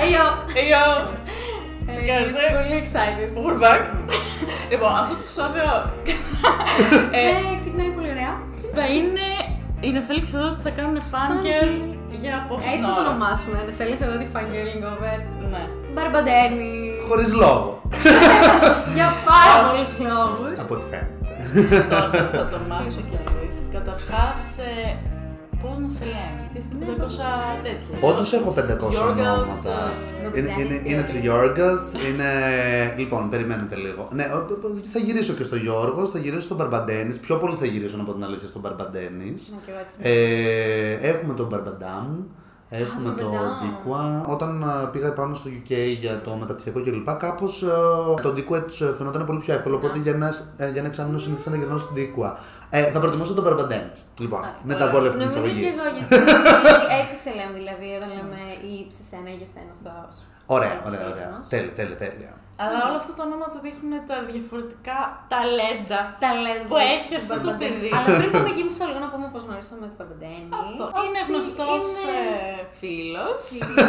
Hey 0.00 0.10
yo! 0.16 0.24
Hey 0.56 0.66
yo! 0.74 0.84
Ε, 1.86 1.92
Τι 1.98 2.02
κάνετε; 2.06 2.30
Πολύ 2.56 2.74
excited. 2.84 3.28
We're 3.44 3.60
back. 3.64 3.80
Λοιπόν, 4.70 4.92
αυτό 5.02 5.14
το 5.14 5.20
επεισόδιο 5.24 5.68
ε, 7.18 7.22
Ε, 7.28 7.56
ξεκινάει 7.60 7.90
πολύ 7.96 8.10
ωραία. 8.14 8.32
θα 8.76 8.84
είναι 8.96 9.26
η 9.86 9.88
Νεφέλη 9.94 10.20
και 10.20 10.26
η 10.26 10.30
Θεοδότη 10.32 10.60
θα 10.66 10.70
κάνουν 10.78 10.96
φάνκελ 11.12 11.70
για 12.22 12.34
πόση 12.48 12.68
Έτσι 12.74 12.80
θα 12.86 12.94
το 12.94 13.00
ώρα. 13.00 13.08
ονομάσουμε. 13.10 13.56
Νεφέλη 13.68 13.94
Θεοδότη 14.00 14.26
Fangirling 14.34 14.82
over. 14.92 15.16
Ναι. 15.52 15.62
Μπαρμπαντένι. 15.94 16.72
Χωρίς 17.08 17.30
λόγο. 17.42 17.68
Για 18.96 19.08
πάρα 19.30 19.54
πολλούς 19.66 19.90
λόγους. 20.10 20.54
Από 20.62 20.74
ό,τι 20.76 20.84
φαίνεται. 20.90 21.16
Τώρα 21.90 22.10
θα 22.38 22.44
το 22.52 22.58
μάθω 22.68 23.00
κι 23.10 23.18
εσείς. 23.22 23.54
Καταρχάς, 23.76 24.40
ε, 25.62 25.66
πώς 25.66 25.78
να 25.78 25.88
σε 25.88 26.04
λέμε, 26.04 26.40
γιατί 26.52 26.58
είσαι 26.58 26.70
και 26.78 26.84
500 27.02 27.62
τέτοια. 27.62 28.08
Όντως 28.08 28.32
έχω 28.32 28.50
500 28.50 28.90
Γιώργος, 28.90 29.00
ονόματα. 29.02 29.92
ε, 30.34 30.38
Είναι, 30.38 30.50
είναι, 30.58 30.80
είναι 30.84 31.02
το 31.02 31.16
Γιώργας, 31.20 31.80
είναι... 32.10 32.28
Λοιπόν, 32.96 33.28
περιμένετε 33.28 33.76
λίγο. 33.76 34.08
Ναι, 34.12 34.24
ο- 34.34 34.66
ο- 34.66 34.88
θα 34.92 34.98
γυρίσω 34.98 35.32
και 35.32 35.42
στο 35.42 35.56
Γιώργος, 35.56 36.10
θα 36.10 36.18
γυρίσω 36.18 36.40
στον 36.40 36.56
Μπαρμπαντένης. 36.56 37.18
Πιο 37.18 37.36
πολύ 37.36 37.54
θα 37.54 37.66
γυρίσω 37.66 37.96
να 37.96 38.04
πω 38.04 38.12
την 38.12 38.24
αλήθεια 38.24 38.48
στον 38.48 38.60
Μπαρμπαντένης. 38.60 39.48
Ναι, 39.52 39.56
και 39.64 39.70
εγώ 39.70 39.80
έτσι. 39.80 39.96
Ε, 40.00 41.08
έχουμε 41.08 41.34
τον 41.34 41.46
Μπαρμπαντάμ. 41.46 42.06
Έχουμε 42.70 43.04
τον 43.04 43.16
το 43.16 43.22
Μπαρμπαντάμ. 43.30 43.58
Ντίκουα. 43.58 44.24
Όταν 44.26 44.64
α, 44.64 44.86
πήγα 44.92 45.12
πάνω 45.12 45.34
στο 45.34 45.50
UK 45.50 45.72
για 46.00 46.20
το 46.20 46.30
μεταπτυχιακό 46.34 46.82
κλπ. 46.82 47.10
Κάπως 47.16 47.64
το 48.22 48.32
Ντίκουα 48.32 48.62
τους 48.62 48.76
φαινόταν 48.98 49.24
πολύ 49.26 49.38
πιο 49.38 49.54
εύκολο. 49.54 49.76
Οπότε 49.76 49.98
για 49.98 50.12
ένας, 50.12 50.48
ε, 50.56 50.70
για 50.70 50.78
ένα 50.78 50.88
εξάμεινο 50.88 51.18
συνήθισα 51.18 51.50
να 51.50 51.56
γυρνάω 51.56 51.78
στον 51.78 51.94
Ντίκουα. 51.94 52.38
Ε, 52.70 52.82
θα 52.90 52.98
προτιμούσα 53.00 53.34
τον 53.34 53.44
Μπαρμπαντένη. 53.44 53.90
Λοιπόν, 54.20 54.40
μετά 54.62 54.84
από 54.88 54.96
όλη 54.98 55.06
αυτή 55.08 55.18
την 55.18 55.28
Νομίζω 55.28 55.48
και 55.48 55.58
εισαγωγή. 55.60 55.74
εγώ, 55.78 55.88
γιατί 55.96 56.14
έτσι 57.00 57.14
σε 57.22 57.30
λέμε, 57.38 57.54
δηλαδή, 57.60 57.86
όταν 57.98 58.08
λέμε 58.18 58.40
ή 58.70 58.74
σε 58.96 59.02
σένα 59.10 59.28
ή 59.34 59.36
για 59.40 59.46
σένα 59.54 59.72
στο 59.78 59.90
Ωραία, 60.56 60.82
ωραία, 60.86 61.04
ωραία. 61.12 61.40
Τέλεια, 61.48 61.72
τέλεια, 61.72 61.96
τέλεια. 61.96 62.32
Αλλά 62.62 62.78
όλα 62.88 62.98
αυτά 63.02 63.12
τα 63.18 63.22
ονόματα 63.28 63.56
δείχνουν 63.66 63.92
τα 64.10 64.16
διαφορετικά 64.30 64.98
ταλέντα. 65.32 66.00
Ταλέντο 66.24 66.68
Που 66.72 66.78
έχει 66.94 67.12
αυτό 67.22 67.34
το 67.46 67.52
παιδί. 67.60 67.90
Αλλά 67.96 68.08
πριν 68.18 68.30
πάμε 68.34 68.48
εκεί 68.54 68.62
μισό 68.68 68.84
λίγο 68.88 69.00
να 69.06 69.10
πούμε 69.12 69.26
πώς 69.34 69.42
γνωρίσαμε 69.46 69.84
την 69.90 69.96
Μπαρμπαντένι. 69.98 70.48
Αυτό. 70.64 70.82
Ότι 70.96 71.00
Είναι 71.06 71.22
γνωστός 71.28 71.84
είναι 72.02 72.20
φίλος 72.80 73.40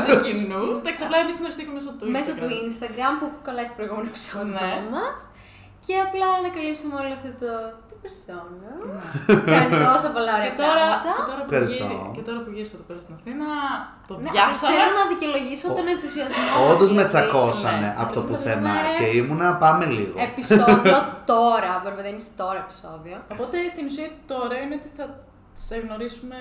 σε 0.03 0.13
κοινούς. 0.25 0.75
Τα 0.85 0.91
ξαπλά 0.95 1.17
εμείς 1.23 1.35
γνωριστήκαμε 1.39 1.75
μέσω 1.79 1.91
του 1.97 2.05
Μέσω 2.15 2.31
του 2.39 2.47
Instagram. 2.49 2.65
Instagram 2.69 3.13
που 3.19 3.27
κολλάει 3.45 3.67
στο 3.69 3.75
προηγούμενο 3.79 4.07
επεισόδιο 4.13 4.59
Ναι. 4.59 4.73
μας. 4.95 5.19
Και 5.85 5.93
απλά 6.05 6.27
ανακαλύψαμε 6.39 6.93
όλο 7.01 7.13
αυτό 7.19 7.31
το. 7.41 7.51
Την 8.01 8.11
περσόνα. 8.11 8.71
Κάνει 9.53 9.71
τόσο 9.89 10.07
πολλά 10.15 10.31
ωραία 10.37 10.51
Και 10.53 10.59
τώρα, 10.63 10.83
πράγματα. 10.89 11.11
και, 11.17 11.23
τώρα 11.29 11.41
που 11.45 11.49
Ευχαριστώ. 11.51 11.85
γύρι- 11.89 12.11
και 12.15 12.23
τώρα 12.27 12.39
που 12.43 12.49
γύρισα 12.55 12.75
εδώ 12.77 12.85
πέρα 12.89 12.99
στην 13.05 13.13
Αθήνα, 13.19 13.47
το 14.09 14.13
Ναι, 14.23 14.29
πιάσαμε. 14.33 14.69
θέλω 14.73 14.91
να 14.99 15.05
δικαιολογήσω 15.11 15.65
τον 15.79 15.85
ενθουσιασμό. 15.93 16.43
Όντω 16.71 16.85
με 16.85 16.91
δηλαδή. 16.93 17.09
τσακώσανε 17.11 17.79
ναι. 17.85 17.91
από 18.01 18.11
το 18.17 18.21
πουθενά 18.27 18.73
Ναι. 18.77 18.91
και 18.99 19.05
ήμουνα 19.19 19.47
πάμε 19.63 19.83
λίγο. 19.97 20.15
Επισόδιο 20.29 20.97
τώρα. 21.33 21.71
Μπαρμπαντένι 21.83 22.21
τώρα 22.41 22.59
επεισόδιο. 22.65 23.15
Οπότε 23.33 23.55
στην 23.73 23.83
ουσία 23.89 24.07
το 24.29 24.35
ωραίο 24.45 24.61
είναι 24.65 24.75
ότι 24.81 24.89
θα 24.97 25.05
σε 25.67 25.75
γνωρίσουμε 25.83 26.37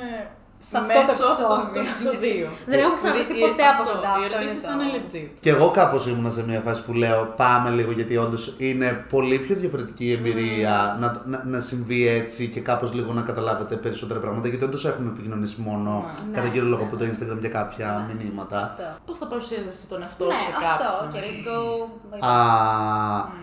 Σε 0.62 0.76
αυτό 0.78 0.92
το 0.92 1.00
μέσω 1.00 1.12
αυτών 1.12 1.58
επεισόδιο. 1.60 1.72
των 1.74 1.82
επεισοδίων. 1.86 2.50
Δεν 2.70 2.78
έχουμε 2.82 2.94
ξαναδεχθεί 3.00 3.32
Δηλαδή, 3.34 3.50
ποτέ 3.52 3.64
από 3.72 3.82
αυτό, 3.82 3.92
κοντά, 3.94 4.10
Οι 4.10 4.24
αυτό 4.24 4.24
ερωτήσει 4.28 4.56
είναι 4.58 4.66
θα 4.68 4.72
το- 4.76 4.82
είναι 4.82 4.92
legit. 4.98 5.28
Και 5.44 5.50
εγώ 5.54 5.66
κάπως 5.80 6.02
ήμουνα 6.10 6.30
σε 6.36 6.42
μια 6.48 6.60
φάση 6.66 6.80
που 6.86 6.92
λέω 7.02 7.20
πάμε 7.42 7.68
λίγο 7.78 7.90
γιατί 7.98 8.14
όντως 8.16 8.54
είναι 8.68 8.88
πολύ 9.14 9.36
πιο 9.38 9.54
διαφορετική 9.62 10.04
η 10.04 10.12
εμπειρία 10.18 10.96
να, 11.00 11.06
να, 11.32 11.38
να 11.52 11.60
συμβεί 11.60 12.00
έτσι 12.08 12.42
και 12.54 12.60
κάπως 12.60 12.92
λίγο 12.94 13.12
να 13.12 13.22
καταλάβετε 13.22 13.74
περισσότερα 13.76 14.20
πράγματα. 14.20 14.48
Γιατί 14.48 14.64
όντως 14.64 14.84
έχουμε 14.84 15.08
επικοινωνήσει 15.14 15.56
μόνο 15.68 16.04
Ναι. 16.30 16.36
κατά 16.36 16.48
κύριο 16.52 16.68
λόγο 16.68 16.82
Ναι, 16.82 16.88
από 16.88 16.96
το 16.96 17.04
ναι. 17.04 17.10
Instagram 17.12 17.38
για 17.40 17.48
κάποια 17.48 17.88
μηνύματα. 18.18 18.58
Αυτό. 18.62 18.82
Πώς 19.06 19.18
θα 19.18 19.26
παρουσίαζεσαι 19.26 19.86
τον 19.86 20.00
εαυτό 20.04 20.24
Ναι, 20.26 20.34
σου 20.34 20.40
σε 20.44 20.50
αυτό. 20.56 20.84
κάποιον; 20.84 21.12
Και 21.12 21.18
let's 21.26 21.40
go. 21.48 22.26
Α, 22.28 22.32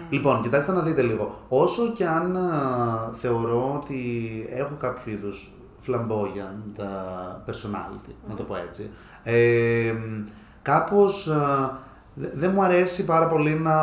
Λοιπόν, 0.09 0.41
κοιτάξτε 0.41 0.71
να 0.71 0.81
δείτε 0.81 1.01
λίγο. 1.01 1.35
Όσο 1.47 1.91
και 1.91 2.05
αν 2.07 2.37
α, 2.37 3.11
θεωρώ 3.15 3.73
ότι 3.83 3.99
έχω 4.51 4.75
κάποιο 4.79 5.11
είδους 5.13 5.51
flamboyant 5.87 6.81
α, 6.83 6.85
personality, 7.47 8.13
να 8.29 8.35
το 8.35 8.43
πω 8.43 8.55
έτσι, 8.67 8.89
ε, 9.23 9.93
κάπως 10.61 11.27
α, 11.27 11.69
δε- 12.13 12.29
δεν 12.33 12.51
μου 12.53 12.63
αρέσει 12.63 13.05
πάρα 13.05 13.27
πολύ 13.27 13.53
να, 13.53 13.73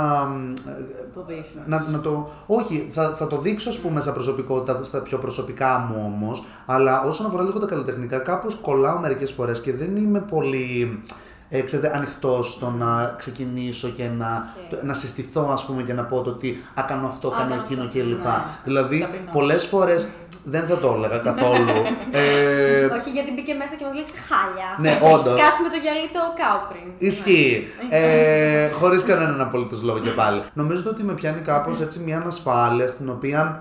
Το 1.14 1.24
δείχνει. 1.26 1.62
να, 1.66 1.88
να 1.90 2.00
το. 2.00 2.28
Όχι, 2.46 2.88
θα, 2.92 3.14
θα 3.16 3.26
το 3.26 3.36
δείξω 3.38 3.68
ας 3.68 3.78
πούμε 3.78 4.00
σαν 4.00 4.12
προσωπικότητα 4.14 4.82
στα 4.84 5.00
πιο 5.02 5.18
προσωπικά 5.18 5.78
μου 5.78 6.02
όμως. 6.14 6.44
Αλλά 6.66 7.02
όσον 7.02 7.26
αφορά 7.26 7.42
λίγο 7.42 7.58
τα 7.58 7.66
καλλιτεχνικά, 7.66 8.18
κάπως 8.18 8.54
κολλάω 8.54 8.98
μερικές 8.98 9.32
φορές 9.32 9.60
και 9.60 9.74
δεν 9.74 9.96
είμαι 9.96 10.20
πολύ. 10.20 11.02
Ε, 11.48 11.60
ξέρετε, 11.60 11.96
ανοιχτός 11.96 12.52
στο 12.52 12.70
να 12.70 13.14
ξεκινήσω 13.18 13.88
και 13.88 14.08
να, 14.08 14.52
Οκ. 14.64 14.70
το- 14.70 14.86
να 14.86 14.94
συστηθώ, 14.94 15.48
ας 15.52 15.64
πούμε, 15.66 15.82
και 15.82 15.92
να 15.92 16.04
πω 16.04 16.20
το 16.22 16.30
ότι 16.30 16.62
α, 16.74 16.82
κάνω 16.82 17.06
αυτό, 17.06 17.28
Α, 17.28 17.30
κάνω 17.36 17.48
κάνω 17.50 17.62
εκείνο 17.62 17.82
αυτό, 17.84 17.98
κλπ. 17.98 18.24
ναι. 18.24 18.30
Δηλαδή, 18.64 18.98
Ταπεινός. 19.00 19.32
πολλές 19.32 19.64
φορές 19.64 20.08
δεν 20.44 20.66
θα 20.66 20.76
το 20.78 20.94
έλεγα 20.96 21.18
καθόλου. 21.18 21.70
ε, 22.20 22.84
Όχι, 22.84 23.10
γιατί 23.10 23.32
μπήκε 23.32 23.54
μέσα 23.54 23.74
και 23.78 23.84
μας 23.84 23.94
λέει 23.94 24.04
χάλια. 24.28 24.68
Ναι, 24.80 24.90
Έχεις 24.90 25.14
όντως. 25.14 25.38
σκάσει 25.40 25.62
με 25.62 25.68
το 25.68 25.76
γυαλί 25.82 26.08
το 26.12 26.20
κάου 26.40 26.60
πριν. 26.70 27.08
Ισχύει. 27.08 27.68
Ε, 27.88 28.70
Χωρίς 28.70 29.02
κανέναν 29.04 29.40
απολύτως 29.40 29.82
λόγο 29.82 29.98
και 29.98 30.10
πάλι. 30.10 30.42
Νομίζω 30.54 30.82
ότι 30.86 31.04
με 31.04 31.12
πιάνει 31.12 31.40
κάπως 31.40 31.80
έτσι 31.80 31.98
μια 31.98 32.16
ανασφάλεια 32.16 32.88
στην 32.88 33.08
οποία 33.08 33.60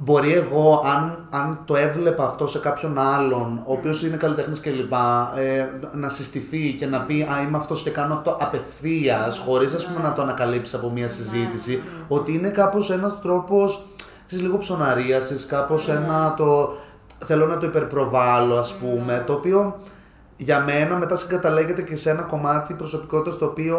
μπορεί 0.00 0.32
εγώ, 0.32 0.82
αν, 0.86 1.26
αν 1.30 1.60
το 1.64 1.76
έβλεπα 1.76 2.24
αυτό 2.24 2.46
σε 2.46 2.58
κάποιον 2.58 2.98
άλλον, 2.98 3.60
ο 3.64 3.72
οποίος 3.72 4.02
είναι 4.02 4.16
καλλιτέχνης 4.16 4.60
κλπ., 4.60 4.92
ε, 5.36 5.66
να 5.92 6.08
συστηθεί 6.08 6.72
και 6.78 6.86
να 6.86 7.00
πει 7.00 7.22
Α, 7.22 7.42
είμαι 7.42 7.56
αυτός 7.56 7.82
και 7.82 7.90
κάνω 7.90 8.14
αυτό 8.14 8.36
απευθείας, 8.40 9.38
χωρίς 9.38 9.88
να 10.02 10.12
το 10.12 10.22
ανακαλύψεις 10.22 10.74
από 10.74 10.90
μια 10.90 11.08
συζήτηση, 11.08 11.82
ότι 12.08 12.34
είναι 12.34 12.48
κάπως 12.50 12.90
ένας 12.90 13.20
τρόπος 13.20 13.86
λίγο 14.36 14.58
ψωναρίαση, 14.58 15.34
κάπως 15.46 15.88
ένα 15.88 16.34
το. 16.36 16.72
Θέλω 17.24 17.46
να 17.46 17.58
το 17.58 17.66
υπερπροβάλλω, 17.66 18.56
ας 18.56 18.74
πούμε, 18.74 19.22
το 19.26 19.32
οποίο 19.32 19.76
για 20.36 20.60
μένα 20.60 20.96
μετά 20.96 21.16
συγκαταλέγεται 21.16 21.82
και 21.82 21.96
σε 21.96 22.10
ένα 22.10 22.22
κομμάτι 22.22 22.74
προσωπικότητας 22.74 23.38
το 23.38 23.44
οποίο 23.44 23.78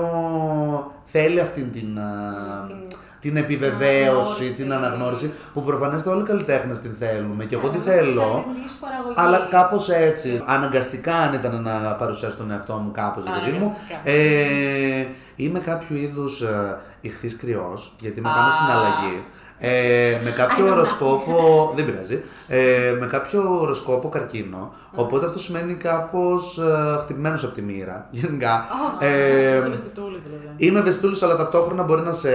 θέλει 1.06 1.40
αυτήν 1.40 1.72
την, 1.72 2.00
α, 2.00 2.66
Την- 2.68 2.98
την 3.20 3.38
επιβεβαίωση, 3.38 4.04
αναγνώριση. 4.12 4.54
την 4.64 4.74
αναγνώριση 4.74 5.34
που 5.54 5.64
προφανώς 5.64 6.06
όλοι 6.06 6.22
οι 6.22 6.26
καλλιτέχνες 6.26 6.80
την 6.80 6.94
θέλουμε 7.00 7.46
και 7.46 7.56
εγώ 7.56 7.68
Ναι, 7.68 7.74
τι 7.74 7.80
όμως 7.80 7.94
θέλω. 7.94 8.12
της 8.12 8.22
καλλιτεχνικής 8.22 8.72
παραγωγής. 8.82 9.14
Αλλά 9.18 9.48
κάπως 9.50 9.90
έτσι, 9.90 10.44
αναγκαστικά 10.46 11.16
αν 11.16 11.34
ήταν 11.34 11.62
να 11.62 11.96
παρουσιάσω 11.96 12.38
τον 12.38 12.52
εαυτό 12.52 12.74
μου 12.74 12.92
κάπως, 12.92 13.24
παιδί 13.24 13.58
μου, 13.58 13.66
Αναγκαστικά. 13.66 14.10
ε, 14.10 15.08
είμαι 15.36 15.60
κάποιο 15.60 15.96
είδους 15.96 16.42
ε, 16.42 16.78
ηχθής 17.02 17.36
κρυός, 17.36 17.96
γιατί 18.00 18.20
είμαι 18.20 18.30
πάνω 18.30 18.48
Α. 18.48 18.52
στην 18.52 18.66
αλλαγή. 18.66 19.24
Ε, 19.60 20.18
με 20.24 20.32
κάποιο 20.32 20.64
Άρα, 20.66 20.74
οροσκόπο, 20.74 21.72
δεν 21.76 21.86
πειράζει, 21.86 22.24
ε, 22.52 22.96
με 23.00 23.06
κάποιο 23.06 23.60
οροσκόπο 23.62 24.10
καρκίνο, 24.10 24.74
οπότε 24.96 25.26
αυτό 25.26 25.40
σημαίνει 25.40 25.74
κάπως 25.74 26.58
ε, 26.58 26.98
χτυπημένος 27.02 27.44
από 27.44 27.54
τη 27.54 27.62
μοίρα, 27.62 28.08
γενικά. 28.22 28.66
Ε, 29.00 29.54
Είσαι 29.54 29.66
ευαισθητούλης 29.66 30.22
δηλαδή. 30.22 30.66
Είμαι 30.66 30.80
ευαισθητούλης, 30.80 31.24
αλλά 31.24 31.36
ταυτόχρονα 31.36 31.84
μπορεί 31.84 32.02
να 32.02 32.14
σε, 32.14 32.30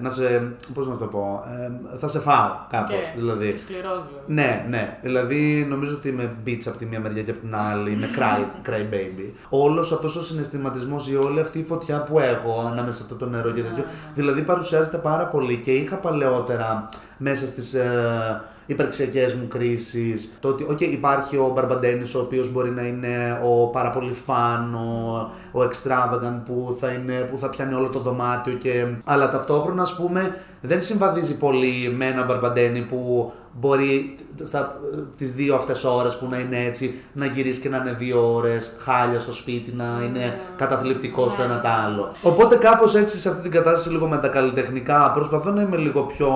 να 0.00 0.10
σε 0.10 0.52
πώς 0.74 0.86
να 0.86 0.92
σου 0.92 0.98
το 0.98 1.06
πω, 1.06 1.44
ε, 1.92 1.96
θα 1.96 2.08
σε 2.08 2.20
φάω 2.20 2.50
κάπως, 2.70 3.04
Και 3.04 3.12
δηλαδή. 3.16 3.56
Σκληρός 3.56 4.06
δηλαδή. 4.08 4.24
Ναι, 4.26 4.66
ναι. 4.68 4.98
Δηλαδή 5.02 5.66
νομίζω 5.68 5.94
ότι 5.94 6.08
είμαι 6.08 6.32
bitch 6.46 6.62
από 6.66 6.78
τη 6.78 6.86
μία 6.86 7.00
μεριά 7.00 7.22
και 7.22 7.30
από 7.30 7.40
την 7.40 7.54
άλλη. 7.54 7.90
Είμαι 7.92 8.08
cry, 8.16 8.40
cry 8.70 8.94
baby. 8.94 9.32
Όλος 9.48 9.92
αυτός 9.92 10.16
ο 10.16 10.22
συναισθηματισμός 10.22 11.08
ή 11.08 11.16
όλη 11.16 11.40
αυτή 11.40 11.58
η 11.58 11.64
φωτιά 11.64 12.02
που 12.02 12.18
έχω 12.18 12.64
ανάμεσα 12.70 12.96
σε 12.96 13.02
αυτό 13.02 13.14
το 13.14 13.26
νερό 13.26 13.50
και 13.50 13.62
τέτοιο. 13.62 13.84
Δηλαδή 14.14 14.42
παρουσιάζεται 14.42 14.96
πάρα 14.96 15.26
πολύ 15.26 15.56
και 15.56 15.70
είχα 15.70 15.96
παλαιότερα 15.96 16.88
μέσα 17.16 17.46
στις 17.46 17.74
ε, 17.74 18.42
υπαρξιακέ 18.72 19.34
μου 19.40 19.48
κρίσεις 19.48 20.36
το 20.40 20.48
ότι 20.48 20.66
okay, 20.70 20.90
υπάρχει 20.90 21.36
ο 21.36 21.52
Μπαρμπαντένης 21.54 22.14
ο 22.14 22.20
οποίος 22.20 22.52
μπορεί 22.52 22.70
να 22.70 22.82
είναι 22.82 23.40
ο 23.44 23.66
πάρα 23.66 23.90
πολύ 23.90 24.12
φαν, 24.12 24.74
ο, 24.74 25.30
ο 25.52 25.60
extravagant 25.62 26.40
που 26.44 26.76
θα, 26.80 26.88
είναι, 26.88 27.20
που 27.20 27.38
θα 27.38 27.48
πιάνει 27.48 27.74
όλο 27.74 27.88
το 27.88 28.00
δωμάτιο 28.00 28.52
και. 28.52 28.86
Αλλά 29.04 29.28
ταυτόχρονα, 29.28 29.82
ας 29.82 29.96
πούμε, 29.96 30.34
δεν 30.60 30.82
συμβαδίζει 30.82 31.36
πολύ 31.36 31.94
με 31.96 32.06
ένα 32.06 32.24
Μπαρμπαντένη 32.24 32.80
που 32.80 33.32
μπορεί 33.52 34.16
στα, 34.42 34.80
τις 35.16 35.32
δύο 35.32 35.54
αυτές 35.54 35.84
ώρες 35.84 36.16
που 36.16 36.26
να 36.30 36.38
είναι 36.38 36.64
έτσι 36.64 36.94
να 37.12 37.26
γυρίσει 37.26 37.60
και 37.60 37.68
να 37.68 37.76
είναι 37.76 37.92
δύο 37.92 38.34
ώρες 38.34 38.76
χάλια 38.78 39.20
στο 39.20 39.32
σπίτι, 39.32 39.72
να 39.72 40.02
είναι 40.04 40.38
καταθλιπτικός 40.56 41.32
στο 41.32 41.42
ένα 41.42 41.60
το 41.60 41.68
άλλο. 41.86 42.12
Οπότε 42.22 42.56
κάπως 42.56 42.94
έτσι 42.94 43.18
σε 43.18 43.28
αυτή 43.28 43.42
την 43.42 43.50
κατάσταση 43.50 43.90
λίγο 43.90 44.06
με 44.08 44.16
τα 44.16 44.28
καλλιτεχνικά 44.28 45.10
προσπαθώ 45.10 45.50
να 45.50 45.62
είμαι 45.62 45.76
λίγο 45.76 46.02
πιο 46.02 46.30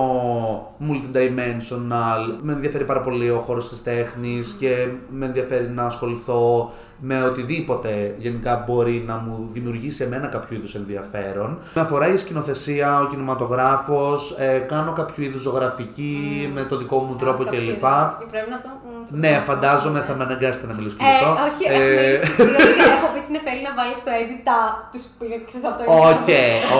multidimensional. 0.79 2.37
Με 2.41 2.53
ενδιαφέρει 2.53 2.83
πάρα 2.83 3.01
πολύ 3.01 3.29
ο 3.29 3.39
χώρος 3.39 3.69
της 3.69 3.83
τέχνης 3.83 4.55
και 4.59 4.87
με 5.09 5.25
ενδιαφέρει 5.25 5.69
να 5.69 5.83
ασχοληθώ 5.83 6.71
με 6.99 7.23
οτιδήποτε 7.23 8.15
γενικά 8.17 8.63
μπορεί 8.67 9.03
να 9.07 9.15
μου 9.17 9.49
δημιουργήσει 9.51 10.03
εμένα 10.03 10.27
κάποιο 10.27 10.57
είδους 10.57 10.75
ενδιαφέρον. 10.75 11.57
Με 11.73 11.81
αφορά 11.81 12.07
η 12.13 12.17
σκηνοθεσία, 12.17 12.99
ο 12.99 13.05
κινηματογράφος, 13.07 14.35
ε, 14.37 14.57
κάνω 14.57 14.93
κάποιο 14.93 15.23
είδους 15.23 15.41
ζωγραφική 15.41 16.51
με 16.53 16.61
το 16.63 16.77
δικό 16.77 16.97
μου 17.03 17.15
τρόπο 17.15 17.43
Κάποιο 17.43 17.59
κλπ. 17.59 17.67
είδους. 17.67 17.79
Και 18.19 18.25
Πρέπει 18.31 18.49
να 18.49 18.61
το. 18.61 18.67
μ, 18.67 19.05
θα 19.05 19.11
το 19.11 19.15
Ναι, 19.17 19.29
κάνω. 19.31 19.43
φαντάζομαι 19.43 19.99
θα 20.07 20.13
με 20.15 20.23
αναγκάσετε 20.23 20.67
να 20.67 20.73
μιλήσω 20.73 20.95
και 20.95 21.03
Ε, 21.03 21.07
γι' 21.07 21.15
αυτό. 21.15 21.31
όχι, 21.47 21.63
Ε, 21.67 21.73
έχουμε 21.73 21.89
μιλήσει. 22.01 22.31
Δηλαδή, 22.35 22.91
έχω 22.97 23.07
πει 23.13 23.19
στην 23.19 23.35
Εφέλη 23.35 23.61
να 23.67 23.73
βάλει 23.77 23.95
στο 23.95 24.11
edit 24.21 24.41
τα 24.49 24.57
τους 24.91 25.03
πήρξε 25.19 25.57
από 25.69 25.77
το 25.83 25.91
Οκ, 26.11 26.29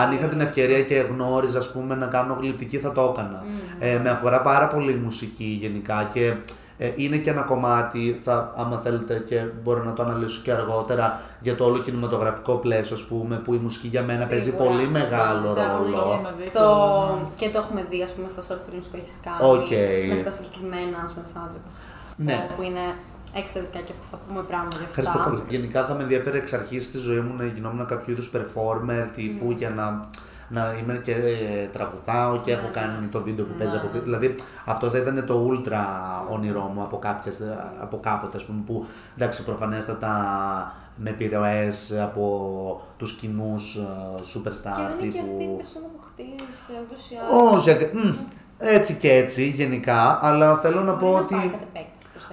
Αν 0.00 0.12
είχα 0.12 0.26
την 0.26 0.40
ευκαιρία 0.40 0.82
και 0.82 0.94
γνώριζα, 1.10 1.58
ας 1.58 1.70
πούμε, 1.72 1.94
να 1.94 2.06
κάνω 2.06 2.36
γλυπτική 2.40 2.76
θα 2.78 2.92
το 2.92 3.02
έκανα. 3.12 3.44
Ε, 3.78 3.98
με 4.02 4.10
αφορά 4.10 4.40
πάρα 4.40 4.66
πολύ 4.68 4.92
η 4.92 5.00
μουσική 5.04 5.56
γενικά 5.60 6.08
και 6.12 6.24
ε, 6.26 6.36
είναι 6.96 7.16
και 7.16 7.30
ένα 7.30 7.42
κομμάτι, 7.42 8.20
θα, 8.24 8.52
άμα 8.56 8.78
θέλετε 8.78 9.18
και 9.26 9.40
μπορώ 9.62 9.82
να 9.84 9.92
το 9.92 10.02
αναλύσω 10.02 10.40
και 10.42 10.52
αργότερα, 10.52 11.20
για 11.40 11.54
το 11.54 11.64
όλο 11.64 11.78
κινηματογραφικό 11.78 12.54
πλαίσιο, 12.54 12.96
ας 12.96 13.04
πούμε, 13.04 13.36
που 13.36 13.54
η 13.54 13.56
μουσική 13.58 13.86
για 13.86 14.02
μένα 14.02 14.26
παίζει 14.26 14.44
Σίγουρα. 14.44 14.64
πολύ 14.64 14.84
Το 14.84 14.90
μεγάλο 14.90 15.32
συζητάμε 15.32 15.72
ρόλο. 15.78 16.20
και 16.36 16.42
με- 16.42 16.48
Στο... 16.50 17.28
Και 17.36 17.48
το 17.48 17.58
έχουμε 17.58 17.86
δει, 17.90 18.02
ας 18.02 18.12
πούμε, 18.12 18.28
στα 18.28 18.42
short 18.48 18.60
films 18.74 18.86
που 18.90 18.96
έχεις 19.02 19.16
κάνει. 19.24 19.52
Οκ. 19.52 19.70
Με 20.16 20.22
τα 20.22 20.30
συγκεκριμένα, 20.30 20.96
ας 21.04 21.12
πούμε, 21.12 21.26
soundtrack. 21.34 21.72
Ναι. 22.16 22.46
Που 22.56 22.62
είναι 22.62 22.84
εξαιρετικά 23.36 23.78
και 23.78 23.92
που 23.92 24.04
θα 24.10 24.18
πούμε 24.28 24.42
πράγματα 24.42 24.76
γι' 24.78 24.84
αυτά. 24.84 25.00
Ευχαριστώ 25.00 25.30
πολύ. 25.30 25.42
Γενικά 25.48 25.84
θα 25.84 25.94
με 25.94 26.02
ενδιαφέρει 26.02 26.36
εξ 26.38 26.52
αρχής 26.52 26.84
στη 26.86 26.98
ζωή 26.98 27.20
μου 27.20 27.34
να 27.36 27.44
γινόμουν 27.46 27.86
κάποιο 27.86 28.12
είδους 28.12 28.30
performer 28.36 29.04
τύπου 29.14 29.50
για 29.50 29.70
να, 29.70 30.06
να 30.52 30.74
είμαι 30.80 31.00
και 31.02 31.12
ε, 31.12 31.66
τραγουδάω 31.72 32.36
και 32.40 32.52
έχω 32.52 32.68
κάνει 32.72 33.06
το 33.06 33.22
βίντεο 33.22 33.44
που 33.44 33.54
παίζει 33.58 33.76
από 33.76 33.86
πίσω. 33.86 34.02
Δηλαδή 34.04 34.34
αυτό 34.66 34.88
θα 34.88 34.98
ήταν 34.98 35.26
το 35.26 35.48
ultra 35.50 35.80
όνειρό 36.32 36.70
μου 36.74 36.82
από, 36.82 36.98
κάποιες, 36.98 37.40
από 37.80 37.98
κάποτε, 38.00 38.36
ας 38.36 38.44
πούμε, 38.44 38.62
που 38.66 38.86
εντάξει 39.16 39.44
προφανέστατα 39.44 40.10
με 40.96 41.10
επιρροές 41.10 41.98
από 42.02 42.80
τους 42.96 43.12
κοινούς 43.12 43.78
superstar 44.34 44.76
Και 44.76 44.82
δεν 44.98 44.98
είναι 45.00 45.12
και 45.12 45.18
τύπου. 45.18 45.24
αυτή 45.30 45.44
η 45.44 45.56
περσόνα 45.56 45.86
που 45.86 46.00
χτίζει 46.12 46.72
ούτως 46.86 47.10
ή 47.10 47.14
άλλως. 47.42 47.58
Όχι, 47.58 47.70
ακ- 47.70 47.94
μ, 47.94 48.10
έτσι 48.58 48.94
και 48.94 49.12
έτσι 49.12 49.48
γενικά, 49.48 50.18
αλλά 50.22 50.56
θέλω 50.56 50.82
να 50.82 50.94
πω 50.94 51.10
Μπορεί 51.10 51.22
ότι... 51.22 51.34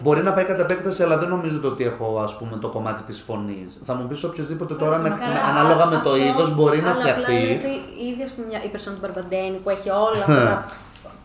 Να 0.04 0.06
πάει 0.06 0.06
κατ' 0.06 0.06
επέκταση 0.06 0.06
προς 0.06 0.06
τα 0.06 0.10
Μπορεί 0.10 0.22
να 0.24 0.32
πάει 0.32 0.46
κατά 0.46 0.62
επέκταση, 0.62 1.04
αλλά 1.04 1.18
δεν 1.18 1.30
νομίζω 1.30 1.60
το 1.60 1.68
ότι 1.68 1.84
έχω 1.84 2.20
ας 2.24 2.38
πούμε, 2.38 2.58
το 2.62 2.70
κομμάτι 2.70 3.02
της 3.02 3.20
φωνής. 3.28 3.80
Θα 3.86 3.94
μου 3.94 4.08
πεις 4.08 4.24
οποιοδήποτε 4.24 4.74
τώρα 4.76 4.98
με, 4.98 5.10
Καλά, 5.10 5.34
με- 5.34 5.40
ανάλογα 5.50 5.86
με 5.86 5.92
το 5.92 5.96
αυτό- 5.98 6.16
είδος 6.18 6.56
μπορεί 6.56 6.80
να 6.82 6.92
αλλά 6.92 7.00
φτιαχτεί. 7.00 7.22
Απλά 7.24 7.40
είναι 7.40 7.54
ότι 7.64 8.04
ήδη 8.10 8.24
ας 8.24 8.32
πούμε, 8.32 8.46
μια, 8.50 8.60
η 8.64 8.68
περσόνα 8.68 8.96
του 8.96 9.02
Μπαρμπαντένη 9.04 9.58
που 9.64 9.70
έχει 9.70 9.90
όλα 9.90 10.24
αυτά 10.28 10.66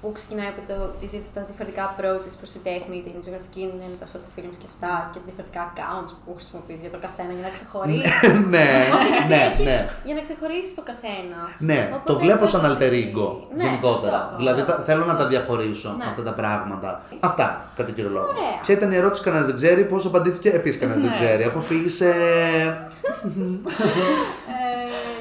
που 0.04 0.12
ξεκινάει 0.18 0.50
από 0.54 0.62
το, 0.70 0.76
τις, 1.00 1.10
δι- 1.12 1.30
τα 1.36 1.40
διαφορετικά 1.48 1.82
approaches 1.92 2.34
προς 2.40 2.50
τη 2.54 2.58
τέχνη, 2.68 2.96
την 3.06 3.14
ζωγραφική 3.26 3.60
είναι 3.66 3.86
τα 4.02 4.06
short 4.12 4.26
films 4.34 4.56
και 4.62 4.68
αυτά 4.72 4.90
και 5.12 5.18
τα 5.22 5.24
διαφορετικά 5.28 5.62
accounts 5.72 6.12
που 6.22 6.30
χρησιμοποιείς 6.38 6.80
για 6.84 6.92
το 6.94 6.98
καθένα 7.06 7.32
για 7.36 7.44
να 7.48 7.52
ξεχωρίσει. 7.56 8.10
ναι, 8.54 8.66
ναι, 9.30 9.40
Έχει- 9.48 9.66
ναι. 9.68 9.78
Για 10.08 10.14
να 10.18 10.22
ξεχωρίσει 10.26 10.70
το 10.78 10.82
καθένα. 10.90 11.38
Ναι, 11.68 11.78
Οπότε 11.96 12.08
το 12.10 12.14
βλέπω 12.24 12.44
σαν 12.52 12.60
υπάρχει- 12.60 12.78
alter 12.80 12.92
ego 13.02 13.28
Ναι, 13.58 13.64
γενικότερα. 13.66 14.16
αυτό. 14.22 14.34
δηλαδή 14.40 14.60
τα- 14.68 14.78
θέλω 14.88 15.04
να 15.10 15.14
τα 15.20 15.24
διαχωρίσω 15.32 15.90
Ναι. 15.98 16.04
αυτά 16.10 16.22
τα 16.28 16.34
πράγματα. 16.40 16.88
Αυτά 17.30 17.46
κατά 17.78 17.90
κύριο 17.96 18.10
λόγο. 18.16 18.28
Ωραία. 18.34 18.56
Ποια 18.64 18.74
ήταν 18.78 18.88
η 18.94 18.96
ερώτηση, 19.02 19.22
κανένας 19.26 19.46
δεν 19.50 19.54
ξέρει, 19.60 19.80
πώ 19.92 19.96
απαντήθηκε, 20.10 20.48
επίσης 20.58 20.78
κανένας 20.80 21.00
δεν 21.04 21.10
Ναι. 21.10 21.16
ξέρει. 21.20 21.42
Έχω 21.42 21.60
φύγει 21.68 21.88
σε. 21.98 22.08
Ε, 22.08 22.66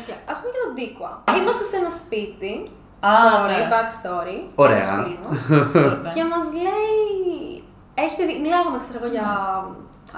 και 0.06 0.14
ας 0.32 0.38
πούμε 0.40 0.52
και 0.54 0.62
τον 0.66 0.74
Τίκουα. 0.76 1.12
Είμαστε 1.40 1.64
σε 1.72 1.76
ένα 1.82 1.90
σπίτι, 2.02 2.54
Α, 2.64 2.83
story, 3.10 3.58
ναι. 3.60 3.70
backstory, 3.74 4.38
Ωραία. 4.56 4.78
ενός 4.78 5.04
φίλου 5.04 5.20
μας. 5.30 5.42
και 6.16 6.24
μας 6.32 6.46
λέει, 6.66 7.64
έχετε 8.04 8.24
δει, 8.28 8.34
μιλάγαμε 8.44 8.78
ξέρω 8.84 8.98
εγώ 9.02 9.10
για 9.16 9.28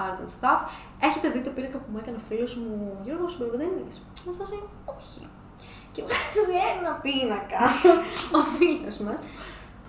art 0.04 0.18
and 0.24 0.32
stuff, 0.38 0.60
έχετε 1.08 1.28
δει 1.34 1.40
το 1.48 1.52
πίνακα 1.56 1.78
που 1.82 1.90
μου 1.92 2.00
έκανε 2.02 2.18
ο 2.22 2.24
φίλος 2.30 2.52
μου 2.62 2.98
Γιώργος 3.06 3.38
Μπερβεντένης. 3.38 3.96
Μας 4.26 4.36
σας 4.40 4.50
λέει, 4.54 4.66
όχι. 4.96 5.22
Και 5.94 6.02
βγάζει 6.06 6.56
ένα 6.72 6.92
πίνακα 7.04 7.62
ο 8.38 8.40
φίλος 8.56 8.98
μας, 9.06 9.18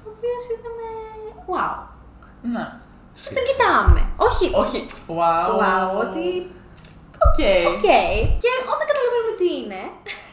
ο 0.04 0.08
οποίος 0.14 0.44
ήταν, 0.56 0.76
wow. 1.50 1.76
Ναι. 2.54 2.66
Τον 3.37 3.44
κοιτάμε. 3.49 4.02
Όχι, 4.28 4.46
Όχι. 4.62 4.78
Wow. 5.19 5.49
wow, 5.62 5.87
ότι 6.04 6.26
Οκ. 7.26 7.40
Οκ. 7.72 7.87
Και 8.42 8.50
όταν 8.72 8.87
καταλαβαίνουμε 8.90 9.34
τι 9.40 9.49
είναι, 9.60 9.82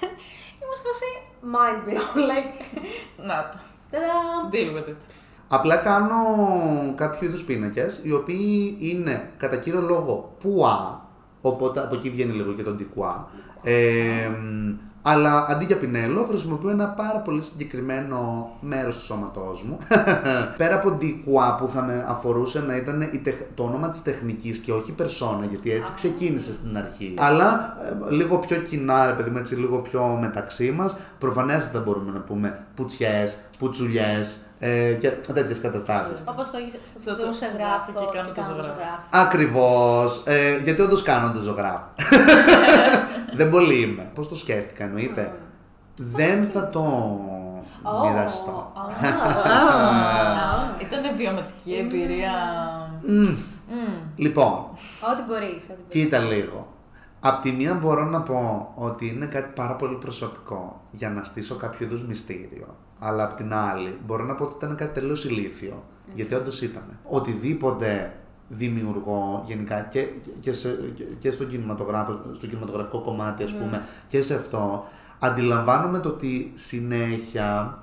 είμαστε 0.62 0.84
φάση 0.90 1.10
mind 1.44 1.90
blown. 1.90 2.18
Like, 2.32 2.80
Να 3.26 3.50
το. 3.52 3.58
τα-δαμ. 3.92 4.50
Deal 4.52 4.78
with 4.78 4.90
it. 4.90 4.96
Απλά 5.48 5.76
κάνω 5.76 6.16
κάποιο 6.96 7.28
είδους 7.28 7.44
πίνακες, 7.44 8.00
οι 8.04 8.12
οποίοι 8.14 8.78
είναι 8.80 9.30
κατά 9.38 9.56
κύριο 9.56 9.82
λόγο 9.82 10.36
πουά, 10.40 11.06
οπότε 11.42 11.80
από 11.80 11.96
εκεί 11.96 12.10
βγαίνει 12.10 12.34
λίγο 12.34 12.54
και 12.54 12.64
το 12.64 12.72
ντικουά. 12.72 13.30
Ε, 13.64 14.30
αλλά 15.06 15.46
αντί 15.50 15.66
για 15.66 15.78
πινέλο, 15.78 16.26
χρησιμοποιώ 16.30 16.70
ένα 16.70 16.88
πάρα 16.88 17.20
πολύ 17.20 17.42
συγκεκριμένο 17.42 18.50
μέρος 18.60 19.00
του 19.00 19.06
σώματός 19.06 19.64
μου. 19.64 19.78
Πέρα 20.58 20.76
από 20.76 20.92
ντικουά 20.92 21.56
που 21.56 21.68
θα 21.68 21.82
με 21.82 22.06
αφορούσε 22.10 22.60
να 22.60 22.76
ήταν 22.76 23.02
η 23.02 23.18
τεχ- 23.18 23.44
το 23.56 23.64
όνομα 23.64 23.90
της 23.90 24.02
τεχνικής 24.02 24.58
και 24.58 24.72
όχι 24.72 24.92
περσόνα, 24.92 25.46
γιατί 25.46 25.72
έτσι 25.72 25.92
ξεκίνησε 25.96 26.54
στην 26.54 26.78
αρχή. 26.78 27.14
Αλλά 27.20 27.76
ε, 28.10 28.14
λίγο 28.14 28.38
πιο 28.38 28.58
κοινά, 28.58 29.06
ρε 29.06 29.12
παιδί 29.12 29.30
μου, 29.30 29.38
έτσι 29.38 29.56
λίγο 29.56 29.78
πιο 29.80 30.18
μεταξύ 30.22 30.72
μας. 30.72 30.96
Προφανέστατα 31.20 31.80
μπορούμε 31.80 32.12
να 32.12 32.20
πούμε 32.20 32.60
πουτσιές, 32.76 33.38
πουτσουλιές 33.60 34.38
ε, 34.60 34.92
και 34.94 35.10
τέτοιες 35.34 35.60
καταστάσεις. 35.60 36.24
Όπως 36.26 36.52
το 36.52 36.58
είσαι 36.68 36.78
στο 37.00 37.14
Στο- 37.14 37.24
ζωγράφο 37.34 37.92
και 37.94 38.18
κάνω 38.18 38.30
το 38.36 38.42
ζωγράφο. 38.42 39.02
Ακριβώς. 39.10 40.24
Ε, 40.26 40.58
γιατί 40.64 40.82
όντως 40.82 41.02
κάνω 41.02 41.34
ζωγράφο. 41.36 41.88
Δεν 43.36 43.50
πολύ 43.50 43.82
είμαι. 43.82 44.12
Πώς 44.14 44.30
το 44.30 44.36
σκέφτηκα, 44.36 44.84
εννοείται. 44.84 45.38
Δεν 45.96 46.44
θα 46.50 46.70
το 46.70 46.84
μοιραστώ. 48.04 48.72
Ήταν 50.86 51.16
βιωματική 51.18 51.74
εμπειρία. 51.74 52.32
Μμμ. 53.08 53.36
Μμμ. 53.70 53.94
Λοιπόν, 54.16 54.48
Ό,τι 54.48 55.22
μπορείς. 55.28 55.64
ό,τι 55.64 55.68
μπορείς. 55.68 55.86
κοίτα 55.88 56.20
λίγο. 56.20 56.68
Απ' 57.20 57.42
τη 57.42 57.52
μία 57.52 57.74
μπορώ 57.74 58.04
να 58.06 58.22
πω 58.22 58.72
ότι 58.76 59.08
είναι 59.08 59.26
κάτι 59.26 59.52
πάρα 59.56 59.76
πολύ 59.76 59.96
προσωπικό 59.96 60.82
για 60.92 61.10
να 61.10 61.24
στήσω 61.24 61.56
κάποιο 61.56 61.86
είδους 61.86 62.06
μυστήριο. 62.08 62.76
Αλλά 63.00 63.24
απ' 63.24 63.34
την 63.34 63.54
άλλη 63.54 64.00
μπορώ 64.06 64.24
να 64.24 64.36
πω 64.36 64.44
ότι 64.44 64.66
ήταν 64.66 64.76
κάτι 64.76 64.94
τελείως 65.00 65.26
ηλίθιο. 65.26 65.84
Γιατί 66.14 66.36
όντως 66.36 66.62
ήταν. 66.62 66.84
Οτιδήποτε 67.04 68.16
δημιουργώ 68.48 69.44
γενικά 69.46 69.82
και, 69.82 70.08
και, 70.40 70.52
σε, 70.52 70.70
και, 70.96 71.04
και 71.20 71.32
στο, 71.32 71.44
κινηματογράφο, 71.44 72.20
στο 72.32 72.48
κινηματογραφικό 72.48 73.02
κομμάτι 73.02 73.44
ας 73.44 73.54
πούμε 73.54 73.86
και 74.08 74.22
σε 74.22 74.34
αυτό 74.36 74.84
αντιλαμβάνομαι 75.20 76.00
το 76.00 76.10
ότι 76.10 76.52
συνέχεια 76.56 77.78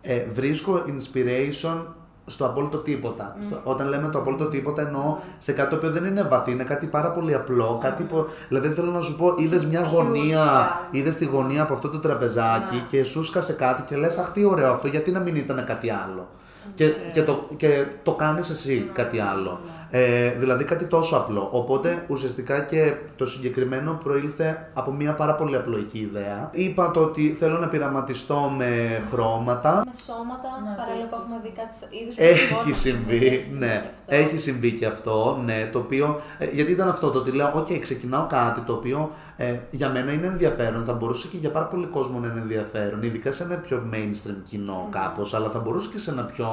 ε, 0.00 0.24
βρίσκω 0.32 0.82
inspiration 0.86 1.84
στο 2.26 2.44
απόλυτο 2.46 2.78
τίποτα. 2.78 3.36
Στο- 3.40 3.60
όταν 3.64 3.88
λέμε 3.88 4.08
το 4.08 4.18
απόλυτο 4.18 4.46
τίποτα 4.48 4.82
εννοώ 4.82 5.16
σε 5.38 5.52
κάτι 5.52 5.70
το 5.70 5.76
οποίο 5.76 5.90
δεν 5.90 6.04
είναι 6.04 6.22
βαθύ, 6.22 6.50
είναι 6.50 6.64
κάτι 6.64 6.86
πάρα 6.86 7.10
πολύ 7.10 7.34
απλό. 7.34 7.78
Κάτι 7.82 8.02
που, 8.02 8.26
δηλαδή 8.48 8.68
θέλω 8.68 8.90
να 8.90 9.00
σου 9.00 9.16
πω, 9.16 9.34
είδες 9.38 9.66
μια 9.66 9.82
γωνία, 9.82 10.44
yeah. 10.46 10.94
είδες 10.94 11.16
τη 11.16 11.24
γωνία 11.24 11.62
από 11.62 11.72
αυτό 11.72 11.88
το 11.88 11.98
τραπεζάκι 11.98 12.84
και 12.88 13.04
σου 13.04 13.22
σκάσε 13.22 13.52
κάτι 13.52 13.82
και 13.82 13.96
λες, 13.96 14.18
Αχ, 14.18 14.30
τι 14.32 14.44
ωραίο 14.44 14.72
αυτό, 14.72 14.88
γιατί 14.88 15.10
να 15.10 15.20
μην 15.20 15.36
ήταν 15.36 15.64
κάτι 15.64 15.90
άλλο. 15.90 16.28
Και, 16.74 16.88
και, 17.12 17.22
το, 17.22 17.46
και 17.56 17.84
το 18.02 18.12
κάνεις 18.12 18.48
εσύ 18.50 18.90
κάτι 18.92 19.18
άλλο. 19.18 19.60
Ε, 19.90 20.30
δηλαδή 20.30 20.64
κάτι 20.64 20.84
τόσο 20.86 21.16
απλό. 21.16 21.48
Οπότε 21.52 22.04
ουσιαστικά 22.08 22.60
και 22.60 22.94
το 23.16 23.26
συγκεκριμένο 23.26 23.98
προήλθε 24.04 24.68
από 24.74 24.92
μια 24.92 25.14
πάρα 25.14 25.34
πολύ 25.34 25.56
απλοϊκή 25.56 25.98
ιδέα. 25.98 26.48
Είπα 26.52 26.90
το 26.90 27.00
ότι 27.00 27.32
θέλω 27.38 27.58
να 27.58 27.68
πειραματιστώ 27.68 28.52
με 28.56 29.02
χρώματα. 29.10 29.82
Με 29.86 29.92
σώματα, 30.06 30.48
Ναι, 30.64 30.76
παράλληλα 30.76 31.08
το- 31.08 31.16
που 31.16 31.22
έχουμε 31.22 31.40
δει 31.42 31.52
κάτι 31.56 32.02
είδους 32.02 32.16
Έχει 32.16 32.46
προσωπών, 32.48 32.74
συμβεί, 32.74 33.26
έχει 33.26 33.54
ναι. 33.58 33.66
και 33.66 34.14
αυτό. 34.14 34.14
Έχει 34.24 34.36
συμβεί 34.38 34.72
και 34.72 34.86
αυτό, 34.86 35.40
ναι. 35.44 35.68
Το 35.72 35.78
οποίο. 35.78 36.20
ε, 36.38 36.46
γιατί 36.52 36.72
ήταν 36.72 36.88
αυτό 36.88 37.10
το 37.10 37.18
ότι 37.18 37.30
λέω, 37.30 37.50
OK, 37.54 37.78
ξεκινάω 37.78 38.26
κάτι 38.26 38.60
το 38.60 38.72
οποίο 38.72 39.10
ε, 39.36 39.58
για 39.70 39.88
μένα 39.88 40.12
είναι 40.12 40.26
ενδιαφέρον. 40.26 40.84
Θα 40.84 40.92
μπορούσε 40.92 41.28
και 41.28 41.36
για 41.36 41.50
πάρα 41.50 41.66
πολύ 41.66 41.86
κόσμο 41.86 42.18
να 42.18 42.26
είναι 42.26 42.40
ενδιαφέρον. 42.40 43.02
Ειδικά 43.02 43.32
σε 43.32 43.42
ένα 43.42 43.56
πιο 43.56 43.82
mainstream 43.92 44.36
κοινό 44.50 44.88
κάπως, 44.90 45.34
αλλά 45.34 45.48
θα 45.48 45.58
μπορούσε 45.58 45.88
και 45.92 45.98
σε 45.98 46.10
ένα 46.10 46.22
πιο 46.22 46.46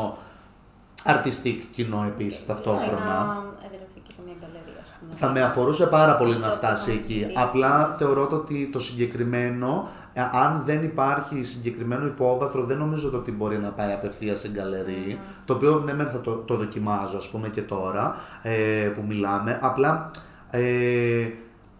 artistic 1.05 1.57
κοινό 1.71 2.03
επίσης 2.07 2.45
ταυτόχρονα. 2.45 3.05
Να 3.05 3.65
εδραιωθεί 3.65 3.99
και 4.07 4.11
σε 4.15 4.21
μια 4.25 4.33
γκαλερία, 4.39 4.81
ας 4.81 4.91
πούμε. 4.99 5.13
Θα 5.15 5.29
με 5.29 5.41
αφορούσε 5.41 5.85
πάρα 5.87 6.15
πολύ 6.17 6.33
Αυτό 6.33 6.45
να 6.45 6.49
που 6.51 6.55
φτάσει 6.57 6.91
είχαμε 6.91 7.03
εκεί. 7.03 7.13
συζητήσει. 7.13 7.39
Απλά 7.41 7.95
θεωρώ 7.97 8.25
το 8.27 8.35
ότι 8.35 8.69
το 8.71 8.79
συγκεκριμένο, 8.79 9.87
ε, 10.13 10.21
αν 10.21 10.61
δεν 10.65 10.83
υπάρχει 10.83 11.43
συγκεκριμένο 11.43 12.05
υπόβαθρο, 12.05 12.63
δεν 12.63 12.77
νομίζω 12.77 13.09
το 13.09 13.17
ότι 13.17 13.31
μπορεί 13.31 13.57
να 13.57 13.69
πάει 13.69 13.91
απευθεία 13.91 14.35
σε 14.35 14.49
γκαλερί. 14.49 15.19
Το 15.45 15.53
οποίο 15.53 15.81
ναι, 15.85 15.93
μεν 15.93 16.07
θα 16.09 16.21
το, 16.21 16.35
το 16.35 16.55
δοκιμάζω, 16.55 17.17
ας 17.17 17.29
πούμε 17.29 17.49
και 17.49 17.61
τώρα 17.61 18.15
ε, 18.41 18.91
που 18.95 19.03
μιλάμε. 19.07 19.59
Απλά 19.61 20.11
ε, 20.49 21.27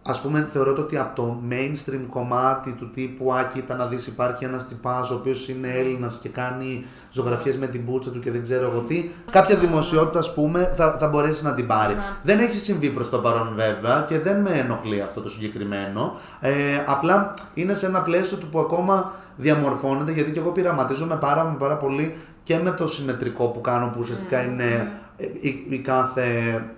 ας 0.02 0.20
πούμε 0.20 0.48
θεωρώ 0.50 0.72
το 0.72 0.80
ότι 0.80 0.96
από 0.98 1.22
το 1.22 1.40
mainstream 1.50 2.00
κομμάτι 2.10 2.72
του 2.72 2.90
τύπου 2.90 3.32
«Α, 3.32 3.44
κοίτα 3.44 3.74
να 3.74 3.86
δεις 3.86 4.06
υπάρχει 4.06 4.44
ένας 4.44 4.66
τυπάς 4.66 5.10
ο 5.10 5.14
οποίος 5.14 5.48
είναι 5.48 5.68
Έλληνας 5.68 6.18
και 6.22 6.28
κάνει 6.28 6.84
ζωγραφιές 7.10 7.56
με 7.56 7.66
την 7.66 7.80
μπούτσα 7.84 8.10
του 8.10 8.20
και 8.20 8.30
δεν 8.30 8.42
ξέρω 8.42 8.70
εγώ 8.70 8.80
τι», 8.80 9.10
κάποια 9.30 9.56
δημοσιότητα 9.56 10.18
ας 10.18 10.34
πούμε 10.34 10.72
θα, 10.76 10.90
θα 10.98 11.08
μπορέσει 11.08 11.44
να 11.44 11.54
την 11.54 11.66
πάρει. 11.66 11.94
Ναι. 11.94 12.00
Δεν 12.22 12.38
έχει 12.38 12.56
συμβεί 12.58 12.88
προς 12.90 13.10
το 13.10 13.18
παρόν 13.18 13.52
βέβαια 13.56 14.04
και 14.08 14.18
δεν 14.18 14.40
με 14.40 14.50
ενοχλεί 14.50 15.00
αυτό 15.00 15.20
το 15.20 15.28
συγκεκριμένο. 15.28 16.14
Ε, 16.40 16.52
απλά 16.86 17.30
είναι 17.54 17.74
σε 17.74 17.86
ένα 17.86 18.02
πλαίσιο 18.02 18.36
του 18.36 18.46
που 18.48 18.58
ακόμα 18.58 19.12
διαμορφώνεται 19.36 20.12
γιατί 20.12 20.30
και 20.30 20.38
εγώ 20.38 20.50
πειραματίζομαι 20.52 21.16
πάρα, 21.16 21.56
πάρα 21.58 21.76
πολύ 21.76 22.16
και 22.42 22.58
με 22.58 22.70
το 22.70 22.86
συμμετρικό 22.86 23.46
που 23.46 23.60
κάνω 23.60 23.86
που 23.86 23.96
ουσιαστικά 23.98 24.42
Mm-hmm. 24.44 24.48
είναι 24.48 24.92
ε, 25.16 25.24
η, 25.40 25.66
η 25.68 25.78
κάθε 25.78 26.28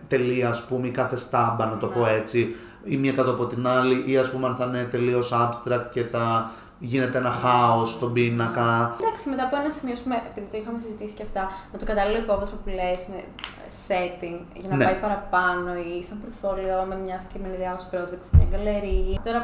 τελεία 0.08 0.48
ας 0.48 0.62
πούμε, 0.64 0.86
η 0.86 0.90
κάθε 0.90 1.16
στάμπα 1.16 1.66
να 1.66 1.76
το 1.76 1.86
πω 1.86 2.00
Ναι. 2.00 2.10
έτσι 2.10 2.54
η 2.84 2.96
μία 2.96 3.12
κάτω 3.12 3.30
από 3.30 3.46
την 3.46 3.66
άλλη, 3.66 4.04
ή 4.06 4.16
ας 4.16 4.30
πούμε 4.30 4.46
αν 4.46 4.56
θα 4.56 4.64
είναι 4.64 4.82
τελείως 4.84 5.32
abstract 5.34 5.86
και 5.90 6.02
θα 6.02 6.50
γίνεται 6.78 7.18
ένα 7.18 7.30
χάος 7.30 7.90
στον 7.90 8.12
πίνακα. 8.12 8.96
Εντάξει, 9.00 9.28
μετά 9.28 9.42
από 9.44 9.56
ένα 9.56 9.70
σημείο, 9.70 9.92
ας 9.92 10.00
πούμε, 10.02 10.22
επειδή 10.30 10.46
το 10.50 10.56
είχαμε 10.60 10.78
συζητήσει 10.80 11.14
και 11.14 11.22
αυτά, 11.22 11.50
με 11.72 11.78
το 11.78 11.84
κατάλληλο 11.84 12.18
υπόβαθρο 12.18 12.56
που 12.64 12.68
λες, 12.78 13.00
με 13.12 13.20
setting, 13.88 14.38
για 14.54 14.68
να 14.70 14.76
Ναι. 14.76 14.84
πάει 14.84 14.94
παραπάνω 14.94 15.70
ή 15.74 16.02
σαν 16.04 16.18
portfolio 16.24 16.76
με 16.88 16.96
μια 17.04 17.18
συγκεκριμένη 17.18 17.54
ιδέα 17.54 17.74
ως 17.74 17.84
project 17.92 18.22
σε 18.28 18.32
μια 18.36 18.46
γκαλερί. 18.50 19.20
Τώρα, 19.24 19.40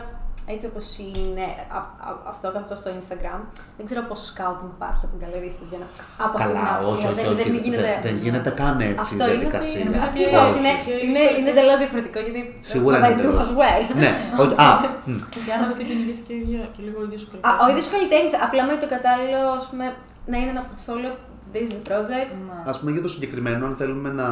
έτσι 0.47 0.67
όπως 0.71 0.87
είναι 0.99 1.47
α- 1.79 1.91
α- 2.09 2.21
αυτό 2.33 2.47
καθώς 2.57 2.79
στο 2.83 2.91
Instagram, 2.99 3.41
δεν 3.77 3.85
ξέρω 3.89 4.03
πόσο 4.11 4.25
scouting 4.33 4.71
υπάρχει 4.77 5.03
από 5.09 5.15
γκαλερίστες 5.21 5.69
για 5.73 5.79
να 5.83 5.87
από 6.27 6.35
αυτήν 6.39 6.55
την 6.55 6.63
Καλά, 6.65 6.75
άποψη. 6.75 6.93
όχι, 6.95 7.05
όχι, 7.07 7.15
δεν, 7.21 7.27
όχι. 7.33 7.43
δεν 7.43 7.55
γίνεται. 7.65 7.83
Δεν, 7.93 8.03
δεν 8.09 8.17
γίνεται 8.25 8.51
καν 8.61 8.77
έτσι 8.81 8.97
Αυτό 9.01 9.15
η 9.15 9.17
είναι 9.27 9.27
διαδικασία. 9.35 9.81
ότι. 9.81 9.89
Νομίζω 9.89 10.05
και 10.05 10.09
Ακριβώς, 10.13 10.49
όχι, 10.51 10.59
είναι, 10.61 10.73
και 10.85 10.91
ο 10.95 10.97
είναι, 10.97 11.03
ίδιος 11.05 11.17
είναι 11.17 11.29
καλλιτέχνης. 11.29 11.51
εντελώς 11.53 11.77
διαφορετικό 11.83 12.19
γιατί. 12.27 12.41
Σίγουρα 12.73 12.95
that's 12.99 13.05
what 13.05 13.11
είναι 13.11 13.21
I 13.21 13.25
do 13.25 13.29
εντελώς. 13.29 13.47
as 13.49 13.53
well. 13.61 13.83
ναι, 14.03 14.11
όχι, 14.43 14.55
α, 14.67 14.69
μ. 15.11 15.15
Και 15.45 15.51
αν 15.57 15.61
δεν 15.71 15.77
το 15.81 15.85
κυνηγήσει 15.89 16.23
και, 16.29 16.35
ίδιο- 16.43 16.69
και 16.75 16.81
λίγο 16.87 16.99
ο 17.03 17.05
ίδιο 17.09 17.19
Α, 17.49 17.51
ο 17.65 17.67
ίδιος 17.73 17.87
καλλιτέχνη, 17.95 18.29
απλά 18.47 18.63
με 18.71 18.75
το 18.83 18.87
κατάλληλο, 18.95 19.41
ας 19.61 19.65
πούμε, 19.71 19.85
να 20.31 20.37
είναι 20.41 20.51
ένα 20.55 20.63
portfolio. 20.71 21.11
This 21.55 21.65
is 21.67 21.73
the 21.77 21.83
project. 21.91 22.31
Α 22.71 22.73
πούμε 22.79 22.91
για 22.97 23.03
το 23.07 23.11
συγκεκριμένο, 23.15 23.63
αν 23.69 23.75
θέλουμε 23.81 24.09
να, 24.21 24.29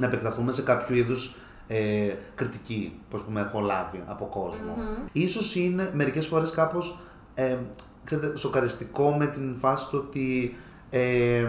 να 0.00 0.04
επεκταθούμε 0.10 0.50
σε 0.58 0.62
κάποιο 0.70 0.92
είδους 1.00 1.22
ε, 1.72 2.14
κριτική 2.34 3.00
που 3.10 3.16
ας 3.16 3.22
πούμε, 3.22 3.40
έχω 3.40 3.60
λάβει 3.60 4.02
από 4.06 4.24
κόσμο. 4.24 4.74
Ίσως 5.12 5.54
είναι 5.54 5.90
μερικές 5.94 6.26
φορές 6.26 6.50
κάπως 6.50 6.98
ε, 7.34 7.56
ξέρετε, 8.04 8.36
σοκαριστικό 8.36 9.12
με 9.18 9.26
την 9.26 9.54
φάση 9.56 9.88
του 9.88 10.04
ότι 10.06 10.56
ε, 10.90 11.48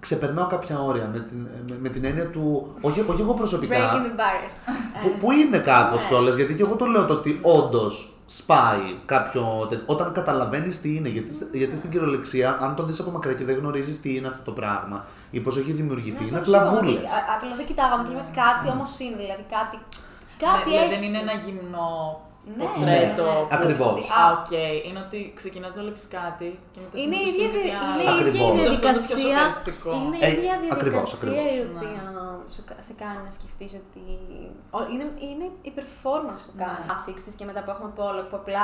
ξεπερνάω 0.00 0.46
κάποια 0.46 0.80
όρια 0.80 1.10
με 1.12 1.18
την, 1.20 1.36
με, 1.68 1.76
με 1.80 1.88
την 1.88 2.04
έννοια 2.04 2.26
του, 2.26 2.74
όχι, 2.80 3.00
όχι 3.08 3.20
εγώ 3.20 3.34
προσωπικά, 3.34 3.76
Breaking 3.76 3.96
the 4.06 4.20
barriers. 4.20 4.54
που, 5.02 5.16
που 5.18 5.32
είναι 5.32 5.58
κάπως 5.58 6.02
Ναι. 6.02 6.08
κιόλας, 6.08 6.34
γιατί 6.34 6.54
και 6.54 6.62
εγώ 6.62 6.76
το 6.76 6.84
λέω 6.84 7.06
το 7.06 7.12
ότι 7.12 7.38
όντως 7.42 8.17
σπάει 8.30 8.98
κάποιο. 9.06 9.66
τέτοιο- 9.68 9.84
Όταν 9.86 10.12
καταλαβαίνεις 10.12 10.80
τι 10.80 10.94
είναι, 10.96 11.08
γιατί, 11.08 11.30
γιατί 11.52 11.76
στην 11.76 11.90
κυριολεξία, 11.90 12.58
αν 12.60 12.74
το 12.74 12.82
δεις 12.82 13.00
από 13.00 13.10
μακριά 13.10 13.34
και 13.34 13.44
δεν 13.44 13.56
γνωρίζεις 13.56 14.00
τι 14.00 14.14
είναι 14.14 14.28
αυτό 14.28 14.42
το 14.42 14.52
πράγμα 14.52 15.04
ή 15.30 15.40
πώς 15.40 15.56
έχει 15.56 15.72
δημιουργηθεί, 15.72 16.28
είναι 16.28 16.38
απλά 16.38 16.64
βούλες. 16.64 16.98
Απλά 17.36 17.56
δεν 17.56 17.66
κοιτάγαμε 17.66 18.02
και 18.02 18.08
λέμε 18.08 18.24
κάτι 18.34 18.68
όμως 18.70 18.98
είναι, 18.98 19.16
δηλαδή 19.16 19.44
κάτι. 19.50 19.78
Κάτι 20.38 20.70
Ναι, 20.70 20.76
έχει. 20.76 20.88
δεν 20.94 21.02
είναι 21.02 21.18
ένα 21.18 21.32
γυμνό 21.32 22.20
Ναι, 22.56 22.64
πορτρέτο. 22.64 23.24
ναι, 23.24 23.32
ναι, 23.32 23.38
ναι. 23.40 23.46
που 23.48 23.54
Ακριβώς. 23.56 23.86
λες 23.86 23.92
ότι, 23.92 24.02
Α, 24.20 24.22
οκ. 24.38 24.52
Είναι 24.88 25.00
ότι 25.06 25.18
ξεκινάς 25.40 25.72
να 25.76 25.82
βλέπεις 25.84 26.02
κάτι 26.18 26.48
και 26.72 26.78
μετά 26.84 26.94
Είναι 27.02 27.16
η 27.16 27.26
συνεχίζεις 27.28 27.32
ίδια, 27.44 27.48
το 27.54 27.58
δι- 27.62 27.72
κάτι 27.72 27.86
είναι 27.92 28.04
η 28.04 28.08
άλλο. 28.12 28.26
ίδια 28.28 28.42
η 28.42 28.48
Ακριβώς. 28.48 28.48
Αυτό 28.48 28.62
είναι 28.62 28.62
το 28.62 28.68
πιο 28.68 28.80
διαδικασία. 28.80 29.36
σοκαριστικό. 29.36 29.88
Είναι 30.00 30.16
η 30.20 30.24
Ε, 30.26 30.30
ίδια 30.36 30.52
ακριβώς, 30.76 31.08
διαδικασία 31.08 31.42
η 31.56 31.58
ακριβώς. 31.60 31.76
οποία 31.76 32.02
σου, 32.52 32.60
κα- 32.68 32.80
σε 32.88 32.92
κάνει 33.02 33.20
να 33.26 33.30
σκεφτείς 33.38 33.70
ότι. 33.82 34.02
ο- 34.78 34.86
Είναι, 34.92 35.06
είναι 35.28 35.46
η 35.68 35.70
performance 35.78 36.40
που 36.46 36.52
κάνεις. 36.62 36.84
Α, 36.92 36.94
60 37.12 37.32
και 37.38 37.44
μετά 37.50 37.60
που 37.64 37.70
έχουμε 37.74 37.90
Pollock, 37.98 38.26
που 38.30 38.36
απλά 38.42 38.62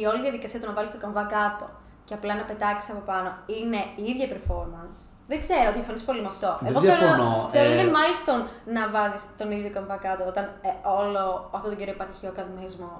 η 0.00 0.02
όλη 0.10 0.20
διαδικασία 0.26 0.58
του 0.60 0.68
να 0.70 0.74
βάλεις 0.78 0.90
το 0.96 1.00
καμβά 1.04 1.24
κάτω 1.36 1.66
και 2.06 2.14
απλά 2.18 2.32
να 2.40 2.44
πετάξεις 2.50 2.90
από 2.94 3.02
πάνω 3.10 3.28
είναι 3.58 3.80
η 4.02 4.04
ίδια 4.12 4.26
performance. 4.34 4.98
Δεν 5.30 5.40
ξέρω, 5.44 5.68
διαφωνείς 5.76 6.02
πολύ 6.08 6.20
με 6.26 6.30
αυτό. 6.34 6.50
Δεν 6.60 6.70
Εγώ 6.70 6.80
διαφωνώ, 6.80 7.08
Θεωρώ, 7.16 7.48
θεωρώ 7.52 7.70
ε. 7.70 7.72
είναι 7.74 7.90
milestone 7.96 8.44
να 8.76 8.82
βάζεις 8.94 9.22
τον 9.38 9.48
ίδιο 9.56 9.70
καμβά 9.76 9.96
κάτω 10.06 10.22
όταν 10.32 10.44
ε, 10.68 10.70
όλο 11.00 11.22
αυτόν 11.56 11.70
τον 11.70 11.78
καιρό 11.80 11.90
υπάρχει 11.98 12.26
ο 12.26 12.28
ακαδημαϊσμός 12.32 12.96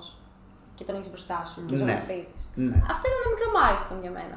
και 0.75 0.85
τον 0.85 0.95
έχεις 0.97 1.09
μπροστά 1.13 1.39
σου 1.51 1.61
και 1.67 1.73
Ναι. 1.75 1.79
ζωγραφίζεις. 1.81 2.41
Ναι. 2.55 2.77
Αυτό 2.93 3.05
είναι 3.09 3.19
ένα 3.21 3.29
μικρό 3.35 3.49
milestone 3.57 4.01
για 4.05 4.13
μένα. 4.19 4.37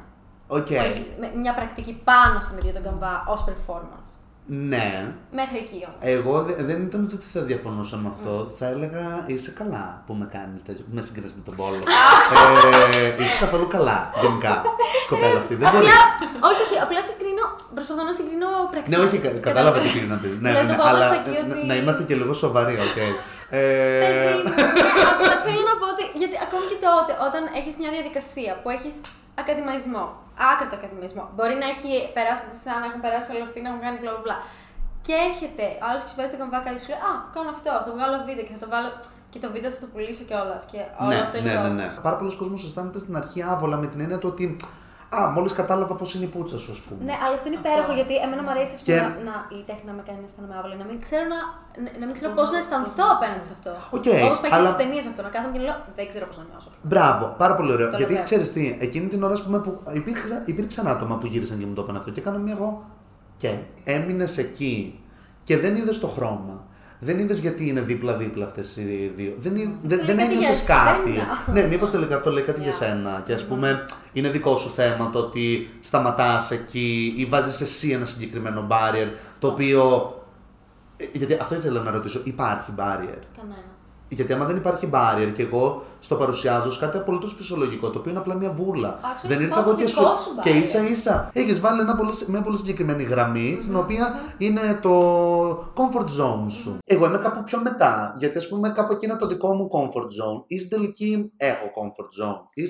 Οκ. 0.58 0.66
Που 0.66 0.88
έχεις 0.90 1.06
με- 1.20 1.32
μια 1.42 1.54
πρακτική 1.54 1.92
πάνω 2.10 2.36
στον 2.44 2.56
ίδιο 2.58 2.72
τον 2.72 2.82
καμβά 2.88 3.24
ως 3.34 3.40
performance. 3.48 4.10
Ναι. 4.72 5.14
Μέχρι 5.40 5.56
εκεί 5.64 5.78
όμως. 5.88 6.00
Εγώ 6.14 6.34
δε- 6.42 6.62
δεν 6.70 6.78
ήταν 6.88 7.00
ότι 7.12 7.24
θα 7.32 7.40
διαφωνούσα 7.40 7.96
με 7.96 8.08
αυτό. 8.14 8.32
Θα 8.58 8.66
έλεγα 8.66 9.04
είσαι 9.26 9.50
καλά 9.50 10.02
που 10.06 10.12
με 10.20 10.26
κάνεις 10.36 10.62
τέτοιο. 10.62 10.84
που 10.88 10.94
Με 10.94 11.02
συγκρίνει 11.02 11.32
με 11.36 11.42
τον 11.44 11.54
Pollock. 11.56 11.80
ε, 13.18 13.22
είσαι 13.22 13.38
καθόλου 13.44 13.66
καλά 13.76 14.10
γενικά. 14.22 14.62
Κοπέλα 15.10 15.38
αυτή. 15.38 15.54
Δεν 15.54 15.70
μπορείς. 15.72 15.88
Απλά, 15.94 16.04
όχι, 16.50 16.60
όχι, 16.66 16.76
απλά 16.86 17.00
συγκρίνω, 17.08 17.44
προσπαθώ 17.76 18.02
να 18.10 18.12
συγκρίνω 18.18 18.48
πρακτικά. 18.72 18.96
Ναι, 18.98 19.04
όχι, 19.06 19.18
κα- 19.24 19.38
κατάλαβα 19.48 19.78
τι 19.82 19.88
πήγες 19.94 20.06
να 20.14 20.18
πεις. 20.22 20.30
Ναι, 20.30 20.36
Δηλαδή, 20.50 20.66
ναι, 20.66 20.70
το 20.72 20.76
ναι, 20.76 20.76
πάω 20.82 20.88
αλλά 20.94 21.06
στο 21.12 21.16
εκεί 21.20 21.34
ότι- 21.42 21.66
να 21.70 21.74
είμαστε 21.80 22.02
και 22.08 22.14
λίγο 22.20 22.32
σοβαροί, 22.42 22.74
οκ. 22.86 22.98
Ε, 23.50 23.62
Παιδί 24.04 24.32
μου, 24.36 24.52
απλά 25.12 25.34
θέλω 25.46 25.62
να 25.70 25.74
πω 25.80 25.86
ότι. 25.94 26.04
Γιατί 26.20 26.36
ακόμη 26.46 26.64
και 26.72 26.78
τότε, 26.86 27.12
όταν 27.28 27.42
έχεις 27.58 27.74
μια 27.82 27.90
διαδικασία 27.96 28.52
που 28.60 28.68
έχεις 28.76 28.94
ακαδημαϊσμό, 29.40 30.04
άκρατο 30.50 30.74
ακαδημαϊσμό, 30.78 31.24
μπορεί 31.34 31.54
να 31.62 31.66
έχει 31.74 31.90
περάσει 32.16 32.46
σαν 32.64 32.76
να 32.82 32.86
έχουν 32.88 33.00
περάσει 33.06 33.28
όλα 33.34 33.44
αυτοί, 33.48 33.58
να 33.64 33.68
έχουν 33.70 33.82
κάνει 33.86 33.96
μπλα 34.00 34.12
μπλα, 34.12 34.22
μπλα. 34.24 34.36
Και 35.06 35.14
έρχεται 35.28 35.64
ο 35.82 35.84
άλλος 35.88 36.02
και 36.04 36.10
σου 36.12 36.18
βάζει 36.18 36.30
το 36.34 36.38
καμβά 36.42 36.56
κάτω 36.56 36.68
και 36.74 36.80
σου 36.82 36.90
λέει 36.92 37.02
Α, 37.10 37.12
κάνω 37.34 37.50
αυτό, 37.56 37.70
θα 37.86 37.90
βγάλω 37.96 38.16
βίντεο 38.28 38.44
και 38.46 38.54
θα 38.56 38.62
το 38.64 38.68
βάλω. 38.74 38.90
Και 39.32 39.38
το 39.44 39.48
βίντεο 39.54 39.70
θα 39.74 39.80
το 39.84 39.88
πουλήσω 39.92 40.24
κιόλας. 40.28 40.62
Και 40.70 40.80
όλο 41.02 41.12
ναι, 41.12 41.24
αυτό 41.24 41.34
είναι 41.38 41.48
ναι, 41.50 41.56
το. 41.56 41.62
ναι, 41.62 41.74
ναι. 41.80 41.88
Πάρα 42.06 42.16
πολύς 42.18 42.30
κόσμος 42.40 42.56
αισθάνεται 42.66 42.98
στην 43.04 43.14
αρχή 43.20 43.38
άβολα 43.52 43.76
με 43.82 43.86
την 43.92 44.00
έννοια 44.04 44.18
του 44.20 44.28
ότι. 44.32 44.46
Α, 45.18 45.20
μόλις 45.36 45.52
κατάλαβα 45.60 45.94
πώς 46.00 46.08
είναι 46.14 46.24
η 46.24 46.30
πουτσα 46.34 46.58
σου, 46.62 46.70
ας 46.76 46.80
πούμε. 46.86 47.00
Ναι, 47.08 47.14
αλλά 47.24 47.34
αυτό 47.38 47.46
είναι 47.48 47.58
υπέροχο 47.62 47.92
γιατί 48.00 48.14
εμένα 48.24 48.42
μου 48.44 48.50
αρέσει 48.54 48.72
ας 48.76 48.80
πούμε, 48.82 48.96
Και- 48.96 49.02
να, 49.02 49.08
να, 49.28 49.34
η 49.58 49.60
τέχνη 49.68 49.86
να 49.90 49.94
με 49.98 50.02
κάνει 50.08 50.18
να 50.22 50.26
αισθάνομαι 50.28 50.54
άβολα. 50.58 50.74
Να 50.82 50.86
μην 50.90 50.96
ξέρω, 51.04 51.24
να, 51.34 51.38
να 52.00 52.04
μην 52.08 52.14
ξέρω 52.18 52.30
πώς 52.38 52.46
να 52.54 52.58
αισθανθώ 52.62 53.04
απέναντι 53.16 53.44
σε 53.48 53.52
αυτό. 53.56 53.70
Οκ, 53.96 54.06
Όπως 54.28 54.38
πάει 54.42 54.50
και 54.52 54.56
αλλά- 54.58 54.70
στις 54.72 54.80
ταινίες 54.82 55.04
αυτό. 55.10 55.20
Να 55.26 55.30
κάθομαι 55.34 55.52
και 55.54 55.60
να 55.62 55.66
λέω 55.68 55.76
Δεν 55.98 56.04
ξέρω 56.12 56.24
πώς 56.30 56.36
να 56.40 56.44
νιώσω. 56.50 56.68
Μπράβο, 56.90 57.24
πάρα 57.42 57.54
πολύ 57.58 57.70
ωραίο. 57.76 57.88
Το 57.94 57.96
Γιατί 58.00 58.12
λέω. 58.16 58.28
ξέρεις 58.28 58.48
τι, 58.54 58.62
εκείνη 58.86 59.06
την 59.12 59.20
ώρα 59.26 59.34
ας 59.38 59.42
πούμε, 59.44 59.58
που 59.64 59.70
υπήρξαν, 60.00 60.38
υπήρξαν 60.52 60.84
άτομα 60.94 61.14
που 61.20 61.26
γύρισαν 61.32 61.56
και 61.60 61.66
μου 61.68 61.74
το 61.78 61.82
είπαν 61.84 61.96
αυτό 62.00 62.10
και 62.14 62.20
έκανα 62.24 62.38
μία 62.44 62.54
εγώ. 62.58 62.70
Και 63.42 63.50
έμεινες 63.94 64.32
εκεί 64.44 64.74
και 65.48 65.54
δεν 65.62 65.72
είδες 65.76 65.96
το 66.04 66.08
χρώμα. 66.16 66.56
Δεν 66.98 67.18
είδες 67.18 67.38
γιατί 67.38 67.68
είναι 67.68 67.80
δίπλα-δίπλα 67.80 68.44
αυτές 68.44 68.76
οι 68.76 69.12
δύο. 69.16 69.32
Δεν, 69.38 69.56
εί- 69.56 69.78
δεν, 69.82 69.98
Λέει 69.98 70.06
δεν 70.06 70.16
κάτι 70.16 70.32
ένιωσες 70.34 70.64
για 70.64 70.74
κάτι. 70.84 71.10
εσένα. 71.10 71.26
ναι, 71.52 71.66
μήπως 71.68 71.90
τελικά 71.90 72.16
αυτό 72.16 72.30
λέει 72.30 72.42
κάτι 72.42 72.62
για 72.62 72.72
σένα. 72.72 73.22
Και 73.24 73.32
ας 73.32 73.44
πούμε, 73.44 73.84
είναι 74.12 74.28
δικό 74.30 74.56
σου 74.56 74.70
θέμα 74.74 75.10
το 75.10 75.18
ότι 75.18 75.70
σταματάς 75.80 76.50
εκεί 76.50 77.14
ή 77.16 77.24
βάζεις 77.24 77.60
εσύ 77.60 77.90
ένα 77.90 78.04
συγκεκριμένο 78.04 78.66
barrier 78.70 79.08
το 79.38 79.46
οποίο. 79.48 80.10
ε, 80.96 81.04
Γιατί 81.12 81.36
αυτό 81.40 81.54
ήθελα 81.54 81.80
να 81.82 81.90
ρωτήσω, 81.90 82.20
υπάρχει 82.24 82.70
barrier; 82.76 83.18
Κανένα. 83.36 83.64
Γιατί 84.08 84.32
άμα 84.32 84.44
δεν 84.44 84.56
υπάρχει 84.56 84.90
barrier 84.92 85.32
και 85.34 85.42
εγώ 85.42 85.82
στο 85.98 86.16
παρουσιάζω 86.16 86.68
ως 86.68 86.78
κάτι 86.78 86.96
απολύτως 86.98 87.34
φυσιολογικό, 87.34 87.90
το 87.90 87.98
οποίο 87.98 88.10
είναι 88.10 88.20
απλά 88.20 88.34
μια 88.34 88.50
βούλα. 88.52 88.98
Actually, 89.00 89.28
δεν 89.28 89.38
it's 89.38 89.40
ήρθα 89.40 89.56
not 89.64 89.66
εγώ 89.66 89.76
και, 89.76 89.84
δικό 89.84 90.16
σου, 90.16 90.22
σου 90.22 90.40
και 90.42 90.50
barrier. 90.50 90.62
ίσα 90.62 90.88
ίσα 90.88 91.30
έχεις 91.32 91.60
βάλει 91.60 91.80
ένα 91.80 91.96
πολύ, 91.96 92.12
μια 92.26 92.42
πολύ 92.42 92.56
συγκεκριμένη 92.56 93.02
γραμμή, 93.02 93.58
στην 93.60 93.76
οποία 93.76 94.14
είναι 94.38 94.78
το 94.82 94.92
comfort 95.74 96.08
zone 96.20 96.46
σου. 96.50 96.78
Εγώ 96.84 97.06
είμαι 97.06 97.18
κάπου 97.18 97.42
πιο 97.44 97.60
μετά, 97.60 98.14
γιατί 98.18 98.38
ας 98.38 98.48
πούμε 98.48 98.68
κάπου 98.70 98.92
εκεί 98.92 99.04
είναι 99.04 99.16
το 99.16 99.26
δικό 99.26 99.54
μου 99.54 99.68
comfort 99.72 100.04
zone. 100.06 100.42
Ή 100.46 100.58
στην 100.58 100.70
τελική 100.70 101.32
έχω 101.36 101.64
comfort 101.76 102.24
zone; 102.24 102.38
Ή 102.54 102.62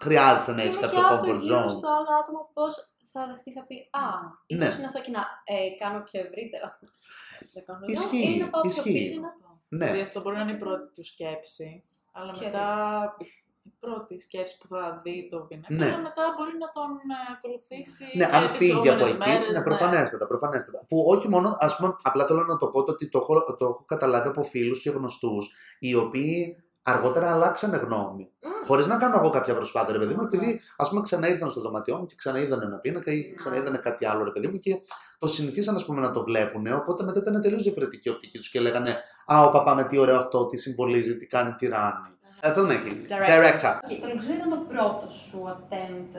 χρειάζεσαι 0.00 0.50
να 0.50 0.56
Και 0.56 0.62
έχεις 0.62 0.76
είναι 0.76 0.86
κάποιο 0.86 1.00
και 1.00 1.06
από 1.14 1.24
το 1.24 1.30
comfort 1.32 1.40
γύρω 1.40 1.56
zone; 1.64 1.70
στο 1.70 1.88
άλλο 1.96 2.10
άτομο 2.22 2.50
πώς 2.52 2.72
θα 3.12 3.26
δεχτεί, 3.30 3.52
θα 3.52 3.64
πει 3.68 3.76
Α, 4.04 4.06
ίσως 4.46 4.62
Ναι. 4.72 4.74
είναι 4.78 4.86
αυτό 4.86 5.00
και 5.06 5.10
να 5.18 5.22
ε, 5.54 5.56
κάνω 5.82 5.98
πιο 6.08 6.18
ευρύτερα. 6.26 6.68
το 7.54 7.60
comfort 7.66 7.86
zone, 7.88 7.92
Ισχύει, 7.96 8.32
Ή 8.36 8.38
να 8.42 8.48
πάω 8.52 8.60
πιο 8.60 8.70
ισχύει. 8.70 8.92
πίσω. 8.98 9.14
ή 9.14 9.18
να- 9.26 9.44
Ναι. 9.68 9.84
Δηλαδή 9.84 10.00
αυτό 10.00 10.20
μπορεί 10.20 10.36
να 10.36 10.42
είναι 10.42 10.52
η 10.52 10.56
πρώτη 10.58 10.92
του 10.94 11.04
σκέψη, 11.04 11.84
αλλά 12.12 12.30
Ποια 12.32 12.42
μετά 12.46 13.16
η 13.62 13.72
πρώτη 13.80 14.20
σκέψη 14.20 14.58
που 14.58 14.66
θα 14.66 15.00
δει 15.04 15.28
το 15.30 15.38
πίνακα, 15.38 15.74
Ναι. 15.74 15.86
αλλά 15.86 15.98
μετά 15.98 16.22
μπορεί 16.36 16.50
να 16.58 16.72
τον 16.72 16.90
ε, 16.90 17.32
ακολουθήσει. 17.36 18.04
Ναι, 18.14 18.26
και 18.26 18.36
αν 18.36 18.46
τις 18.46 18.56
φύγει 18.56 18.72
από 18.72 18.88
επόμενες 18.88 19.10
εκεί. 19.10 19.28
μέρες, 19.28 19.58
ναι, 19.58 19.62
προφανέστατα, 19.62 20.26
προφανέστατα. 20.26 20.84
Που 20.88 21.04
όχι 21.08 21.28
μόνο, 21.28 21.56
ας 21.58 21.76
πούμε, 21.76 21.94
απλά 22.02 22.26
θέλω 22.26 22.42
να 22.44 22.58
το 22.58 22.66
πω 22.68 22.82
το 22.84 22.92
ότι 22.92 23.08
το 23.08 23.18
έχω, 23.18 23.56
το 23.56 23.64
έχω 23.64 23.84
καταλάβει 23.86 24.28
από 24.28 24.42
φίλους 24.42 24.80
και 24.82 24.90
γνωστούς, 24.90 25.54
οι 25.78 25.94
οποίοι 25.94 26.64
αργότερα 26.86 27.32
αλλάξανε 27.32 27.76
γνώμη. 27.76 28.30
Χωρίς 28.66 28.86
να 28.86 28.96
κάνω 28.96 29.16
εγώ 29.18 29.30
κάποια 29.30 29.54
προσπάθεια, 29.54 29.92
ρε 29.92 29.98
παιδί 29.98 30.14
μου, 30.14 30.22
επειδή 30.22 30.60
ας 30.76 30.88
πούμε 30.88 31.00
ξαναήρθαν 31.00 31.50
στο 31.50 31.60
δωμάτιό 31.60 31.96
μου 31.96 32.06
και 32.06 32.14
ξαναείδαν 32.16 32.62
ένα 32.62 32.76
πίνακα 32.76 33.12
ή 33.12 33.34
ξαναείδαν 33.34 33.80
κάτι 33.80 34.06
άλλο, 34.06 34.24
ρε 34.24 34.30
παιδί 34.30 34.46
μου, 34.46 34.58
και 34.58 34.74
το 35.18 35.26
συνηθίσαν 35.26 35.74
ας 35.74 35.84
πούμε, 35.84 36.00
να 36.00 36.12
το 36.12 36.22
βλέπουν. 36.22 36.66
Οπότε 36.66 37.04
μετά 37.04 37.20
ήταν 37.20 37.40
τελείως 37.42 37.62
διαφορετική 37.62 38.08
η 38.08 38.12
οπτική 38.12 38.38
τους 38.38 38.48
και 38.48 38.60
λέγανε 38.60 38.96
Α, 39.26 39.44
πω 39.44 39.50
πω 39.50 39.74
με 39.74 39.84
τι 39.84 39.98
ωραίο 39.98 40.18
αυτό, 40.18 40.46
τι 40.46 40.56
συμβολίζει, 40.56 41.16
τι 41.16 41.26
κάνει, 41.26 41.52
τι 41.52 41.66
ράνει. 41.66 42.16
Ε, 42.40 42.52
filmmaking. 42.56 42.98
Director. 43.12 43.28
Director. 43.28 43.74
Okay, 43.74 43.98
το 44.00 44.06
Luxury 44.12 44.34
ήταν 44.36 44.50
το 44.50 44.64
πρώτο 44.68 45.08
σου 45.08 45.38
attempt. 45.54 46.14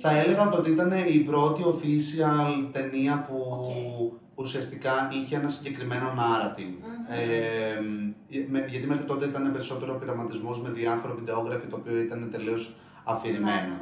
Ε, 0.00 0.08
Θα 0.08 0.18
έλεγα 0.18 0.50
ότι 0.50 0.70
ήταν 0.70 0.92
η 1.12 1.18
πρώτη 1.18 1.62
official 1.66 2.68
ταινία 2.72 3.24
που 3.28 3.36
Οκ. 3.50 4.18
ουσιαστικά 4.34 5.10
είχε 5.12 5.36
ένα 5.36 5.48
συγκεκριμένο 5.48 6.06
narrative. 6.16 6.74
Μμμ. 6.80 7.06
Ε, 7.08 7.80
με- 8.50 8.66
γιατί 8.70 8.86
μέχρι 8.86 9.04
τότε 9.04 9.26
ήταν 9.26 9.52
περισσότερο 9.52 9.94
πειραματισμός 9.94 10.62
με 10.62 10.70
διάφορα 10.70 11.14
videography 11.14 11.66
το 11.66 11.76
οποίο 11.76 11.96
ήταν 12.00 12.28
τελείως 12.30 12.76
αφηρημένο. 13.04 13.74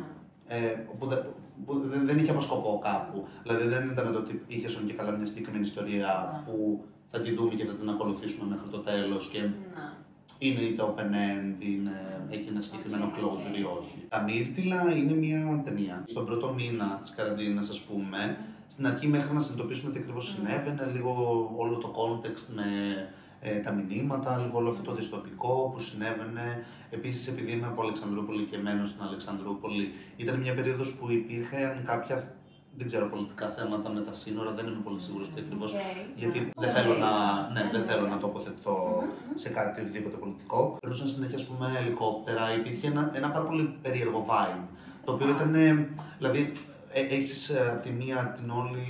Ναι. 0.48 0.56
Ε, 0.56 0.58
που, 0.98 1.06
δε- 1.06 1.22
που 1.66 1.78
δεν, 1.84 2.06
δεν 2.06 2.18
είχε 2.18 2.30
απώτερο 2.30 2.40
σκοπό 2.40 2.80
κάπου. 2.82 3.26
Δηλαδή 3.42 3.66
δεν 3.66 3.88
ήταν 3.92 4.12
το 4.12 4.18
ότι 4.18 4.42
είχε 4.46 4.78
ντε 4.78 4.86
και 4.86 4.92
καλά 4.92 5.10
μια 5.10 5.26
συγκεκριμένη 5.26 5.62
ιστορία 5.64 6.10
Ναι. 6.46 6.52
που 6.52 6.84
θα 7.06 7.20
τη 7.20 7.34
δούμε 7.34 7.54
και 7.54 7.64
θα 7.64 7.72
την 7.72 7.88
ακολουθήσουμε 7.88 8.48
μέχρι 8.48 8.68
το 8.70 8.78
τέλος 8.78 9.28
και 9.32 9.38
Ναι. 9.40 9.48
Είναι 10.38 10.60
είτε 10.60 10.82
open 10.82 11.00
end, 11.00 11.54
είναι, 11.58 12.26
έχει 12.30 12.48
ένα 12.48 12.60
συγκεκριμένο 12.60 13.04
Οκ, 13.04 13.14
closure 13.14 13.58
ή 13.58 13.62
οκ. 13.62 13.78
όχι. 13.78 14.04
Τα 14.08 14.22
Μύρτιλα 14.22 14.96
είναι 14.96 15.12
μια 15.12 15.62
ταινία. 15.64 16.04
Στον 16.06 16.26
πρώτο 16.26 16.52
μήνα 16.52 16.98
της 17.00 17.10
καραντίνας, 17.10 17.68
ας 17.68 17.80
πούμε, 17.80 18.38
στην 18.66 18.86
αρχή 18.86 19.08
μέχρι 19.08 19.34
να 19.34 19.40
συνειδητοποιήσουμε 19.40 19.92
τι 19.92 19.98
ακριβώς 19.98 20.28
συνέβαινε, 20.28 20.90
λίγο 20.94 21.12
όλο 21.56 21.76
το 21.76 21.94
context 21.98 22.54
με 22.54 22.64
ε, 23.40 23.54
τα 23.54 23.72
μηνύματα, 23.72 24.36
λίγο 24.38 24.58
όλο 24.58 24.68
αυτό 24.70 24.82
το 24.82 24.94
δυστοπικό 24.94 25.70
που 25.72 25.80
συνέβαινε. 25.80 26.64
Επίσης, 26.90 27.28
επειδή 27.28 27.52
είμαι 27.52 27.66
από 27.66 27.82
Αλεξανδρούπολη 27.82 28.44
και 28.44 28.58
μένω 28.58 28.84
στην 28.84 29.02
Αλεξανδρούπολη, 29.02 29.92
ήταν 30.16 30.40
μια 30.40 30.54
περίοδος 30.54 30.94
που 30.94 31.10
υπήρχαν 31.10 31.82
κάποια 31.84 32.36
δεν 32.78 32.86
ξέρω 32.86 33.06
πολιτικά 33.06 33.48
θέματα 33.48 33.88
με 33.90 34.00
τα 34.00 34.12
σύνορα, 34.12 34.50
δεν 34.50 34.66
είμαι 34.66 34.82
πολύ 34.84 35.00
σίγουρος 35.00 35.28
τι 35.32 35.40
ακριβώς. 35.44 35.74
Γιατί 36.16 36.50
δεν 36.56 36.70
θέλω, 36.70 36.94
να, 37.04 37.10
ναι, 37.52 37.70
δεν 37.72 37.82
θέλω 37.82 38.06
να 38.06 38.18
τοποθετηθώ 38.18 38.76
σε 39.34 39.48
κάτι 39.48 39.80
οτιδήποτε 39.80 40.16
πολιτικό. 40.16 40.76
Περνούσαν 40.80 41.08
συνέχεια, 41.08 41.36
ας 41.36 41.44
πούμε, 41.44 41.66
ελικόπτερα. 41.80 42.54
Υπήρχε 42.54 42.86
ένα, 42.86 43.10
ένα 43.14 43.28
πάρα 43.30 43.44
πολύ 43.44 43.78
περίεργο 43.82 44.26
vibe. 44.28 44.64
Το 45.04 45.12
οποίο 45.12 45.28
ήταν. 45.28 45.52
Δηλαδή, 46.18 46.52
ε, 46.92 47.00
έχεις 47.00 47.52
από 47.72 47.82
τη 47.82 47.90
μία 47.90 48.34
την 48.36 48.50
όλη 48.50 48.84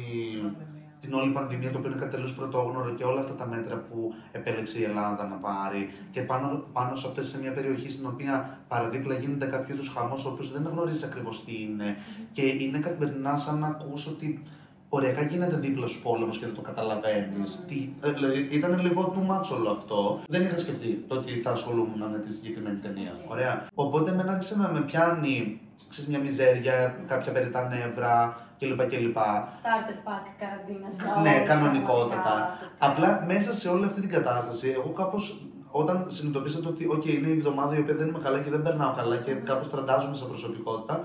την 1.00 1.14
όλη 1.14 1.30
πανδημία, 1.30 1.70
το 1.70 1.78
οποίο 1.78 1.90
είναι 1.90 2.00
κατελώ 2.00 2.28
πρωτόγνωρο 2.36 2.90
και 2.90 3.04
όλα 3.04 3.20
αυτά 3.20 3.34
τα 3.34 3.46
μέτρα 3.46 3.76
που 3.76 4.14
επέλεξε 4.32 4.78
η 4.78 4.82
Ελλάδα 4.82 5.26
να 5.26 5.36
πάρει. 5.36 5.90
Και 6.10 6.20
πάνω, 6.20 6.64
πάνω 6.72 6.94
σε 6.94 7.06
αυτές, 7.06 7.26
σε 7.28 7.40
μια 7.40 7.52
περιοχή 7.52 7.90
στην 7.90 8.06
οποία 8.06 8.58
παραδίπλα 8.68 9.14
γίνεται 9.14 9.46
κάποιο 9.46 9.74
είδους 9.74 9.88
χαμός, 9.88 10.24
ο 10.24 10.28
οποίος 10.28 10.52
δεν 10.52 10.68
γνωρίζει 10.72 11.04
ακριβώς 11.04 11.44
τι 11.44 11.52
είναι. 11.62 11.96
Και 12.32 12.42
είναι 12.42 12.78
καθημερινά 12.78 13.36
σαν 13.36 13.58
να 13.58 13.66
ακούς 13.66 14.06
ότι 14.06 14.42
οριακά 14.88 15.22
γίνεται 15.22 15.56
δίπλα 15.56 15.86
σου 15.86 16.02
πόλεμο 16.02 16.30
και 16.30 16.46
δεν 16.46 16.54
το 16.54 16.60
καταλαβαίνεις. 16.60 17.64
Mm. 17.68 18.12
Δηλαδή 18.14 18.48
ήταν 18.50 18.80
λίγο 18.80 19.14
too 19.16 19.32
much 19.32 19.58
όλο 19.58 19.70
αυτό. 19.70 20.20
Δεν 20.28 20.42
είχα 20.42 20.58
σκεφτεί 20.58 21.04
το 21.08 21.14
ότι 21.14 21.32
θα 21.32 21.50
ασχολούμουν 21.50 22.10
με 22.10 22.18
τη 22.18 22.32
συγκεκριμένη 22.32 22.78
ταινία. 22.78 23.12
Ωραία. 23.26 23.66
Οπότε 23.74 24.12
με 24.12 24.24
άρχισε 24.28 24.56
να 24.56 24.68
με 24.68 24.80
πιάνει 24.80 25.60
ξέρεις, 25.88 26.10
μια 26.10 26.18
μιζέρια, 26.18 26.96
κάποια 27.06 27.32
περιτά 27.32 27.68
νεύρα, 27.68 28.36
κλπ. 28.58 28.82
κλπ. 28.88 29.16
Starter 29.16 29.98
pack 30.06 30.24
καραντίνας. 30.38 30.94
Ναι, 31.22 31.44
κανονικότατα. 31.44 32.58
Απλά 32.78 33.24
μέσα 33.26 33.52
σε 33.52 33.68
όλη 33.68 33.84
αυτή 33.84 34.00
την 34.00 34.10
κατάσταση, 34.10 34.68
εγώ 34.68 34.92
κάπως 34.92 35.42
όταν 35.70 36.04
συνειδητοποίησα 36.08 36.58
ότι 36.66 36.88
okay, 36.92 37.08
είναι 37.08 37.26
η 37.26 37.32
εβδομάδα 37.32 37.76
η 37.76 37.80
οποία 37.80 37.94
δεν 37.94 38.08
είμαι 38.08 38.18
καλά 38.18 38.40
και 38.40 38.50
δεν 38.50 38.62
περνάω 38.62 38.94
καλά 38.94 39.16
και 39.16 39.32
mm. 39.32 39.44
κάπως 39.44 39.70
τραντάζομαι 39.70 40.14
σαν 40.14 40.28
προσωπικότητα, 40.28 41.00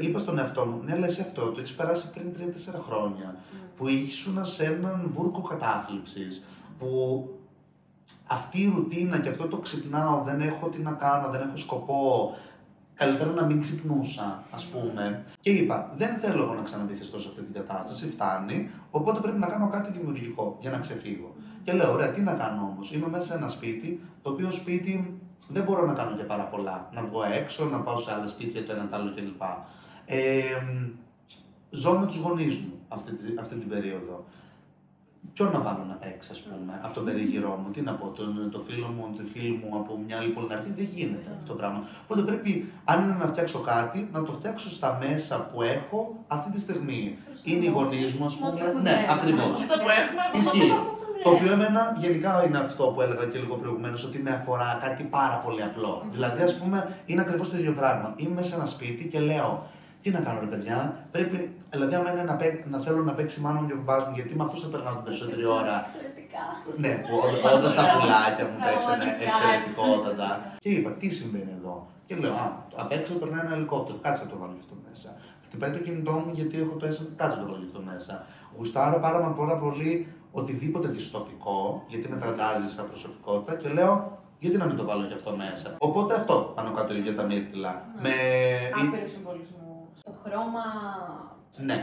είπα 0.00 0.18
στον 0.18 0.38
εαυτό 0.38 0.64
μου: 0.64 0.80
Ναι, 0.84 0.96
λες 0.96 1.20
αυτό, 1.20 1.42
το 1.42 1.60
έχεις 1.60 1.74
περάσει 1.74 2.10
πριν 2.10 2.32
3-4 2.76 2.80
χρόνια. 2.88 3.34
Mm. 3.36 3.56
Που 3.76 3.88
ήσουν 3.88 4.44
σε 4.44 4.64
έναν 4.64 5.08
βούρκο 5.12 5.40
κατάθλιψης. 5.40 6.44
Που 6.78 7.28
αυτή 8.26 8.60
η 8.60 8.72
ρουτίνα 8.74 9.18
και 9.18 9.28
αυτό 9.28 9.46
το 9.46 9.56
ξυπνάω, 9.56 10.22
δεν 10.22 10.40
έχω 10.40 10.68
τι 10.68 10.78
να 10.78 10.92
κάνω, 10.92 11.28
δεν 11.28 11.40
έχω 11.40 11.56
σκοπό, 11.56 12.34
καλύτερα 12.94 13.30
να 13.30 13.44
μην 13.44 13.60
ξυπνούσα, 13.60 14.42
ας 14.50 14.64
πούμε. 14.64 15.24
Και 15.40 15.50
είπα, 15.50 15.92
δεν 15.96 16.16
θέλω 16.16 16.42
εγώ 16.42 16.54
να 16.54 16.62
ξαναβυθιστώ 16.62 17.18
σε 17.18 17.28
αυτή 17.28 17.42
την 17.42 17.54
κατάσταση, 17.54 18.10
φτάνει. 18.10 18.70
Οπότε 18.90 19.20
πρέπει 19.20 19.38
να 19.38 19.46
κάνω 19.46 19.68
κάτι 19.68 19.92
δημιουργικό 19.92 20.56
για 20.60 20.70
να 20.70 20.78
ξεφύγω. 20.78 21.34
Και 21.62 21.72
λέω, 21.72 21.92
ωραία, 21.92 22.10
τι 22.10 22.20
να 22.20 22.32
κάνω 22.32 22.62
όμως; 22.72 22.92
Είμαι 22.92 23.08
μέσα 23.08 23.26
σε 23.26 23.34
ένα 23.34 23.48
σπίτι, 23.48 24.00
το 24.22 24.30
οποίο 24.30 24.50
σπίτι 24.50 25.20
δεν 25.48 25.62
μπορώ 25.62 25.86
να 25.86 25.92
κάνω 25.92 26.16
και 26.16 26.22
πάρα 26.22 26.44
πολλά. 26.44 26.88
Να 26.92 27.02
βγω 27.02 27.24
έξω, 27.24 27.64
να 27.64 27.78
πάω 27.78 27.96
σε 27.96 28.12
άλλα 28.12 28.26
σπίτια, 28.26 28.64
το 28.64 28.72
ένα 28.72 28.88
το 28.88 28.96
άλλο 28.96 29.14
κλπ. 29.14 29.42
Ε, 30.04 30.42
ζω 31.70 31.98
με 31.98 32.06
τους 32.06 32.16
γονείς 32.16 32.54
μου 32.54 32.72
αυτή, 32.88 33.10
αυτή 33.40 33.56
την 33.56 33.68
περίοδο. 33.68 34.24
Ποιον 35.32 35.50
να 35.52 35.60
βάλω 35.60 35.84
να 35.88 35.94
παίξει, 35.94 36.28
ας 36.32 36.40
πούμε, 36.40 36.80
από 36.82 36.94
τον 36.94 37.04
περίγυρό 37.04 37.60
μου, 37.62 37.70
τι 37.70 37.80
να 37.80 37.92
πω, 37.92 38.06
τον, 38.06 38.48
το 38.50 38.60
φίλο 38.60 38.86
μου, 38.86 39.14
το 39.16 39.22
φίλο 39.32 39.56
μου 39.56 39.76
από 39.76 40.00
μια 40.06 40.16
άλλη 40.18 40.28
πόλη 40.28 40.46
να 40.46 40.54
έρθει, 40.54 40.70
δεν 40.76 40.84
γίνεται 40.84 41.28
αυτό 41.36 41.46
το 41.52 41.54
πράγμα. 41.54 41.82
Οπότε 42.04 42.22
πρέπει, 42.22 42.72
αν 42.84 43.02
είναι 43.02 43.16
να 43.20 43.26
φτιάξω 43.26 43.60
κάτι, 43.60 44.08
να 44.12 44.22
το 44.24 44.32
φτιάξω 44.32 44.70
στα 44.70 44.98
μέσα 45.02 45.48
που 45.50 45.62
έχω 45.62 46.24
αυτή 46.26 46.50
τη 46.50 46.60
στιγμή. 46.60 47.18
Είναι 47.44 47.64
οι 47.64 47.68
γονείς 47.68 48.12
μου, 48.12 48.26
ας 48.26 48.34
πούμε. 48.36 48.80
Ναι, 48.82 49.06
ακριβώς. 49.10 49.50
Ισχύει. 50.34 50.72
Το 51.24 51.30
οποίο 51.30 51.52
εμένα 51.52 51.96
γενικά 51.98 52.44
είναι 52.46 52.58
αυτό 52.58 52.84
που 52.84 53.00
έλεγα 53.00 53.24
και 53.24 53.38
λίγο 53.38 53.54
προηγουμένως, 53.56 54.04
ότι 54.04 54.18
με 54.18 54.30
αφορά 54.30 54.78
κάτι 54.82 55.02
πάρα 55.02 55.36
πολύ 55.44 55.62
απλό. 55.62 56.02
Δηλαδή, 56.10 56.42
ας 56.42 56.58
πούμε, 56.58 56.96
είναι 57.06 57.20
ακριβώς 57.20 57.50
το 57.50 57.56
ίδιο 57.56 57.72
πράγμα. 57.72 58.14
Είμαι 58.16 58.42
σε 58.42 58.54
ένα 58.54 58.66
σπίτι 58.66 59.08
και 59.08 59.20
λέω, 59.20 59.66
τι 60.04 60.10
να 60.10 60.20
κάνω, 60.26 60.40
ρε 60.40 60.46
παιδιά. 60.46 60.78
Πρέπει, 61.10 61.36
δηλαδή, 61.70 61.94
άμα 61.94 62.10
είναι 62.12 62.22
να, 62.22 62.36
να 62.72 62.78
θέλω 62.84 63.02
να 63.02 63.12
παίξει 63.12 63.40
μάνα 63.40 63.60
μου 63.60 63.66
και 63.68 63.74
μπαμπάς 63.74 64.02
μου, 64.06 64.12
γιατί 64.14 64.32
με 64.38 64.42
αυτούς 64.44 64.60
θα 64.62 64.68
περνάω 64.68 64.94
την 64.94 65.04
περισσότερη 65.08 65.44
ώρα; 65.44 65.74
Εξαιρετικά. 65.84 66.44
Ναι, 66.82 66.92
που 67.04 67.14
όντως 67.54 67.74
τα 67.78 67.84
πουλάκια 67.92 68.44
μου 68.50 68.58
παίξανε 68.66 69.06
εξαιρετικότατα. 69.26 70.28
Και 70.62 70.70
είπα, 70.76 70.90
τι 71.00 71.08
συμβαίνει 71.18 71.52
εδώ; 71.58 71.74
Και 72.06 72.14
λέω, 72.22 72.34
Α, 72.44 72.46
απ' 72.82 72.92
έξω 72.92 73.12
περνάει 73.20 73.44
ένα 73.46 73.54
ελικόπτερο. 73.58 73.98
Κάτσε 74.06 74.22
να 74.24 74.30
το 74.30 74.36
βάλω 74.40 74.56
αυτό 74.62 74.74
μέσα. 74.86 75.08
Χτυπάει 75.44 75.70
το 75.76 75.80
κινητό 75.86 76.12
μου 76.12 76.30
γιατί 76.38 76.54
έχω 76.62 76.74
το 76.80 76.86
SM, 76.94 77.06
κάτσε 77.20 77.36
να 77.36 77.42
το 77.44 77.48
βάλω 77.52 77.64
αυτό 77.70 77.80
μέσα. 77.92 78.14
Γουστάρω 78.56 78.98
πάρα, 79.06 79.18
πάρα 79.40 79.56
πολύ 79.64 79.92
οτιδήποτε 80.38 80.88
δυστοπικό, 80.96 81.84
γιατί 81.90 82.06
με 82.12 82.16
τραντάζεις 82.22 82.70
σαν 82.76 82.86
προσωπικότητα 82.90 83.52
και 83.60 83.68
λέω, 83.68 83.92
γιατί 84.38 84.56
να 84.56 84.66
μην 84.68 84.76
το 84.76 84.84
βάλω 84.84 85.04
και 85.06 85.14
αυτό 85.14 85.30
μέσα; 85.42 85.68
Οπότε 85.78 86.14
αυτό 86.14 86.52
πάνω 86.56 86.70
κάτω 86.78 86.92
για 86.94 87.14
τα 87.18 87.22
μύρτιλα. 87.22 87.72
Ναι. 87.72 88.08
Με... 88.08 88.14
Άπειρο 88.80 89.06
συμβολισμό 89.14 89.63
στο 90.00 90.10
χρώμα. 90.22 90.64
Ναι. 91.68 91.78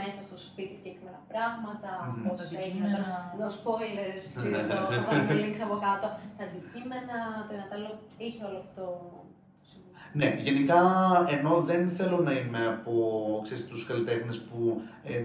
Μέσα 0.00 0.20
στο 0.22 0.36
σπίτι 0.46 0.76
συγκεκριμένα 0.76 1.20
πράγματα, 1.32 1.90
mm-hmm. 2.02 2.24
πώς 2.26 2.40
έγινε 2.64 2.86
το. 2.94 3.02
No 3.40 3.48
spoilers, 3.56 4.24
ναι, 4.36 4.48
ναι, 4.50 4.62
ναι. 4.62 4.74
το 4.74 4.92
θα 4.92 5.04
βάλουμε 5.06 5.34
links 5.42 5.60
από 5.66 5.76
κάτω. 5.86 6.06
Τα 6.36 6.44
αντικείμενα, 6.48 7.16
το 7.46 7.52
ένα 7.56 7.66
το 7.68 7.74
άλλο. 7.76 7.90
Είχε 8.18 8.44
όλο 8.48 8.58
αυτό 8.66 8.84
ναι, 10.12 10.36
γενικά 10.38 10.82
ενώ 11.28 11.60
δεν 11.60 11.90
θέλω 11.90 12.18
να 12.18 12.32
είμαι 12.32 12.66
από 12.66 12.92
ξέρεις, 13.42 13.66
τους 13.66 13.86
καλλιτέχνες 13.86 14.38
που 14.38 14.82
ε, 15.02 15.24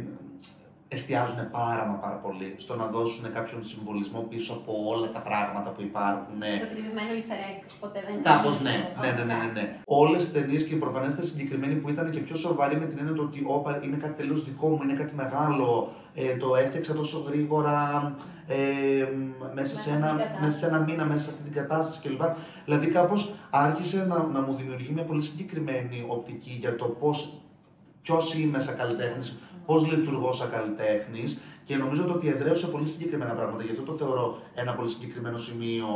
εστιάζουν 0.87 1.49
πάρα 1.51 1.85
μα 1.85 1.93
πάρα 1.93 2.15
πολύ 2.15 2.53
στο 2.57 2.75
να 2.75 2.85
δώσουν 2.85 3.33
κάποιον 3.33 3.63
συμβολισμό 3.63 4.19
πίσω 4.19 4.53
από 4.53 4.73
όλα 4.85 5.09
τα 5.09 5.19
πράγματα 5.19 5.69
που 5.69 5.81
υπάρχουν. 5.81 6.39
Το 6.39 6.67
κρυβημένο 6.73 7.11
easter 7.17 7.39
egg, 7.47 7.65
ποτέ 7.79 7.99
δεν 8.05 8.13
είναι. 8.13 8.21
Κάπω 8.23 8.49
ναι. 8.63 8.75
Ναι, 9.01 9.11
ναι, 9.11 9.23
ναι, 9.23 9.33
ναι, 9.33 9.61
ναι. 9.61 9.77
Όλες 9.85 10.23
τις 10.23 10.31
ταινίες 10.33 10.63
και 10.63 10.75
προφανέστε 10.75 11.21
συγκεκριμένοι 11.21 11.75
που 11.75 11.89
ήταν 11.89 12.11
και 12.11 12.19
πιο 12.19 12.35
σοβαροί 12.35 12.75
με 12.75 12.85
την 12.85 12.97
έννοια 12.97 13.21
ότι 13.21 13.43
όπα 13.45 13.79
είναι 13.83 13.97
κάτι 13.97 14.13
τελείως 14.13 14.43
δικό 14.43 14.69
μου, 14.69 14.79
είναι 14.83 14.93
κάτι 14.93 15.15
μεγάλο. 15.15 15.93
Ε, 16.15 16.35
το 16.35 16.55
έφτιαξα 16.55 16.93
τόσο 16.93 17.19
γρήγορα 17.27 18.15
ε, 18.47 19.07
μέσα, 19.53 19.79
σε 19.79 19.89
ένα, 19.89 20.15
μέσα 20.41 20.57
σε 20.57 20.65
ένα 20.65 20.79
μήνα, 20.79 21.05
μέσα 21.05 21.19
σε 21.19 21.29
αυτή 21.29 21.43
την 21.43 21.53
κατάσταση 21.53 22.01
κλπ. 22.01 22.21
Δηλαδή, 22.65 22.87
κάπως 22.87 23.33
άρχισε 23.49 24.05
να, 24.05 24.23
να 24.23 24.41
μου 24.41 24.55
δημιουργεί 24.55 24.91
μια 24.91 25.03
πολύ 25.03 25.21
συγκεκριμένη 25.21 26.05
οπτική 26.07 26.57
για 26.59 26.75
το 26.75 26.85
πώς 26.85 27.37
ποιος 28.01 28.33
είμαι 28.33 28.59
σαν 28.59 28.77
καλλιτέχνης, 28.77 29.37
πώς 29.65 29.91
λειτουργώ 29.91 30.31
σαν 30.31 30.49
καλλιτέχνης 30.51 31.41
και 31.63 31.75
νομίζω 31.75 32.13
ότι 32.13 32.27
εδραίωσε 32.27 32.67
πολύ 32.67 32.85
συγκεκριμένα 32.85 33.33
πράγματα. 33.33 33.63
Γι' 33.63 33.71
αυτό 33.71 33.83
το 33.83 33.93
θεωρώ 33.93 34.41
ένα 34.55 34.73
πολύ 34.73 34.89
συγκεκριμένο 34.89 35.37
σημείο 35.37 35.87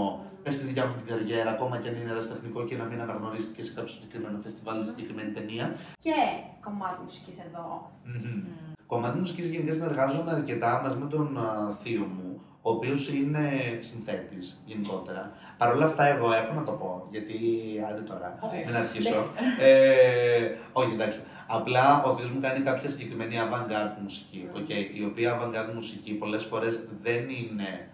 mm. 0.44 0.48
στη 0.50 0.66
δικιά 0.66 0.86
μου 0.86 0.94
την 0.96 1.06
καριέρα, 1.06 1.50
ακόμα 1.50 1.78
και 1.78 1.90
αν 1.90 1.96
είναι 1.96 2.12
ερασιτεχνικό 2.12 2.64
και 2.64 2.78
να 2.78 2.84
μην 2.84 3.02
αναγνωρίστηκε 3.02 3.62
σε 3.64 3.74
κάποιο 3.74 3.92
συγκεκριμένο 3.94 4.40
φεστιβάλ, 4.44 4.82
mm. 4.82 4.86
συγκεκριμένη 4.86 5.32
ταινία. 5.32 5.76
Και 5.98 6.16
κομμάτι 6.64 7.02
μουσικής 7.02 7.38
εδώ. 7.48 7.92
Mm-hmm. 8.06 8.48
Mm. 8.48 8.76
Κομμάτι 8.88 9.20
μουσικής 9.20 9.50
γενικά 9.50 9.74
συνεργάζομαι 9.74 10.32
αρκετά 10.32 10.82
μαζί 10.84 10.98
με 10.98 11.08
τον 11.08 11.38
uh, 11.38 11.76
θείο 11.82 12.06
μου, 12.16 12.42
ο 12.68 12.70
οποίος 12.70 13.10
είναι 13.10 13.50
συνθέτης 13.80 14.64
γενικότερα. 14.66 15.32
Παρ' 15.58 15.74
όλα 15.74 15.86
αυτά, 15.86 16.08
εγώ 16.08 16.34
έχω 16.34 16.54
να 16.54 16.64
το 16.64 16.72
πω, 16.72 17.08
γιατί 17.12 17.38
άντε 17.90 18.02
τώρα, 18.02 18.40
μην 18.66 18.76
αρχίσω. 18.76 19.28
ε, 19.60 20.52
όχι, 20.72 20.92
εντάξει. 20.94 21.20
Απλά 21.48 22.04
ο 22.04 22.16
Θεός 22.16 22.32
μου 22.32 22.40
κάνει 22.40 22.64
κάποια 22.64 22.90
συγκεκριμένη 22.90 23.36
avant-garde 23.38 24.02
μουσική, 24.02 24.50
okay, 24.56 24.96
η 25.00 25.04
οποία 25.04 25.40
avant-garde 25.40 25.74
μουσική 25.74 26.12
πολλές 26.14 26.44
φορές 26.44 26.88
δεν 27.02 27.30
είναι 27.30 27.90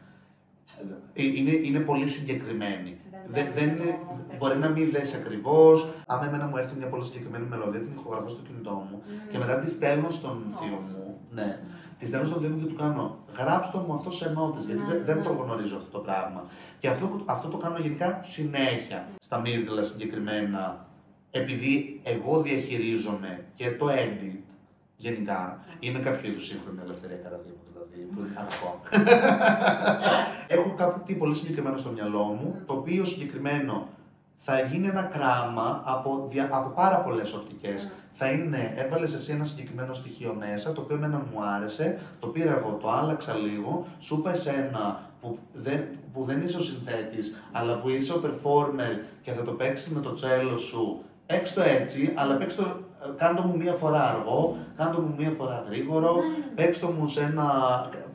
ε, 1.13 1.23
είναι, 1.23 1.51
είναι 1.51 1.79
πολύ 1.79 2.07
συγκεκριμένη. 2.07 2.97
Δεν, 3.27 3.47
δεν 3.55 3.67
είναι, 3.69 3.99
μπορεί 4.37 4.57
να 4.57 4.69
μην 4.69 4.91
δέσει 4.91 5.15
ακριβώς. 5.15 5.93
Αν 6.07 6.27
εμένα 6.27 6.47
μου 6.47 6.57
έρθει 6.57 6.75
μια 6.77 6.87
πολύ 6.87 7.03
συγκεκριμένη 7.03 7.45
μελωδία, 7.45 7.79
την 7.79 7.91
ηχογραφώ 7.97 8.27
στο 8.27 8.41
κινητό 8.41 8.71
μου 8.89 9.01
και 9.31 9.37
μετά 9.37 9.59
τη 9.59 9.69
στέλνω 9.69 10.09
στον 10.09 10.43
θείο 10.59 10.79
μου. 10.91 11.17
Ναι. 11.31 11.59
Τη 11.97 12.05
στέλνω 12.05 12.25
στον 12.25 12.41
θείο 12.41 12.49
μου 12.49 12.59
και 12.59 12.65
του 12.65 12.75
κάνω 12.75 13.17
γράψτε 13.37 13.77
μου 13.87 13.93
αυτό 13.93 14.09
σε 14.11 14.29
νότε, 14.29 14.59
γιατί 14.65 14.81
δεν, 14.87 15.05
δεν 15.05 15.17
ναι. 15.17 15.23
το 15.23 15.29
γνωρίζω 15.29 15.75
αυτό 15.75 15.89
το 15.89 15.99
πράγμα. 15.99 16.43
Και 16.79 16.87
αυτό, 16.87 17.21
αυτό 17.25 17.47
το 17.47 17.57
κάνω 17.57 17.77
γενικά 17.77 18.19
συνέχεια. 18.21 19.07
Στα 19.19 19.39
Μύρτιλα 19.39 19.83
συγκεκριμένα 19.83 20.85
επειδή 21.31 22.01
εγώ 22.03 22.41
διαχειρίζομαι 22.41 23.45
και 23.55 23.71
το 23.71 23.87
edit 23.89 24.37
γενικά, 24.95 25.59
είμαι 25.79 25.99
κάποιο 25.99 26.29
είδους 26.29 26.45
σύγχρονη 26.45 26.79
ελευθερία 26.83 27.17
καραδίμου, 27.17 27.63
δηλαδή, 27.71 28.09
που 28.13 28.21
αγαπώ. 28.37 28.79
Έχω 30.55 30.73
κάτι 30.77 31.13
πολύ 31.13 31.35
συγκεκριμένο 31.35 31.77
στο 31.77 31.91
μυαλό 31.91 32.23
μου, 32.23 32.61
το 32.65 32.73
οποίο 32.73 33.05
συγκεκριμένο 33.05 33.87
θα 34.35 34.59
γίνει 34.59 34.87
ένα 34.87 35.01
κράμα 35.01 35.81
από, 35.85 36.27
δια, 36.31 36.49
από 36.51 36.69
πάρα 36.69 36.97
πολλές 37.01 37.33
οπτικές. 37.33 37.93
Θα 38.11 38.31
είναι, 38.31 38.73
έβαλες 38.75 39.13
εσύ 39.13 39.31
ένα 39.31 39.43
συγκεκριμένο 39.43 39.93
στοιχείο 39.93 40.35
μέσα, 40.39 40.73
το 40.73 40.81
οποίο 40.81 40.95
εμένα 40.95 41.17
μου 41.17 41.43
άρεσε, 41.43 41.99
το 42.19 42.27
πήρα 42.27 42.57
εγώ, 42.57 42.77
το 42.81 42.91
άλλαξα 42.91 43.33
λίγο, 43.33 43.87
σου 43.97 44.15
είπα 44.19 44.31
εσένα 44.31 45.09
που 45.21 45.39
δεν, 45.53 45.83
που 46.13 46.23
δεν 46.23 46.41
είσαι 46.41 46.57
ο 46.57 46.61
συνθέτης, 46.61 47.37
αλλά 47.51 47.79
που 47.79 47.89
είσαι 47.89 48.13
ο 48.13 48.21
performer 48.25 49.05
και 49.21 49.31
θα 49.31 49.43
το 49.43 49.51
παίξεις 49.51 49.89
με 49.89 50.01
το 50.01 50.13
τσέλο 50.13 50.57
σου 50.57 51.03
Παίξ 51.25 51.53
το 51.53 51.61
έτσι, 51.61 52.13
αλλά 52.15 52.35
παίξ 52.35 52.55
το, 52.55 52.79
κάντο 53.17 53.41
μου 53.41 53.57
μία 53.57 53.73
φορά 53.73 54.09
αργό, 54.09 54.57
κάντο 54.75 54.99
μου 54.99 55.15
μία 55.17 55.29
φορά 55.29 55.63
γρήγορο, 55.67 56.15
ναι. 56.15 56.21
παίξ 56.55 56.79
το 56.79 56.87
μου 56.87 57.07
σε 57.07 57.21
ένα, 57.21 57.43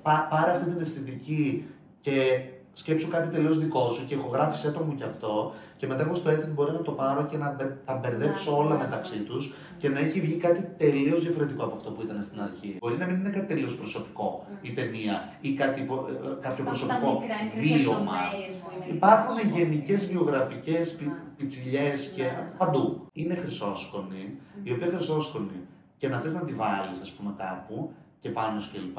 πά, 0.02 0.26
πάρε 0.30 0.50
αυτή 0.50 0.70
την 0.70 0.80
αισθητική 0.80 1.66
και 2.00 2.40
σκέψου 2.72 3.08
κάτι 3.08 3.28
τελείως 3.28 3.58
δικό 3.58 3.88
σου 3.88 4.06
και 4.06 4.14
ηχογράφησέ 4.14 4.70
το 4.70 4.80
μου 4.80 4.94
κι 4.94 5.02
αυτό. 5.02 5.52
Και 5.78 5.86
μετά 5.86 6.02
εγώ 6.04 6.14
στο 6.14 6.30
edit 6.30 6.48
μπορεί 6.54 6.72
να 6.72 6.82
το 6.82 6.92
πάρω 6.92 7.22
και 7.30 7.36
να 7.36 7.50
μπε- 7.52 7.84
τα 7.84 7.94
μπερδέψω 7.96 8.50
Ναι, 8.50 8.56
όλα 8.56 8.76
ναι. 8.76 8.82
μεταξύ 8.84 9.18
τους 9.18 9.54
και 9.78 9.88
να 9.88 9.98
έχει 9.98 10.20
βγει 10.20 10.34
κάτι 10.36 10.62
τελείως 10.76 11.20
διαφορετικό 11.22 11.64
από 11.64 11.74
αυτό 11.74 11.90
που 11.90 12.02
ήταν 12.02 12.22
στην 12.22 12.40
αρχή. 12.40 12.76
Μπορεί 12.80 12.96
να 12.96 13.06
μην 13.06 13.14
είναι 13.16 13.30
κάτι 13.30 13.46
τελείως 13.46 13.76
προσωπικό 13.76 14.46
η 14.62 14.70
ταινία 14.72 15.32
ή 15.40 15.52
κάτι, 15.54 15.80
πο- 15.80 16.06
ε, 16.10 16.12
κάποιο 16.40 16.64
Υπάρχουν 16.64 16.64
τα 16.64 16.64
προσωπικό 16.64 17.20
μικρά, 17.20 17.36
μικρές 17.44 17.64
βίωμα. 17.64 17.98
λεπτομέρειες 17.98 18.52
που 18.60 18.66
είναι 18.74 18.96
Υπάρχουν 18.96 19.34
δικά 19.36 19.48
σου. 19.48 19.56
γενικές 19.58 20.06
βιογραφικές 20.06 20.98
Ναι. 21.00 21.12
πιτσιλιές 21.36 22.12
και 22.16 22.22
Ναι, 22.22 22.28
ναι. 22.28 22.52
παντού. 22.58 23.06
Είναι 23.12 23.34
χρυσόσκονη, 23.34 24.38
η 24.62 24.70
οποία 24.72 24.86
χρυσόσκονη 24.94 25.58
και 25.96 26.08
να 26.08 26.18
θες 26.18 26.34
να 26.34 26.40
τη 26.40 26.52
βάλεις, 26.52 27.00
ας 27.00 27.10
πούμε, 27.12 27.34
κάπου 27.36 27.92
και 28.18 28.28
πάνω 28.30 28.60
σου 28.60 28.70
κλπ. 28.72 28.98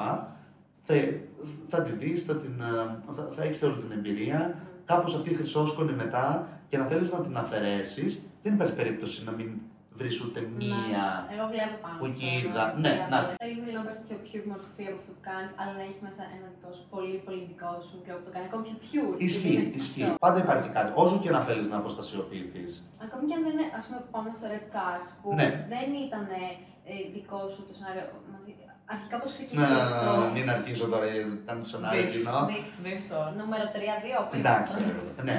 Θα, 0.84 0.96
θα 1.68 1.82
τη 1.82 1.92
δεις, 1.92 2.24
θα, 2.26 2.36
την, 2.36 2.62
ε, 2.62 3.12
θα, 3.16 3.30
θα 3.36 3.44
έχεις 3.44 3.64
όλη 3.64 3.78
την 3.78 3.92
εμπειρία. 3.92 4.56
Κάπως 4.92 5.12
αυτή 5.18 5.30
η 5.34 5.36
χρυσόσκονη 5.40 5.94
μετά 6.04 6.26
και 6.70 6.78
να 6.82 6.86
θέλεις 6.86 7.12
να 7.14 7.20
την 7.26 7.38
αφαιρέσεις, 7.44 8.12
δεν 8.44 8.52
υπάρχει 8.54 8.74
περίπτωση 8.82 9.18
να 9.28 9.32
μην 9.38 9.50
βρεις 10.00 10.16
ούτε 10.24 10.40
μία. 10.58 10.76
Ναι. 10.76 11.34
Εγώ 11.36 11.46
βλέπω 11.54 11.76
πάνω. 11.84 11.96
που 12.00 12.06
στο 12.08 12.14
εκεί 12.16 12.28
έργο. 12.38 12.50
είδα. 12.50 12.64
Ναι, 12.84 12.94
να. 13.12 13.18
Θέλεις 13.44 13.58
δηλαδή 13.60 13.76
να 13.80 13.84
πάρει 13.88 13.98
πιο 14.10 14.18
pure 14.28 14.46
μορφή 14.52 14.84
από 14.90 14.98
αυτό 15.02 15.12
που 15.16 15.24
κάνεις, 15.30 15.50
αλλά 15.60 15.72
να 15.80 15.84
έχεις 15.88 16.00
μέσα 16.08 16.22
ένα 16.36 16.48
δικό 16.56 16.70
σου, 16.76 16.84
πολύ 16.94 17.14
πολύ 17.26 17.42
δικό 17.52 17.70
σου 17.86 17.92
μικρό 18.00 18.14
που 18.20 18.26
το 18.28 18.32
κάνει 18.36 18.46
ακόμη 18.52 18.66
πιο 18.86 19.02
pure. 19.12 19.22
Ισχύει, 19.28 19.56
Είναι 19.64 19.78
ισχύει. 19.82 20.04
αυτό. 20.08 20.22
Πάντα 20.26 20.40
υπάρχει 20.46 20.68
κάτι. 20.78 20.90
Όσο 21.04 21.16
και 21.24 21.30
να 21.36 21.42
θέλεις 21.48 21.68
να 21.74 21.78
αποστασιοποιηθείς. 21.82 22.72
Ακόμη 23.06 23.24
και 23.30 23.36
αν 23.38 23.42
δεν 23.46 23.52
είναι, 23.56 23.68
ας 23.78 23.84
πούμε, 23.86 24.00
που 24.04 24.10
πάμε 24.16 24.30
στο 24.38 24.46
Red 24.54 24.66
Cars, 24.76 25.06
που 25.22 25.28
Ναι. 25.40 25.48
δεν 25.74 25.88
ήταν 26.08 26.24
ε, 26.92 26.96
δικό 27.16 27.40
σου 27.54 27.60
το 27.68 27.74
σενάριο 27.78 28.04
μαζί. 28.34 28.52
Αρχικά 28.94 29.16
πώς 29.22 29.30
Να 29.32 29.36
ξεκίνησε 29.38 29.74
αυτό; 29.86 30.12
μην 30.36 30.48
αρχίσω 30.56 30.86
τώρα 30.94 31.06
γιατί 31.06 31.32
ήταν 31.46 31.58
το 31.62 31.68
σενάριο 31.72 32.02
Μπιφ. 32.04 32.12
κοινό. 32.16 32.40
Βίφτορ. 32.88 33.26
Νούμερο 33.40 33.66
3-2. 33.76 34.28
που 34.30 34.36
Εντάξει. 34.40 34.72
είπες. 34.72 35.24
Ναι. 35.30 35.38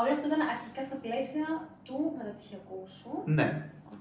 Όλο 0.00 0.10
αυτό 0.16 0.26
ήταν 0.30 0.40
αρχικά 0.54 0.80
στα 0.88 0.96
πλαίσια 1.04 1.46
του 1.86 1.96
μεταπτυχιακού 2.18 2.80
σου. 2.98 3.10
Ναι. 3.38 3.48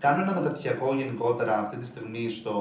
Κάνω 0.06 0.22
ένα 0.26 0.34
μεταπτυχιακό 0.40 0.88
γενικότερα 1.02 1.54
αυτή 1.64 1.76
τη 1.82 1.86
στιγμή 1.86 2.30
στο 2.30 2.54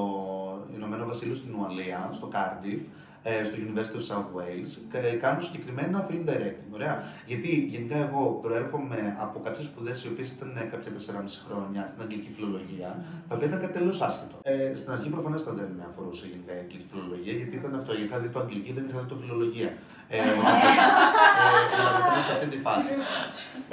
Ηνωμένο 0.75 1.05
Βασίλειο 1.05 1.35
στην 1.35 1.51
Ουαλία, 1.55 2.09
στο 2.11 2.27
Cardiff, 2.35 2.81
ε, 2.83 3.10
στο 3.47 3.55
University 3.65 3.97
of 3.99 4.05
South 4.09 4.29
Wales. 4.37 4.71
και 4.91 4.97
Κάνω 5.23 5.39
συγκεκριμένα 5.39 6.07
film 6.09 6.29
directing. 6.29 6.69
Ωραία. 6.73 7.03
Γιατί 7.25 7.49
γενικά 7.73 7.97
εγώ 8.07 8.39
προέρχομαι 8.41 9.17
από 9.19 9.39
κάποιες 9.39 9.65
σπουδές 9.65 10.03
οι 10.03 10.07
οποίες 10.07 10.31
ήταν 10.31 10.49
ε, 10.57 10.63
κάποια 10.71 10.91
4,5 10.91 11.25
χρόνια 11.47 11.87
στην 11.87 12.01
αγγλική 12.01 12.31
φιλολογία, 12.35 12.89
τα 13.27 13.35
οποία 13.35 13.47
ήταν 13.47 13.59
κάτι 13.61 13.73
τελείως 13.73 14.01
άσχετο. 14.01 14.35
Ε, 14.41 14.75
στην 14.75 14.91
αρχή 14.91 15.09
προφανώς 15.09 15.43
δεν 15.43 15.69
με 15.77 15.85
αφορούσε 15.89 16.25
γενικά 16.31 16.51
η 16.57 16.59
αγγλική 16.63 16.87
φιλολογία, 16.91 17.33
γιατί 17.33 17.55
ήταν 17.55 17.75
αυτό. 17.75 17.91
Είχα 18.03 18.17
δει 18.19 18.29
το 18.29 18.39
αγγλική, 18.39 18.71
δεν 18.73 18.85
είχα 18.89 18.99
δει 18.99 19.07
το 19.13 19.15
φιλολογία. 19.15 19.69
Ε, 20.13 20.17
ε, 20.17 20.21
δηλαδή 21.75 21.99
ήταν 22.01 22.23
σε 22.27 22.31
αυτή 22.35 22.47
τη 22.53 22.57
φάση. 22.65 22.93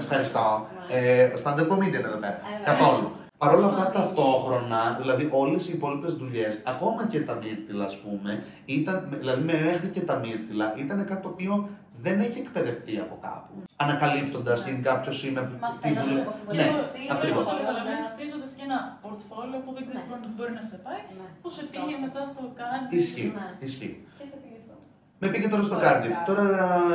Ευχαριστώ. 0.03 0.67
Ε, 0.89 1.31
stand-up 1.43 1.69
comedian 1.73 2.05
εδώ 2.11 2.19
πέρα. 2.25 2.39
Ε, 2.61 2.65
Καθόλου. 2.65 3.09
Παρ' 3.39 3.55
όλα 3.55 3.67
αυτά, 3.67 3.83
Σωστό. 3.85 3.99
ταυτόχρονα, 3.99 4.81
δηλαδή 5.01 5.25
όλες 5.43 5.63
οι 5.69 5.73
υπόλοιπες 5.79 6.13
δουλειές, 6.23 6.53
ακόμα 6.73 7.03
και 7.13 7.21
τα 7.29 7.35
μύρτιλα, 7.43 7.85
ας 7.91 7.97
πούμε, 8.03 8.31
ήταν, 8.65 8.97
δηλαδή 9.23 9.43
μέχρι 9.53 9.89
και 9.95 10.01
τα 10.01 10.15
μύρτιλα, 10.25 10.67
ήταν 10.83 10.99
κάτι 11.11 11.23
το 11.23 11.29
οποίο 11.35 11.69
δεν 12.05 12.17
έχει 12.27 12.39
εκπαιδευτεί 12.45 12.95
από 13.05 13.15
κάπου. 13.27 13.55
Ανακαλύπτοντας 13.85 14.59
Ναι. 14.61 14.67
γενικά 14.71 14.91
ποιο 15.03 15.13
είμαι, 15.29 15.41
τι 15.51 15.57
Μαθαίνοντας 15.65 16.05
δουλειά. 16.05 16.23
από 16.23 16.31
αυτό 16.35 16.43
που 16.47 16.55
Ναι, 16.59 16.65
λες 16.67 16.77
εσύ, 16.87 17.01
ακριβώς. 17.17 17.45
ναι. 17.53 17.59
Καταλαβαίνει 17.61 18.03
χτίζοντα 18.15 18.47
και 18.57 18.63
ένα 18.69 18.79
πορτφόλιο 19.05 19.59
που 19.65 19.71
δεν 19.77 19.83
ξέρει 19.87 20.03
Ναι. 20.11 20.17
πού 20.23 20.29
μπορεί 20.37 20.53
να 20.61 20.65
σε 20.71 20.77
πάει. 20.87 21.01
Ναι. 21.21 21.27
Πώ 21.43 21.49
σε 21.57 21.63
πήγε 21.73 21.95
μετά 22.05 22.21
στο 22.31 22.43
κάτι. 22.61 22.91
Ισχύει. 23.01 23.31
Ναι. 23.39 23.47
Ισχύει. 23.69 23.95
Και 24.19 24.27
σε 24.33 24.37
πήγε 24.43 24.59
στο. 24.65 24.75
Με 25.23 25.27
πήγε 25.33 25.47
τώρα 25.53 25.65
στο 25.69 25.77
Στο 25.77 25.83
Cardiff. 25.85 26.13
Cardiff. 26.17 26.29
Τώρα 26.31 26.45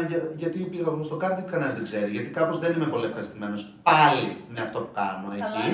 για- 0.09 0.25
γιατί 0.41 0.57
πήγα 0.71 0.85
εγώ 0.91 1.03
στο 1.09 1.17
Cardiff, 1.23 1.47
κανένας 1.53 1.73
δεν 1.77 1.85
ξέρει. 1.89 2.09
Γιατί 2.15 2.29
κάπως 2.37 2.55
δεν 2.63 2.71
είμαι 2.75 2.87
πολύ 2.93 3.05
ευχαριστημένος 3.09 3.59
πάλι 3.89 4.27
με 4.53 4.59
αυτό 4.65 4.77
που 4.83 4.91
κάνω 5.01 5.27
Καλό 5.27 5.39
εκεί. 5.41 5.67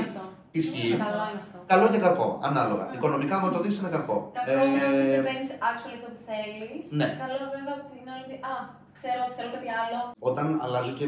Είναι 0.51 0.65
αυτό. 0.65 0.77
Ισχύει. 0.77 0.89
Καλό 1.05 1.23
είναι 1.31 1.41
αυτό. 1.45 1.57
Καλό 1.73 1.85
και 1.93 1.99
κακό, 2.07 2.27
ανάλογα. 2.49 2.85
Mm. 2.89 2.95
Οικονομικά, 2.95 3.33
άμα 3.37 3.49
το 3.55 3.59
δεις, 3.63 3.75
είναι 3.79 3.89
κακό. 3.97 4.17
Κακό 4.37 4.61
όμως 4.67 4.81
Ε, 4.97 5.09
δεν 5.15 5.23
παίρνεις 5.27 5.51
actually 5.69 5.95
αυτό 5.99 6.09
που 6.15 6.21
θέλεις. 6.29 6.83
ναι. 6.99 7.07
Καλό 7.23 7.37
βέβαια 7.55 7.73
από 7.79 7.87
την 7.95 8.05
άλλη. 8.15 8.33
Α, 8.51 8.53
ξέρω 8.97 9.19
ότι 9.25 9.33
θέλω 9.37 9.51
κάτι 9.57 9.69
άλλο. 9.83 9.99
όταν 10.29 10.45
αλλάζω 10.63 10.91
και 10.99 11.05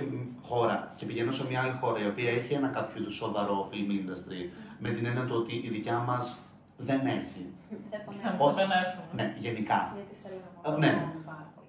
χώρα 0.50 0.76
και 0.98 1.06
πηγαίνω 1.10 1.32
σε 1.38 1.44
μια 1.50 1.60
άλλη 1.64 1.76
χώρα 1.82 1.98
η 2.06 2.08
οποία 2.14 2.30
έχει 2.40 2.52
ένα 2.60 2.68
κάποιο 2.78 2.96
είδους 3.02 3.16
σοβαρό 3.24 3.58
film 3.72 3.90
industry, 4.00 4.42
με 4.84 4.90
την 4.96 5.04
έννοια 5.10 5.26
του 5.28 5.36
ότι 5.42 5.54
η 5.68 5.70
δικιά 5.76 5.98
μας 6.10 6.26
δεν 6.90 7.02
έχει. 7.18 7.42
Δεν 7.70 7.80
Θα 7.92 7.98
επανέλθω. 8.02 8.46
Όχι. 8.46 8.54
επανέλθουμε. 8.60 9.06
Ναι, 9.18 9.26
γενικά. 9.46 9.80
Γιατί 9.98 10.14
θέλω 10.24 10.38
να 10.46 10.70
Ε, 10.70 10.74
πω. 10.74 10.78
ναι. 10.84 10.92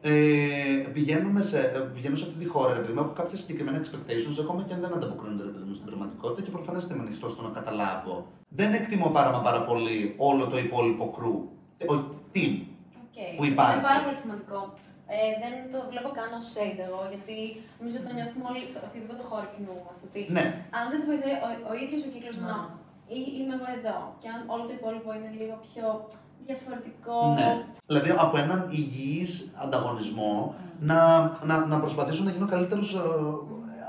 Πάρα 0.03 0.15
πολύ. 0.15 0.81
Ε, 0.85 0.89
πηγαίνουμε 0.97 1.41
σε, 1.51 1.59
ε, 1.59 1.79
πηγαίνω 1.95 2.17
σε 2.21 2.25
αυτή 2.27 2.39
τη 2.43 2.47
χώρα, 2.55 2.73
ρε 2.75 2.81
παιδί 2.81 2.93
μου, 2.93 3.01
έχω 3.05 3.13
κάποια 3.21 3.37
συγκεκριμένα 3.37 3.79
expectations, 3.83 4.37
ακόμα 4.45 4.61
και 4.67 4.73
αν 4.75 4.81
δεν 4.85 4.93
ανταποκρίνονται 4.95 5.45
ρε 5.49 5.53
παιδί 5.55 5.65
μου, 5.69 5.75
στην 5.79 5.87
πραγματικότητα 5.87 6.41
και 6.45 6.51
προφανώς 6.57 6.79
δεν 6.81 6.97
είμαι 6.97 7.07
ανοιχτός 7.07 7.29
στο 7.29 7.43
να 7.47 7.51
καταλάβω. 7.59 8.15
Δεν 8.49 8.71
εκτιμώ 8.81 9.09
πάρα 9.19 9.31
μα 9.35 9.39
πάρα 9.49 9.61
πολύ 9.69 10.15
όλο 10.29 10.43
το 10.53 10.57
υπόλοιπο 10.67 11.05
crew. 11.17 11.37
Ε, 11.79 11.85
Ο 11.93 11.95
team. 12.35 12.53
Οκ. 13.03 13.19
που 13.37 13.45
υπάρχει. 13.53 13.73
Είναι 13.79 13.87
πάρα 13.91 14.01
πολύ 14.05 14.17
σημαντικό. 14.25 14.59
Ε, 15.17 15.19
δεν 15.43 15.55
το 15.73 15.79
βλέπω 15.93 16.09
καν 16.19 16.31
ως 16.39 16.47
shade 16.55 16.81
εγώ, 16.89 17.01
γιατί 17.13 17.37
νομίζω 17.81 17.97
ότι 17.99 18.07
το 18.09 18.15
νιώθουμε 18.19 18.45
όλοι 18.51 18.63
σε 18.73 18.79
οποιοδήποτε 18.87 19.23
χώρο 19.31 19.47
κινούμαστε. 19.55 20.03
Ότι 20.09 20.21
Ναι, 20.37 20.45
αν 20.79 20.85
δεν 20.91 20.97
σε 21.01 21.07
βοηθάει 21.11 21.37
ο, 21.47 21.49
ο 21.71 21.73
ίδιος 21.83 22.01
ο 22.07 22.11
κύκλος 22.15 22.37
Ναι. 22.39 22.47
να 22.51 22.57
ή- 23.19 23.33
είμαι 23.39 23.55
εγώ 23.59 23.69
εδώ, 23.79 23.97
και 24.21 24.29
αν 24.35 24.41
όλο 24.55 24.63
το 24.69 24.73
υπόλοιπο 24.79 25.09
είναι 25.17 25.31
λίγο 25.41 25.57
πιο 25.69 25.85
διαφορετικό. 26.49 27.17
ναι. 27.39 27.51
Δηλαδή 27.91 28.11
από 28.25 28.35
έναν 28.45 28.61
υγιής 28.79 29.33
ανταγωνισμό 29.65 30.55
να, 30.91 30.99
να, 31.49 31.67
να 31.73 31.77
προσπαθήσω 31.85 32.23
να 32.25 32.31
γίνω 32.31 32.47
καλύτερος 32.55 32.89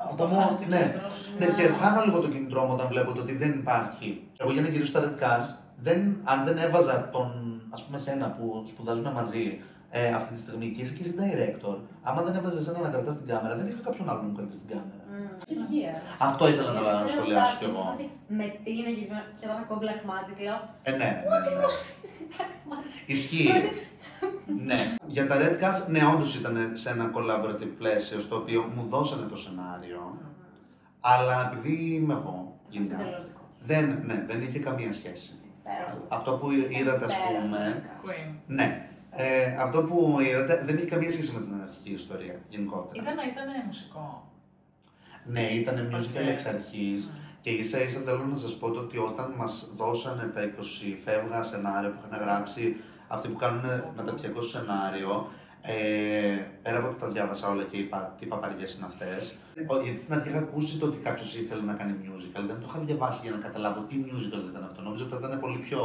από 0.07 0.15
Το 0.17 0.25
μόνο. 0.27 0.41
χάνεις 0.41 0.57
την 0.57 0.67
Ναι. 0.69 0.77
κίνητρο 0.81 1.09
σου. 1.09 1.31
Ναι, 1.39 1.45
και 1.57 1.63
χάνω 1.81 2.01
λίγο 2.05 2.19
το 2.19 2.29
κινητρό 2.33 2.61
μου 2.65 2.73
όταν 2.73 2.87
βλέπω 2.87 3.11
το 3.13 3.21
ότι 3.21 3.33
δεν 3.37 3.51
υπάρχει. 3.61 4.07
Εγώ 4.41 4.51
για 4.51 4.61
να 4.61 4.67
γυρίσω 4.67 4.91
στα 4.93 5.01
Red 5.03 5.15
Cars, 5.23 5.47
δεν, 5.85 5.99
αν 6.23 6.45
δεν 6.47 6.57
έβαζα 6.57 7.09
τον, 7.11 7.27
ας 7.69 7.83
πούμε, 7.83 7.97
σένα 7.97 8.27
που 8.35 8.63
σπουδάζουμε 8.67 9.11
μαζί 9.11 9.61
ε, 9.89 10.07
αυτή 10.19 10.33
τη 10.33 10.39
στιγμή 10.39 10.67
και 10.71 10.81
είσαι 10.81 10.93
και 10.93 11.01
εσύ 11.03 11.13
director, 11.21 11.75
άμα 12.01 12.21
δεν 12.21 12.35
έβαζες 12.35 12.59
εσένα 12.59 12.79
να 12.79 12.89
κρατάς 12.89 13.15
την 13.17 13.27
κάμερα, 13.27 13.55
δεν 13.55 13.67
είχα 13.67 13.79
κάποιον 13.83 14.09
άλλο 14.09 14.21
να 14.21 14.27
μου 14.27 14.35
κρατήσει 14.35 14.59
την 14.59 14.69
κάμερα. 14.69 15.02
Mm. 15.43 15.47
Και 15.49 15.55
σκία. 15.63 15.93
Αυτό 16.27 16.43
ήθελα 16.51 16.71
να 16.71 16.79
Γιατί 16.79 17.09
σε 17.09 17.15
σχολιάσω 17.15 17.53
ρωτάω 17.53 17.59
κι 17.59 17.65
εγώ. 17.69 17.81
σε 17.83 17.87
φάση, 17.89 18.05
Με 18.39 18.45
τι 18.63 18.71
είναι 18.77 18.89
γυρισμένο 18.95 19.23
και 19.39 19.45
όταν 19.47 19.57
ακούω 19.63 19.77
Black 19.83 20.01
Magic 20.11 20.37
λέω 20.45 20.57
Ε, 20.89 20.91
ναι, 21.01 21.09
Πού 21.23 21.29
ναι, 21.29 21.35
ναι. 21.35 21.41
ακριβώς 21.41 21.71
στην 22.11 22.25
Black 22.33 22.53
Magic. 22.71 22.91
Ισχύει. 23.15 23.49
ναι. 24.69 24.75
Για 25.07 25.27
τα 25.27 25.35
Red 25.41 25.55
Cars, 25.63 25.79
ναι, 25.93 26.01
όντως 26.13 26.35
ήταν 26.39 26.55
σε 26.73 26.89
ένα 26.89 27.11
collaborative 27.15 27.73
πλαίσιο 27.77 28.19
στο 28.19 28.35
οποίο 28.35 28.61
μου 28.75 28.83
δώσανε 28.89 29.25
το 29.27 29.35
σενάριο, 29.35 30.17
αλλά 30.99 31.51
επειδή 31.53 31.73
είμαι 31.95 32.13
εγώ, 32.13 32.35
Είσαι 32.69 32.79
γενικά, 32.81 32.95
εντελώς 33.01 33.23
δικός 33.25 33.41
σου. 33.49 33.65
δεν, 33.71 34.01
ναι, 34.05 34.23
δεν 34.27 34.41
είχε 34.41 34.59
καμία 34.59 34.91
σχέση. 34.91 35.31
Υπέροχο. 35.59 36.05
Αυτό 36.07 36.31
που 36.31 36.51
είδατε, 36.51 37.05
ας 37.05 37.13
Υπέροχο. 37.13 37.41
πούμε, 37.41 37.83
Queen. 38.05 38.31
ναι. 38.47 38.87
Ε, 39.15 39.55
αυτό 39.65 39.83
που 39.83 40.17
είδατε 40.19 40.61
δεν 40.65 40.75
είχε 40.77 40.85
καμία 40.85 41.11
σχέση 41.11 41.31
με 41.33 41.39
την 41.39 41.61
αρχική 41.61 41.91
ιστορία 41.91 42.35
γενικότερα. 42.49 43.01
Ήταν, 43.03 43.15
ήταν 43.31 43.47
μουσικό. 43.65 44.27
Ναι, 45.25 45.41
ήταν 45.41 45.89
musical 45.91 46.21
OK. 46.23 46.27
εξ 46.29 46.45
αρχής 46.45 47.11
και 47.41 47.49
ίσα 47.49 47.83
ίσα 47.83 47.99
θέλω 48.05 48.25
να 48.29 48.35
σας 48.35 48.53
πω 48.55 48.71
το 48.71 48.79
ότι 48.79 48.97
όταν 48.97 49.33
μας 49.37 49.71
δώσανε 49.77 50.23
τα 50.33 50.41
20 50.41 50.97
φεύγα 51.05 51.43
σενάρια 51.43 51.89
που 51.89 51.99
είχαν 52.07 52.25
γράψει 52.27 52.75
αυτοί 53.07 53.27
που 53.27 53.35
κάνουν 53.37 53.61
μεταπτυχιακό 53.95 54.41
σενάριο, 54.41 55.27
ε, 55.61 55.73
πέρα 56.63 56.77
από 56.77 56.87
ότι 56.87 56.99
τα 56.99 57.07
διάβασα 57.07 57.49
όλα 57.49 57.63
και 57.63 57.77
είπα 57.77 58.15
τι 58.19 58.25
παπαριές 58.25 58.73
είναι 58.75 58.85
αυτές, 58.91 59.35
ο- 59.71 59.81
γιατί 59.83 60.01
στην 60.01 60.13
αρχή 60.13 60.29
είχα 60.29 60.37
ακούσει 60.37 60.77
το 60.77 60.85
ότι 60.85 60.97
κάποιος 60.97 61.35
ήθελε 61.35 61.61
να 61.61 61.73
κάνει 61.73 61.93
musical, 62.03 62.43
δεν 62.47 62.57
το 62.61 62.65
είχα 62.69 62.79
διαβάσει 62.79 63.19
για 63.27 63.31
να 63.35 63.41
καταλάβω 63.47 63.79
τι 63.89 63.95
musical 64.07 64.41
ήταν 64.51 64.63
αυτό. 64.63 64.81
Νόμιζα 64.81 65.03
ότι 65.05 65.15
ήταν 65.25 65.39
πολύ 65.39 65.57
πιο 65.57 65.79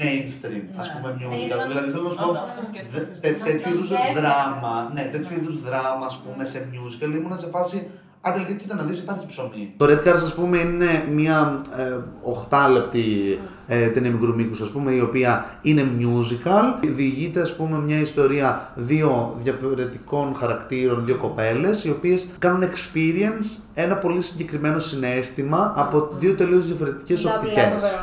mainstream, 0.00 0.64
ας 0.80 0.86
Ναι. 0.88 0.92
πούμε, 0.94 1.08
Ναι, 1.18 1.26
musical. 1.26 1.54
είναι- 1.56 1.66
δηλαδή 1.72 1.90
θέλω 1.90 2.02
να 2.02 2.10
σου 2.10 2.16
πω, 2.22 2.28
Όντως, 2.28 2.50
το 2.54 2.60
Δε- 2.60 2.66
σκέφτομαι. 2.70 3.18
τε- 3.22 3.34
Αυτό 3.34 3.44
τέτοιου 3.50 3.70
είδους 3.72 3.86
σκέφτεσαι. 3.88 4.20
δράμα, 4.20 4.74
ναι, 4.94 5.02
τέτοιου 5.14 5.34
Ναι. 5.36 5.40
είδους 5.42 5.56
δράμα, 5.66 6.04
ας 6.10 6.16
πούμε, 6.22 6.44
σε 6.52 6.58
musical, 6.74 7.10
ήμουνα 7.18 7.36
σε 7.36 7.48
φάση. 7.54 7.78
Αν 8.24 8.32
τελικά 8.32 8.52
κοίτα 8.52 8.74
να 8.74 8.82
δεις, 8.82 8.98
υπάρχει 8.98 9.26
ψωμί. 9.26 9.72
Το 9.76 9.86
Red 9.88 10.08
Cars, 10.08 10.22
ας 10.22 10.34
πούμε, 10.34 10.58
είναι 10.58 11.04
μια 11.12 11.62
ε, 11.76 11.98
οχτάλεπτη 12.22 13.38
ε, 13.66 13.88
ταινία 13.88 14.10
μικρού 14.10 14.34
μήκους, 14.34 14.60
ας 14.60 14.70
πούμε, 14.70 14.92
η 14.92 15.00
οποία 15.00 15.58
είναι 15.62 15.86
musical. 15.98 16.86
Διηγείται, 16.94 17.40
ας 17.40 17.56
πούμε, 17.56 17.78
μια 17.78 17.98
ιστορία 17.98 18.72
δύο 18.74 19.36
διαφορετικών 19.42 20.34
χαρακτήρων, 20.34 21.04
δύο 21.06 21.16
κοπέλες, 21.16 21.84
οι 21.84 21.90
οποίες 21.90 22.28
κάνουν 22.38 22.62
experience 22.62 23.60
ένα 23.74 23.96
πολύ 23.96 24.20
συγκεκριμένο 24.20 24.78
συνέστημα 24.78 25.72
από 25.76 26.10
δύο 26.18 26.34
τελείως 26.34 26.66
διαφορετικές 26.66 27.22
Τα 27.22 27.34
οπτικές. 27.34 27.98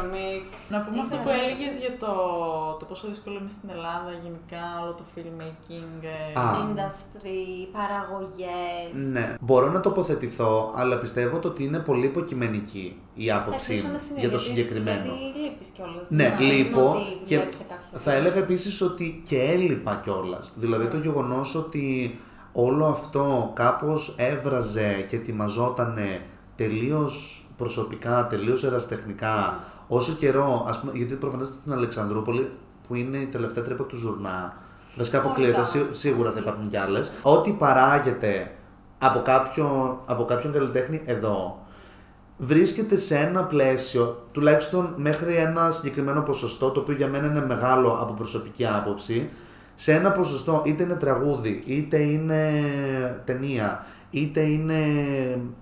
Βλέπω, 0.70 0.76
Βερονίκ. 0.76 0.76
Να 0.76 0.80
πούμε 0.86 1.00
αυτό 1.02 1.16
Ήθελα 1.16 1.22
που 1.24 1.30
να 1.30 1.36
έλεγες 1.36 1.60
ρωτήσω. 1.60 1.80
για 1.86 1.94
το, 2.04 2.14
το 2.80 2.86
πόσο 2.90 3.08
δύσκολο 3.08 3.38
είναι 3.42 3.50
στην 3.58 3.70
Ελλάδα 3.76 4.12
γενικά 4.24 4.64
όλο 4.84 4.94
το 5.00 5.04
filmmaking. 5.14 5.98
ε, 6.36 6.40
Α. 6.40 6.44
Industry, 6.64 7.42
παραγωγές. 7.78 9.12
Ναι. 9.12 9.36
Μπορώ 9.42 9.68
να 9.72 9.80
τοποθετηθώ, 9.80 10.74
αλλά 10.76 10.98
πιστεύω 10.98 11.40
το 11.40 11.48
ότι 11.48 11.64
είναι 11.64 11.80
πολύ 11.80 12.06
υποκειμενική 12.06 13.02
η 13.14 13.32
άποψή 13.32 13.74
Ίσως 13.74 13.86
μου 13.86 13.92
να 13.92 13.98
σημαίνει, 14.00 14.20
για 14.20 14.30
το 14.30 14.36
γιατί- 14.38 14.50
συγκεκριμένο. 14.60 15.04
Γιατί 15.06 15.40
λείπεις 15.40 15.70
κιόλας. 15.70 16.06
Ναι, 16.10 16.24
δεν 16.38 16.40
είναι 16.46 16.54
λείπω 16.54 16.90
ότι 16.90 17.20
και 17.24 17.36
βλέπεις 17.36 17.56
σε 17.56 17.64
κάποιο 17.70 18.00
θα 18.00 18.12
έλεγα 18.14 18.40
επίσης 18.40 18.82
ότι 18.82 19.22
και 19.28 19.42
έλειπα 19.42 20.00
κιόλας. 20.04 20.52
Δηλαδή 20.56 20.86
το 20.86 20.98
γεγονός 20.98 21.56
ότι 21.56 22.20
όλο 22.52 22.86
αυτό 22.86 23.52
κάπως 23.56 24.14
έβραζε 24.18 25.06
και 25.08 25.16
ετοιμαζότανε 25.16 26.22
τελείως 26.56 27.44
προσωπικά, 27.58 28.28
τελείως 28.28 28.64
εραστεχνικά, 28.64 29.64
όσο 29.92 30.14
καιρό, 30.14 30.66
ας 30.68 30.80
πούμε, 30.80 30.92
γιατί 30.96 31.16
προφανώς 31.16 31.48
στην 31.48 31.74
Αλεξανδρούπολη, 31.74 32.52
που 32.88 32.96
είναι 32.96 33.18
η 33.18 33.26
τελευταία 33.26 33.64
τρύπα 33.64 33.84
του 33.84 33.96
Ζουρνά, 33.96 34.54
βασικά 34.98 35.18
αποκλείεται, 35.18 35.52
Ωραία. 35.52 35.64
σί- 35.64 35.88
σίγουρα 35.96 36.32
θα 36.32 36.40
υπάρχουν 36.40 36.68
κι 36.68 36.78
άλλες, 36.78 37.12
ό,τι 37.22 37.52
παράγεται 37.52 38.52
από, 39.00 39.22
κάποιο, 39.22 40.00
από 40.06 40.26
κάποιον 40.26 40.54
καλλιτέχνη 40.54 41.02
εδώ, 41.06 41.60
βρίσκεται 42.38 42.96
σε 42.98 43.16
ένα 43.18 43.44
πλαίσιο, 43.44 44.28
τουλάχιστον 44.32 44.94
μέχρι 44.98 45.36
ένα 45.36 45.72
συγκεκριμένο 45.72 46.22
ποσοστό, 46.22 46.70
το 46.70 46.80
οποίο 46.80 46.96
για 46.96 47.08
μένα 47.08 47.28
είναι 47.28 47.46
μεγάλο 47.46 47.98
από 48.02 48.14
προσωπική 48.14 48.66
άποψη, 48.68 49.30
σε 49.76 49.94
ένα 49.94 50.12
ποσοστό 50.12 50.62
είτε 50.66 50.84
είναι 50.84 50.96
τραγούδι, 50.96 51.64
είτε 51.66 51.98
είναι 51.98 52.42
ταινία, 53.26 53.86
είτε 54.10 54.42
είναι. 54.42 54.76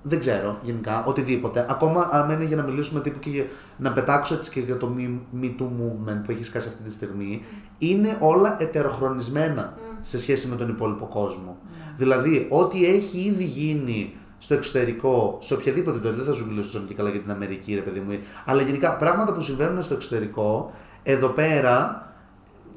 δεν 0.02 0.20
ξέρω 0.20 0.60
γενικά, 0.64 1.04
οτιδήποτε. 1.06 1.66
Ακόμα 1.70 2.10
αν 2.12 2.30
είναι 2.30 2.44
για 2.44 2.56
να 2.56 2.64
μιλήσουμε 2.64 3.00
τύπου 3.02 3.20
και 3.20 3.30
για- 3.30 3.46
να 3.78 3.92
πετάξω 3.92 4.34
έτσι 4.34 4.52
και 4.52 4.60
για 4.60 4.78
το 4.78 4.96
Me, 4.98 5.10
Me 5.42 5.46
Too 5.46 5.64
movement 5.66 6.22
που 6.24 6.32
έχει 6.32 6.44
σκάσει 6.44 6.68
αυτή 6.68 6.84
τη 6.84 6.92
στιγμή, 6.92 7.42
είναι 7.78 8.18
όλα 8.20 8.58
ετεροχρονισμένα 8.60 9.74
σε 10.02 10.20
σχέση 10.20 10.48
με 10.48 10.56
τον 10.56 10.70
υπόλοιπο 10.70 11.06
κόσμο. 11.06 11.58
Δηλαδή, 11.98 12.48
ό,τι 12.50 12.86
έχει 12.86 13.20
ήδη 13.20 13.44
γίνει 13.44 14.14
στο 14.38 14.54
εξωτερικό, 14.54 15.38
σε 15.42 15.54
οποιαδήποτε 15.54 16.00
τώρα, 16.00 16.16
δεν 16.16 16.26
θα 16.26 16.34
σου 16.34 16.46
μιλήσω 16.48 16.80
και 16.88 16.94
καλά 16.94 17.10
για 17.10 17.20
την 17.20 17.32
Αμερική, 17.32 17.74
ρε 17.74 17.82
παιδί 17.82 18.00
μου, 18.00 18.18
αλλά 18.46 18.62
γενικά 18.62 18.96
πράγματα 18.96 19.34
που 19.34 19.42
συμβαίνουν 19.42 19.82
στο 19.82 19.94
εξωτερικό, 19.94 20.72
εδώ 21.04 21.28
πέρα 21.28 22.07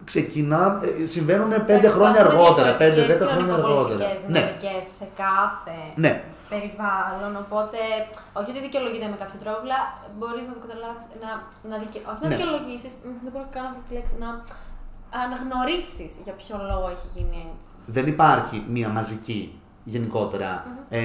ξεκινά, 0.05 0.81
ε, 1.03 1.07
συμβαίνουν 1.07 1.51
5 1.67 1.89
χρόνια 1.95 2.21
αργότερα, 2.27 2.77
5-10 2.77 3.27
χρόνια 3.33 3.55
αργότερα. 3.55 3.99
Ναι, 4.29 4.41
Ναι. 4.41 4.59
σε 4.97 5.07
κάθε 5.23 5.77
ναι. 5.95 6.13
περιβάλλον. 6.49 7.33
Οπότε, 7.45 7.79
όχι 8.39 8.51
ότι 8.51 8.61
δικαιολογείται 8.67 9.09
με 9.13 9.17
κάποιο 9.23 9.39
τρόπο, 9.43 9.57
απλά 9.63 9.79
μπορείς 10.19 10.45
να 10.51 10.53
το 10.57 10.61
καταλάβεις, 10.67 11.05
να, 11.25 11.31
να 11.71 11.77
δικαι... 11.83 11.99
όχι 12.11 12.21
να 12.23 12.29
Ναι. 12.29 12.35
δικαιολογήσεις, 12.35 12.93
δεν 13.25 13.31
μπορώ 13.33 13.47
καν 13.55 13.63
να 13.67 13.71
βρω 13.75 13.83
τη 13.89 13.93
λέξη, 13.99 14.15
να 14.25 14.31
αναγνωρίσεις 15.23 16.13
για 16.25 16.33
ποιο 16.41 16.57
λόγο 16.71 16.87
έχει 16.95 17.09
γίνει 17.17 17.39
έτσι. 17.55 17.73
δεν 17.87 18.07
υπάρχει 18.07 18.65
μία 18.69 18.89
μαζική 18.89 19.60
γενικότερα, 19.90 20.64
ε, 20.88 20.98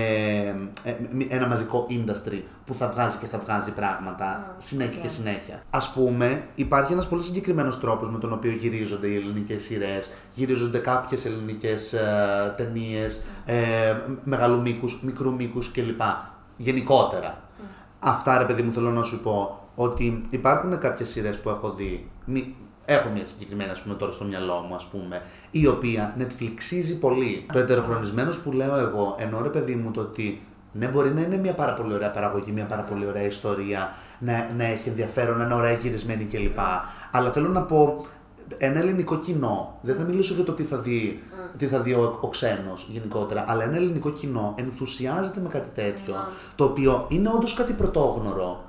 ε, 0.84 0.96
μ- 1.14 1.26
ένα 1.34 1.48
μαζικό 1.48 1.86
industry 1.90 2.42
που 2.66 2.74
θα 2.76 2.90
βγάζει 2.90 3.18
και 3.18 3.26
θα 3.26 3.38
βγάζει 3.38 3.72
πράγματα 3.72 4.56
συνέχεια 4.58 5.02
και 5.02 5.08
συνέχεια. 5.08 5.62
Ας 5.70 5.92
πούμε, 5.94 6.48
υπάρχει 6.56 6.92
ένας 6.94 7.08
πολύ 7.08 7.22
συγκεκριμένος 7.22 7.80
τρόπος 7.80 8.10
με 8.12 8.18
τον 8.18 8.34
οποίο 8.34 8.52
γυρίζονται 8.52 9.08
οι 9.08 9.16
ελληνικές 9.16 9.64
σειρές, 9.64 10.14
γυρίζονται 10.34 10.78
κάποιες 10.78 11.26
ελληνικές 11.26 11.94
ε, 11.94 12.54
ταινίες, 12.58 13.24
ε, 13.46 13.96
μεγάλου 14.24 14.62
μήκους, 14.62 15.00
μικρού 15.04 15.34
μήκους 15.34 15.72
κλπ. 15.72 16.02
Γενικότερα. 16.58 17.42
Αυτά 18.00 18.38
ρε 18.38 18.46
παιδί 18.46 18.62
μου 18.62 18.72
θέλω 18.72 18.92
να 18.92 19.04
σου 19.04 19.20
πω 19.20 19.60
ότι 19.76 20.22
υπάρχουν 20.30 20.80
κάποιες 20.80 21.10
σειρές 21.10 21.40
που 21.40 21.50
έχω 21.50 21.74
δει, 21.74 22.10
μη- 22.26 22.56
έχω 22.86 23.10
μια 23.10 23.26
συγκεκριμένη 23.26 23.70
ας 23.70 23.82
πούμε 23.82 23.96
τώρα 23.96 24.12
στο 24.12 24.26
μυαλό 24.26 24.66
μου 24.70 24.76
ας 24.76 24.86
πούμε, 24.86 25.22
η 25.52 25.68
οποία 25.68 26.16
Netflixίζει 26.20 27.00
πολύ. 27.00 27.46
Το 27.54 27.60
ετεροχρονισμένο 27.60 28.32
που 28.44 28.52
λέω 28.52 28.78
εγώ, 28.78 29.16
ενώ 29.20 29.42
ρε 29.42 29.50
παιδί 29.50 29.76
μου 29.76 29.92
το 29.92 30.02
ότι 30.02 30.42
ναι, 30.72 30.88
μπορεί 30.88 31.14
να 31.14 31.22
είναι 31.22 31.38
μια 31.38 31.54
πάρα 31.54 31.74
πολύ 31.74 31.94
ωραία 31.94 32.12
παραγωγή, 32.12 32.52
μια 32.52 32.66
πάρα 32.66 32.82
πολύ 32.82 33.06
ωραία 33.08 33.24
ιστορία, 33.24 33.90
να, 34.20 34.50
να 34.58 34.64
έχει 34.64 34.90
ενδιαφέρον, 34.90 35.38
να 35.38 35.44
είναι 35.44 35.54
ωραία 35.54 35.74
γυρισμένη 35.74 36.24
κλπ. 36.24 36.60
Αλλά 37.12 37.32
θέλω 37.32 37.48
να 37.48 37.62
πω, 37.62 38.06
ένα 38.58 38.80
ελληνικό 38.80 39.20
κοινό, 39.20 39.80
δεν 39.82 39.96
θα 39.96 40.04
μιλήσω 40.04 40.34
για 40.34 40.44
το 40.44 40.54
τι 40.54 40.64
θα 40.64 40.78
δει, 40.78 41.24
τι 41.58 41.66
θα 41.66 41.80
δει 41.80 41.94
ο, 41.94 42.18
ο 42.22 42.28
ξένος 42.28 42.88
γενικότερα, 42.92 43.46
αλλά 43.48 43.64
ένα 43.64 43.76
ελληνικό 43.76 44.10
κοινό 44.10 44.54
ενθουσιάζεται 44.58 45.40
με 45.42 45.50
κάτι 45.50 45.70
τέτοιο, 45.74 46.16
το 46.56 46.64
οποίο 46.64 47.06
είναι 47.10 47.30
όντως 47.36 47.54
κάτι 47.54 47.74
πρωτόγνωρο 47.74 48.65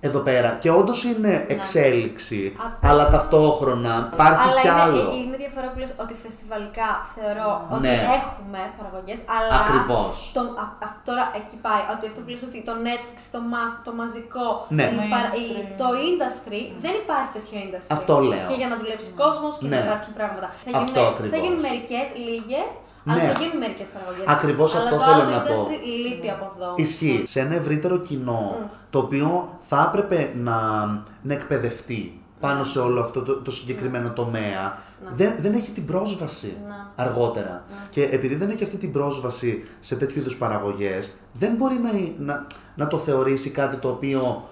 εδώ 0.00 0.20
πέρα 0.28 0.50
και 0.62 0.70
όντως 0.70 1.04
είναι 1.04 1.44
εξέλιξη, 1.48 2.52
Αυτό. 2.66 2.88
αλλά 2.88 3.04
ταυτόχρονα 3.08 4.08
υπάρχει 4.12 4.48
αλλά 4.48 4.60
κι 4.60 4.66
είναι, 4.68 4.80
άλλο. 4.82 5.02
είναι 5.20 5.36
διαφορά 5.42 5.66
που 5.72 5.78
λες 5.82 5.92
ότι 6.04 6.14
φεστιβαλικά 6.24 6.88
θεωρώ 7.14 7.50
ότι 7.74 7.80
Ναι. 7.88 7.96
έχουμε 8.18 8.60
παραγωγές, 8.78 9.20
αλλά 9.36 9.54
Ακριβώς. 9.62 10.14
Το, 10.36 10.40
α- 10.62 10.74
αυτό 10.86 11.00
τώρα 11.10 11.24
εκεί 11.40 11.56
πάει, 11.66 11.82
ότι 11.94 12.04
αυτό 12.10 12.20
που 12.24 12.28
λες 12.34 12.42
ότι 12.48 12.58
το 12.68 12.74
Netflix, 12.86 13.18
το, 13.34 13.40
mas- 13.52 13.78
το 13.86 13.92
μαζικό, 14.00 14.46
Ναι. 14.78 14.86
η 15.06 15.08
παρα- 15.14 15.32
η- 15.34 15.40
Mainstream. 15.40 15.68
το 15.82 15.88
industry, 16.10 16.60
δεν 16.84 16.94
υπάρχει 17.04 17.30
τέτοιο 17.36 17.56
industry. 17.66 17.90
Αυτό 17.98 18.14
λέω. 18.30 18.44
Και 18.50 18.56
για 18.60 18.68
να 18.72 18.76
δουλέψει 18.80 19.10
κόσμος 19.22 19.52
και 19.60 19.68
Ναι. 19.70 19.76
να 19.76 19.80
υπάρξουν 19.86 20.12
πράγματα. 20.18 20.48
Θα 20.64 20.70
Αυτό 20.78 20.80
γίνουν, 20.84 21.06
ακριβώς. 21.12 21.32
θα 21.34 21.38
γίνουν 21.44 21.60
μερικές, 21.68 22.06
λίγες, 22.28 22.70
αλλά 23.08 23.22
Ναι. 23.22 23.32
θα 23.32 23.40
γίνουν 23.40 23.58
μερικές 23.58 23.88
παραγωγές. 23.88 24.26
Ακριβώς 24.26 24.74
αλλά 24.74 24.84
αυτό 24.84 24.96
το 24.96 25.02
θέλω 25.02 25.14
άλλο 25.14 25.30
να 25.30 25.40
πω. 25.40 25.66
industry 25.66 26.06
λείπει 26.06 26.30
από 26.30 26.52
εδώ. 26.56 26.72
Ισχύει. 26.76 27.22
Σε 27.26 27.40
ένα 27.40 27.54
ευρύτερο 27.54 27.96
κοινό, 27.96 28.70
το 28.90 28.98
οποίο 28.98 29.58
θα 29.60 29.84
έπρεπε 29.88 30.32
να, 30.36 30.84
να 31.22 31.34
εκπαιδευτεί 31.34 32.20
πάνω 32.40 32.64
σε 32.64 32.78
όλο 32.78 33.00
αυτό 33.00 33.22
το, 33.22 33.36
το 33.40 33.50
συγκεκριμένο 33.50 34.10
τομέα, 34.10 34.78
δεν, 35.14 35.34
δεν 35.38 35.52
έχει 35.52 35.70
την 35.70 35.84
πρόσβαση 35.84 36.56
Να. 36.68 37.04
αργότερα. 37.04 37.64
Και 37.90 38.02
επειδή 38.02 38.34
δεν 38.34 38.50
έχει 38.50 38.64
αυτή 38.64 38.76
την 38.76 38.92
πρόσβαση 38.92 39.64
σε 39.80 39.96
τέτοιου 39.96 40.18
είδους 40.20 40.36
παραγωγές, 40.36 41.12
δεν 41.32 41.54
μπορεί 41.54 41.74
να, 41.78 41.90
να, 42.34 42.46
να 42.74 42.86
το 42.86 42.98
θεωρήσει 42.98 43.50
κάτι 43.50 43.76
το 43.76 43.88
οποίο 43.88 44.48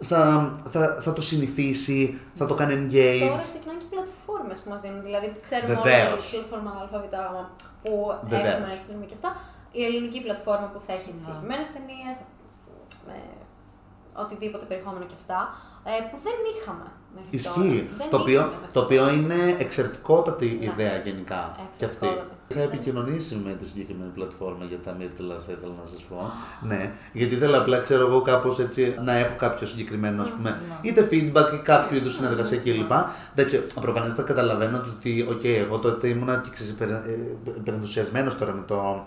θα, 0.00 0.50
θα, 0.70 0.98
θα 1.00 1.12
το 1.12 1.20
συνηθίσει, 1.20 2.18
θα 2.34 2.46
το 2.46 2.54
κάνει 2.54 2.74
Τώρα 2.74 2.86
engage. 2.86 3.34
ξεκινάνε 3.36 3.65
και 4.48 4.54
οι 4.54 4.58
πλατφόρμες 4.58 4.58
που 4.62 4.70
μας 4.72 4.80
δίνουν. 4.84 5.02
Δηλαδή, 5.08 5.26
ξέρουμε 5.46 5.74
Βεβαίως. 5.74 6.22
όλη 6.22 6.22
η 6.30 6.36
πλατφόρμα 6.36 6.70
ΑΒ 6.82 7.04
που 7.82 7.92
Βεβαίως. 8.32 8.52
έχουμε 8.52 8.72
stream 8.82 9.02
και 9.10 9.14
αυτά. 9.18 9.30
Η 9.78 9.84
ελληνική 9.88 10.20
πλατφόρμα 10.26 10.66
που 10.72 10.80
θα 10.86 10.92
έχει 10.98 11.10
τις 11.16 11.24
συγκεκριμένες 11.24 11.68
ταινίες, 11.74 12.16
με 13.08 13.16
οτιδήποτε 14.22 14.64
περιεχόμενο 14.70 15.04
και 15.10 15.16
αυτά, 15.22 15.40
ε, 15.84 15.90
που 16.10 16.16
δεν 16.26 16.36
είχαμε 16.52 16.86
μέχρι 17.14 17.30
Ισχύει. 17.38 17.78
τώρα. 17.88 17.96
Δεν 18.00 18.08
Το 18.10 18.16
οποίο, 18.22 18.38
είχαμε 18.40 18.56
μέχρι 18.60 18.72
το 18.76 18.80
οποίο 18.80 19.00
τώρα. 19.04 19.12
είναι 19.16 19.40
εξαιρετικότατη 19.64 20.46
Ναι. 20.60 20.64
ιδέα 20.64 20.96
γενικά. 21.06 21.42
Και 21.78 21.84
αυτή. 21.84 22.08
Εξαιρετικότατη. 22.48 22.54
Είχα 22.54 22.60
επικοινωνήσει 22.62 23.42
με 23.44 23.52
τη 23.52 23.66
συγκεκριμένη 23.66 24.10
πλατφόρμα 24.10 24.64
για 24.64 24.78
τα 24.78 24.92
Μύρτιλα, 24.98 25.34
θα 25.46 25.52
ήθελα 25.56 25.72
να 25.82 25.86
σας 25.86 26.00
πω. 26.08 26.32
ναι, 26.60 26.92
γιατί 27.12 27.34
ήθελα 27.34 27.58
απλά, 27.58 27.78
ξέρω 27.78 28.06
εγώ, 28.06 28.20
κάπως 28.22 28.58
έτσι 28.58 28.94
να 29.04 29.12
έχω 29.12 29.34
κάποιο 29.36 29.66
συγκεκριμένο, 29.66 30.22
ας 30.22 30.30
πούμε, 30.30 30.60
είτε 30.82 31.08
feedback 31.10 31.54
ή 31.54 31.58
κάποιο 31.62 31.96
είδους 31.96 32.14
συνεργασία 32.14 32.58
κλπ. 32.58 32.90
Εντάξει, 33.34 33.62
προφανέστατα 33.80 34.22
καταλαβαίνω 34.32 34.76
ότι, 34.76 35.26
οκ, 35.30 35.44
εγώ 35.44 35.78
τότε 35.78 36.08
ήμουνα 36.08 36.40
και 36.44 36.50
ξέρεις, 36.52 36.70
υπερ- 36.72 36.90
ε, 36.90 37.18
υπερενθουσιασμένος 37.56 38.38
τώρα 38.38 38.52
με 38.52 38.62
το. 38.66 39.04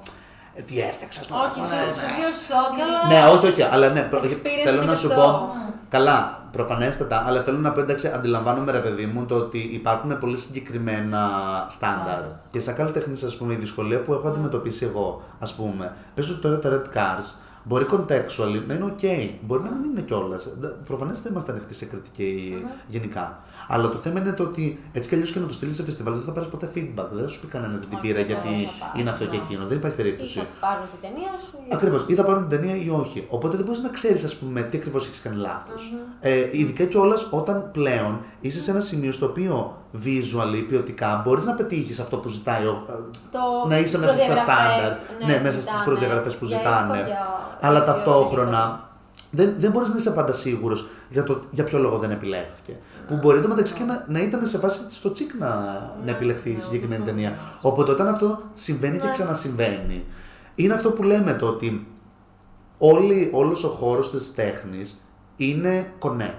ε, 0.54 0.62
Τι 0.62 0.82
έφτιαξα 0.82 1.22
τώρα. 1.28 1.42
Όχι, 1.44 1.60
ναι, 1.60 1.66
σου, 1.66 1.76
ναι. 1.86 1.92
σου 1.92 2.02
βιώσε 2.20 2.54
ότι. 2.68 3.14
Ναι, 3.14 3.28
όχι, 3.28 3.46
όχι, 3.48 3.62
αλλά 3.62 3.90
ναι, 3.90 4.02
προ- 4.02 4.24
Experience 4.24 4.64
θέλω 4.64 4.76
είναι 4.76 4.86
να 4.86 4.92
και 4.94 5.00
σου 5.00 5.08
αυτό. 5.08 5.20
πω. 5.22 5.56
Καλά, 5.90 6.39
προφανέστατα, 6.52 7.24
αλλά 7.28 7.42
θέλω 7.42 7.58
να 7.58 7.72
πω 7.72 7.80
εντάξει, 7.80 8.08
αντιλαμβάνομαι 8.08 8.72
ρε 8.72 8.80
παιδί 8.80 9.06
μου 9.06 9.26
το 9.26 9.36
ότι 9.36 9.58
υπάρχουν 9.58 10.18
πολύ 10.18 10.38
συγκεκριμένα 10.38 11.30
στάνταρ. 11.70 12.20
Standards. 12.20 12.48
Και 12.52 12.60
σαν 12.60 12.76
καλλιτέχνης, 12.76 13.24
ας 13.24 13.38
πούμε, 13.38 13.54
η 13.54 13.56
δυσκολία 13.56 14.02
που 14.02 14.14
έχω 14.14 14.28
αντιμετωπίσει 14.28 14.86
εγώ, 14.86 15.22
ας 15.40 15.54
πούμε, 15.54 15.94
πες 16.14 16.30
ότι 16.30 16.42
τώρα 16.42 16.60
τα 16.60 16.70
red 16.70 16.98
cars 16.98 17.34
μπορεί 17.64 17.86
contextually 17.92 18.64
να 18.68 18.74
είναι 18.74 18.94
ok, 18.98 19.30
μπορεί 19.42 19.64
να 19.64 19.70
μην 19.72 19.90
είναι 19.92 20.02
κιόλας. 20.02 20.50
Προφανέστατα 20.88 21.30
είμαστε 21.30 21.52
ανοιχτοί 21.52 21.74
σε 21.74 21.86
κριτική 21.86 22.64
γενικά. 22.88 23.40
Αλλά 23.68 23.90
το 23.90 23.98
θέμα 23.98 24.20
είναι 24.20 24.32
το 24.32 24.44
ότι 24.44 24.80
έτσι 24.92 25.10
κι 25.10 25.16
αλλιώς 25.16 25.32
και 25.32 25.40
να 25.40 25.46
το 25.46 25.54
στείλεις 25.54 25.76
σε 25.76 25.84
φεστιβάλ 25.84 26.14
δεν 26.14 26.24
θα 26.24 26.32
πάρεις 26.32 26.50
ποτέ 26.50 26.72
feedback. 26.76 27.06
Δεν 27.12 27.24
θα 27.24 27.28
σου 27.30 27.40
πει 27.40 27.48
κανένας 27.48 27.80
δεν 27.80 27.90
την 27.90 27.98
Όχι, 27.98 28.08
πήρα 28.08 28.18
δεν 28.18 28.26
γιατί 28.26 28.48
θα 28.48 28.86
πάρει, 28.86 29.02
είναι 29.02 29.10
αυτό 29.10 29.26
και 29.26 29.38
ναι. 29.38 29.44
εκείνο. 29.44 29.66
Δεν 29.66 29.78
υπάρχει 29.78 29.96
Ή 30.00 30.04
περίπτωση. 30.04 30.38
θα 30.40 30.46
πάρουν 30.68 30.86
την 30.92 31.10
ταινία 31.10 31.32
σου. 31.46 31.54
ή- 31.70 31.74
Ακριβώς. 31.74 32.06
Ή 32.08 32.14
θα 32.16 32.24
πάρουν 32.24 32.48
την 32.48 32.60
ταινία 32.60 32.76
ή 32.76 32.90
όχι. 32.90 33.26
Οπότε 33.30 33.56
δεν 33.58 33.66
μπορείς 33.66 33.82
να 33.82 33.90
ξέρεις, 33.90 34.24
ας 34.24 34.36
πούμε, 34.36 34.62
τι 34.62 34.78
ακριβώς 34.78 35.06
έχεις 35.06 35.22
κάνει 35.22 35.36
λάθος. 35.36 35.94
Ε, 36.20 36.48
ειδικά 36.52 36.84
κιόλας 36.86 37.28
όταν 37.32 37.70
πλέον 37.72 38.20
είσαι 38.42 38.60
σε 38.60 38.72
ένα 38.72 38.80
σημείο 38.80 39.12
στο 39.12 39.26
οποίο 39.26 39.78
visually, 40.06 40.64
ποιοτικά, 40.68 41.22
μπορείς 41.26 41.46
να 41.46 41.54
πετύχεις 41.54 42.00
αυτό 42.00 42.18
που 42.18 42.28
ζητάει 42.30 42.66
ο, 42.66 42.84
ε, 42.90 42.92
Το- 43.32 43.68
να 43.68 43.78
είσαι 43.80 43.84
τις 43.84 44.00
μέσα 44.00 44.14
στα 44.14 44.26
προδιαγραφές, 44.26 44.54
στάνταρ. 44.56 44.98
ναι, 45.20 45.26
Ναι, 45.26 45.38
που 45.38 45.44
μέσα 45.44 45.62
στις 45.62 45.64
ζητάνε. 45.76 45.84
προδιαγραφές 45.90 46.36
που 46.36 46.46
Για 46.46 46.58
ζητάνε. 46.58 47.08
Ήχο, 47.50 47.58
για 47.60 47.70
Αλλά 47.70 47.80
δεξιότητα, 47.80 48.12
ταυτόχρονα 48.14 48.90
δεν, 49.32 49.54
δεν 49.58 49.72
μπορείς 49.72 49.90
να 49.90 49.96
είσαι 49.96 50.12
πάντα 50.12 50.34
σίγουρος 50.34 50.88
για, 51.10 51.24
το, 51.24 51.40
για 51.50 51.64
ποιο 51.64 51.80
λόγο 51.80 51.98
δεν 51.98 52.12
επιλέχθηκε. 52.12 52.78
Που 53.08 53.16
μπορεί 53.16 53.42
το 53.42 53.48
μεταξύ 53.48 53.74
και 53.74 53.84
να, 53.84 54.06
να 54.08 54.20
ήταν 54.20 54.48
σε 54.48 54.58
φάση 54.58 54.84
στο 54.88 55.12
τσικ 55.12 55.34
να, 55.40 55.48
να 56.06 56.12
επιλεχθεί 56.12 56.50
η 56.50 56.60
συγκεκριμένη 56.60 57.02
αυτό. 57.02 57.14
ταινία. 57.16 57.36
Οπότε 57.62 57.92
όταν 57.92 58.08
αυτό 58.08 58.40
συμβαίνει 58.54 58.98
και 58.98 59.06
Ναι. 59.06 59.12
ξανασυμβαίνει, 59.12 60.06
είναι 60.56 60.74
αυτό 60.74 60.92
που 60.92 61.04
λέμε 61.04 61.34
το 61.34 61.48
ότι 61.48 61.88
όλη, 62.78 63.30
όλος 63.34 63.64
ο 63.64 63.68
χώρος 63.68 64.12
της 64.12 64.34
τέχνης 64.34 65.06
είναι 65.36 65.92
κονέ. 66.00 66.34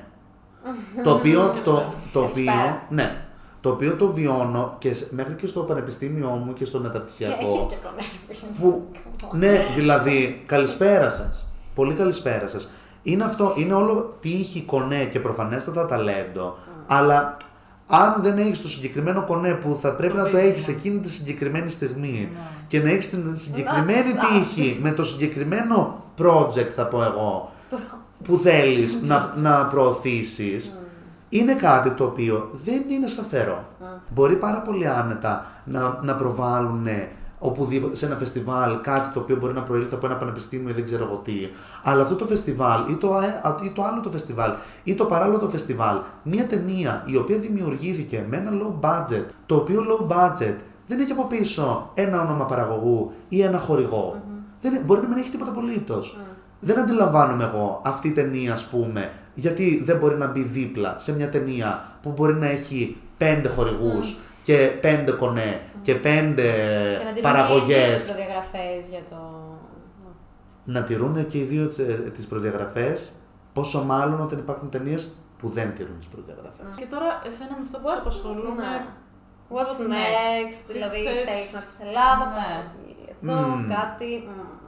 το 1.05 1.11
οποίο, 1.11 1.55
το, 1.65 1.93
το 2.13 2.21
οποίο, 2.21 2.45
Καλησπέρα. 2.45 2.83
ναι, 2.89 3.25
το 3.61 3.71
οποίο 3.71 3.95
το 3.97 4.13
βιώνω 4.13 4.77
και 4.79 4.95
σε- 4.95 5.07
μέχρι 5.11 5.35
και 5.35 5.47
στο 5.47 5.61
πανεπιστήμιό 5.61 6.29
μου 6.29 6.53
και 6.53 6.65
στο 6.65 6.79
Και 6.79 6.83
μεταπτυχιακό. 6.87 7.37
έχεις 7.41 7.63
και 7.69 7.77
κονέρ, 7.85 8.05
φίλε 8.29 8.49
μου. 8.59 8.71
Που, 8.71 8.87
ναι, 9.37 9.65
δηλαδή, 9.75 10.43
καλησπέρα 10.47 11.11
σας. 11.11 11.47
Πολύ 11.75 11.95
καλησπέρα 11.95 12.47
σας. 12.47 12.71
Είναι 13.03 13.25
αυτό, 13.25 13.53
είναι 13.57 13.73
όλο 13.75 14.17
τύχη, 14.21 14.63
κονέ 14.63 15.05
και 15.05 15.21
προφανέστατα 15.21 15.87
ταλέντο, 15.87 16.57
αλλά 16.87 17.37
Αν 17.93 18.17
δεν 18.23 18.39
έχεις 18.39 18.63
το 18.63 18.69
συγκεκριμένο 18.69 19.25
κονέ 19.27 19.53
που 19.55 19.79
θα 19.81 19.93
πρέπει 19.93 20.13
Το 20.13 20.19
να 20.19 20.25
το 20.25 20.31
βρίσκει, 20.31 20.49
έχεις 20.51 20.69
ναι. 20.69 20.75
εκείνη 20.75 20.99
τη 20.99 21.09
συγκεκριμένη 21.11 21.69
στιγμή 21.69 22.29
Ναι. 22.33 22.39
και 22.67 22.81
να 22.81 22.91
έχεις 22.91 23.11
την 23.11 23.37
συγκεκριμένη 23.37 24.15
That's 24.15 24.55
τύχη 24.55 24.79
με 24.83 24.91
το 24.93 25.05
συγκεκριμένο 25.05 26.05
project, 26.19 26.69
θα 26.77 26.87
πω 26.87 27.03
εγώ, 27.03 27.53
που 28.25 28.37
θέλεις 28.39 28.99
να, 29.03 29.33
να 29.37 29.65
προωθήσεις, 29.67 30.77
είναι 31.31 31.55
κάτι 31.55 31.91
το 31.91 32.05
οποίο 32.05 32.51
δεν 32.65 32.83
είναι 32.89 33.07
σταθερό. 33.07 33.65
Μπορεί 34.15 34.37
πάρα 34.37 34.61
πολύ 34.61 34.89
άνετα 34.89 35.47
να, 35.65 35.99
να 36.03 36.15
προβάλλουν 36.15 36.87
οπουδήποτε 37.39 37.97
σε 37.97 38.07
ένα 38.07 38.17
φεστιβάλ 38.17 38.81
κάτι 38.81 39.13
το 39.13 39.21
οποίο 39.21 39.37
μπορεί 39.37 39.53
να 39.53 39.63
προήλθε 39.63 39.95
από 39.95 40.07
ένα 40.07 40.17
πανεπιστήμιο 40.17 40.71
ή 40.71 40.73
δεν 40.73 40.85
ξέρω 40.85 41.05
εγώ 41.05 41.17
τι. 41.25 41.33
Αλλά 41.83 42.03
αυτό 42.03 42.15
το 42.15 42.27
φεστιβάλ 42.27 42.81
ή 42.89 42.95
το, 42.97 43.15
α- 43.15 43.41
α- 43.49 43.57
ή 43.65 43.71
το 43.71 43.83
άλλο 43.83 44.01
το 44.01 44.11
φεστιβάλ 44.11 44.53
ή 44.85 44.95
το 44.95 45.05
παράλληλο 45.05 45.39
το 45.39 45.49
φεστιβάλ, 45.49 45.97
μια 46.23 46.47
ταινία 46.47 47.03
η 47.07 47.17
οποία 47.17 47.39
δημιουργήθηκε 47.39 48.27
με 48.29 48.37
ένα 48.37 48.51
low 48.51 48.87
budget, 48.87 49.25
το 49.47 49.55
οποίο 49.55 49.85
low 49.89 50.13
budget 50.13 50.57
δεν 50.87 51.01
έχει 51.01 51.13
από 51.13 51.27
πίσω 51.27 51.91
ένα 51.95 52.21
όνομα 52.21 52.45
παραγωγού 52.47 53.13
ή 53.29 53.43
ένα 53.43 53.59
χορηγό. 53.59 54.23
Δεν, 54.63 54.83
μπορεί 54.85 55.01
να 55.01 55.09
μην 55.09 55.19
έχει 55.19 55.31
τίποτα 55.31 55.51
απολύτως. 55.51 56.19
Δεν 56.61 56.79
αντιλαμβάνομαι 56.79 57.45
εγώ 57.45 57.81
αυτή 57.85 58.09
η 58.09 58.13
ταινία, 58.13 58.53
ας 58.53 58.65
πούμε, 58.67 59.11
γιατί 59.35 59.83
δεν 59.85 59.97
μπορεί 59.99 60.17
να 60.17 60.27
μπει 60.27 60.41
δίπλα 60.43 60.99
σε 60.99 61.13
μια 61.15 61.29
ταινία 61.29 61.99
που 62.03 62.11
μπορεί 62.11 62.35
να 62.35 62.47
έχει 62.47 62.97
πέντε 63.17 63.49
χορηγούς 63.49 64.17
και 64.43 64.57
πέντε 64.81 65.13
κονέ 65.13 65.61
και 65.83 65.95
πέντε 65.95 66.43
Και 66.99 67.05
να 67.05 67.13
τηρούν 67.13 67.23
παραγωγές. 67.23 67.97
τις 67.97 68.07
προδιαγραφές 68.13 68.89
για 68.91 69.01
το. 69.11 69.17
Να 70.65 70.83
τηρούν 70.83 71.27
και 71.27 71.39
οι 71.39 71.43
δύο 71.43 71.69
τις 72.15 72.27
προδιαγραφές, 72.27 73.13
πόσο 73.53 73.83
μάλλον 73.83 74.21
όταν 74.21 74.39
υπάρχουν 74.39 74.71
ταινίες 74.71 75.11
που 75.39 75.49
δεν 75.49 75.75
τηρούν 75.75 75.99
τις 75.99 76.07
προδιαγραφές. 76.09 76.77
Και 76.77 76.85
τώρα, 76.91 77.21
εσένα 77.27 77.51
με 77.51 77.63
αυτό 77.63 77.79
που 77.79 77.89
σε 77.89 77.97
απασχολούν. 78.01 78.55
ναι. 78.57 78.85
What's, 79.53 79.57
What's 79.57 79.87
next, 79.95 80.47
next? 80.47 80.59
Τι 80.67 80.73
δηλαδή 80.73 80.99
θες; 81.05 81.31
θέλει 81.31 81.51
να 81.55 81.61
έρθει 81.63 81.83
Ελλάδα, 81.89 82.25
Ναι. 82.27 82.33
παραγωγή 82.41 83.05
εδώ, 83.13 83.57
Μμμ. 83.57 83.69
κάτι. 83.77 84.11
μμ. 84.27 84.60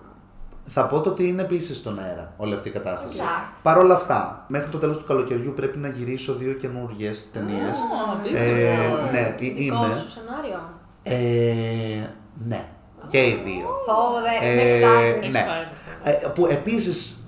Θα 0.64 0.86
πω 0.86 1.00
το 1.00 1.10
ότι 1.10 1.28
είναι 1.28 1.42
επίσης 1.42 1.76
στον 1.76 1.98
αέρα 1.98 2.32
όλη 2.36 2.54
αυτή 2.54 2.68
η 2.68 2.72
κατάσταση. 2.72 3.16
Εντάξει. 3.20 3.62
Παρ' 3.62 3.78
όλα 3.78 3.94
αυτά, 3.94 4.44
μέχρι 4.48 4.70
το 4.70 4.78
τέλος 4.78 4.98
του 4.98 5.04
καλοκαιριού 5.04 5.52
πρέπει 5.56 5.78
να 5.78 5.88
γυρίσω 5.88 6.34
δύο 6.34 6.52
καινούργιες 6.52 7.28
ταινίες. 7.32 7.78
Ω, 7.78 8.16
busy 8.24 8.34
Ε, 8.36 8.74
girl. 8.76 9.10
ναι, 9.12 9.34
Δικό 9.38 9.62
είμαι. 9.62 9.94
σου 9.94 10.10
σενάριο. 10.10 10.60
Ε, 11.02 12.06
ναι, 12.46 12.64
και 13.08 13.18
οι 13.26 13.42
δύο. 13.44 13.66
Πω, 13.86 13.94
ρε, 14.22 14.48
Ε, 14.48 14.52
είμαι 14.52 14.86
excited. 14.86 15.30
ναι. 15.30 15.44
Excited. 15.46 15.72
Ε, 16.02 16.26
που 16.34 16.46
επίσης 16.46 17.21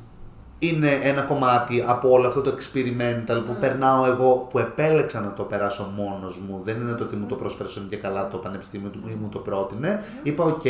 είναι 0.68 0.90
ένα 1.02 1.22
κομμάτι 1.22 1.84
από 1.86 2.10
όλο 2.10 2.26
αυτό 2.26 2.40
το 2.40 2.56
experimental 2.58 3.42
που 3.44 3.56
περνάω 3.60 4.06
εγώ, 4.06 4.46
που 4.50 4.58
επέλεξα 4.58 5.20
να 5.20 5.32
το 5.32 5.42
περάσω 5.42 5.92
μόνος 5.96 6.38
μου. 6.38 6.60
Δεν 6.64 6.80
είναι 6.80 6.92
το 6.92 7.04
ότι 7.04 7.16
μου 7.16 7.26
το 7.26 7.34
πρόσφερε 7.34 7.68
και 7.88 7.96
καλά 7.96 8.28
το 8.28 8.36
πανεπιστήμιο 8.36 8.88
του 8.88 9.02
ή 9.06 9.16
μου 9.20 9.28
το 9.28 9.38
πρότεινε. 9.38 10.02
Είπα, 10.22 10.44
οκ, 10.44 10.62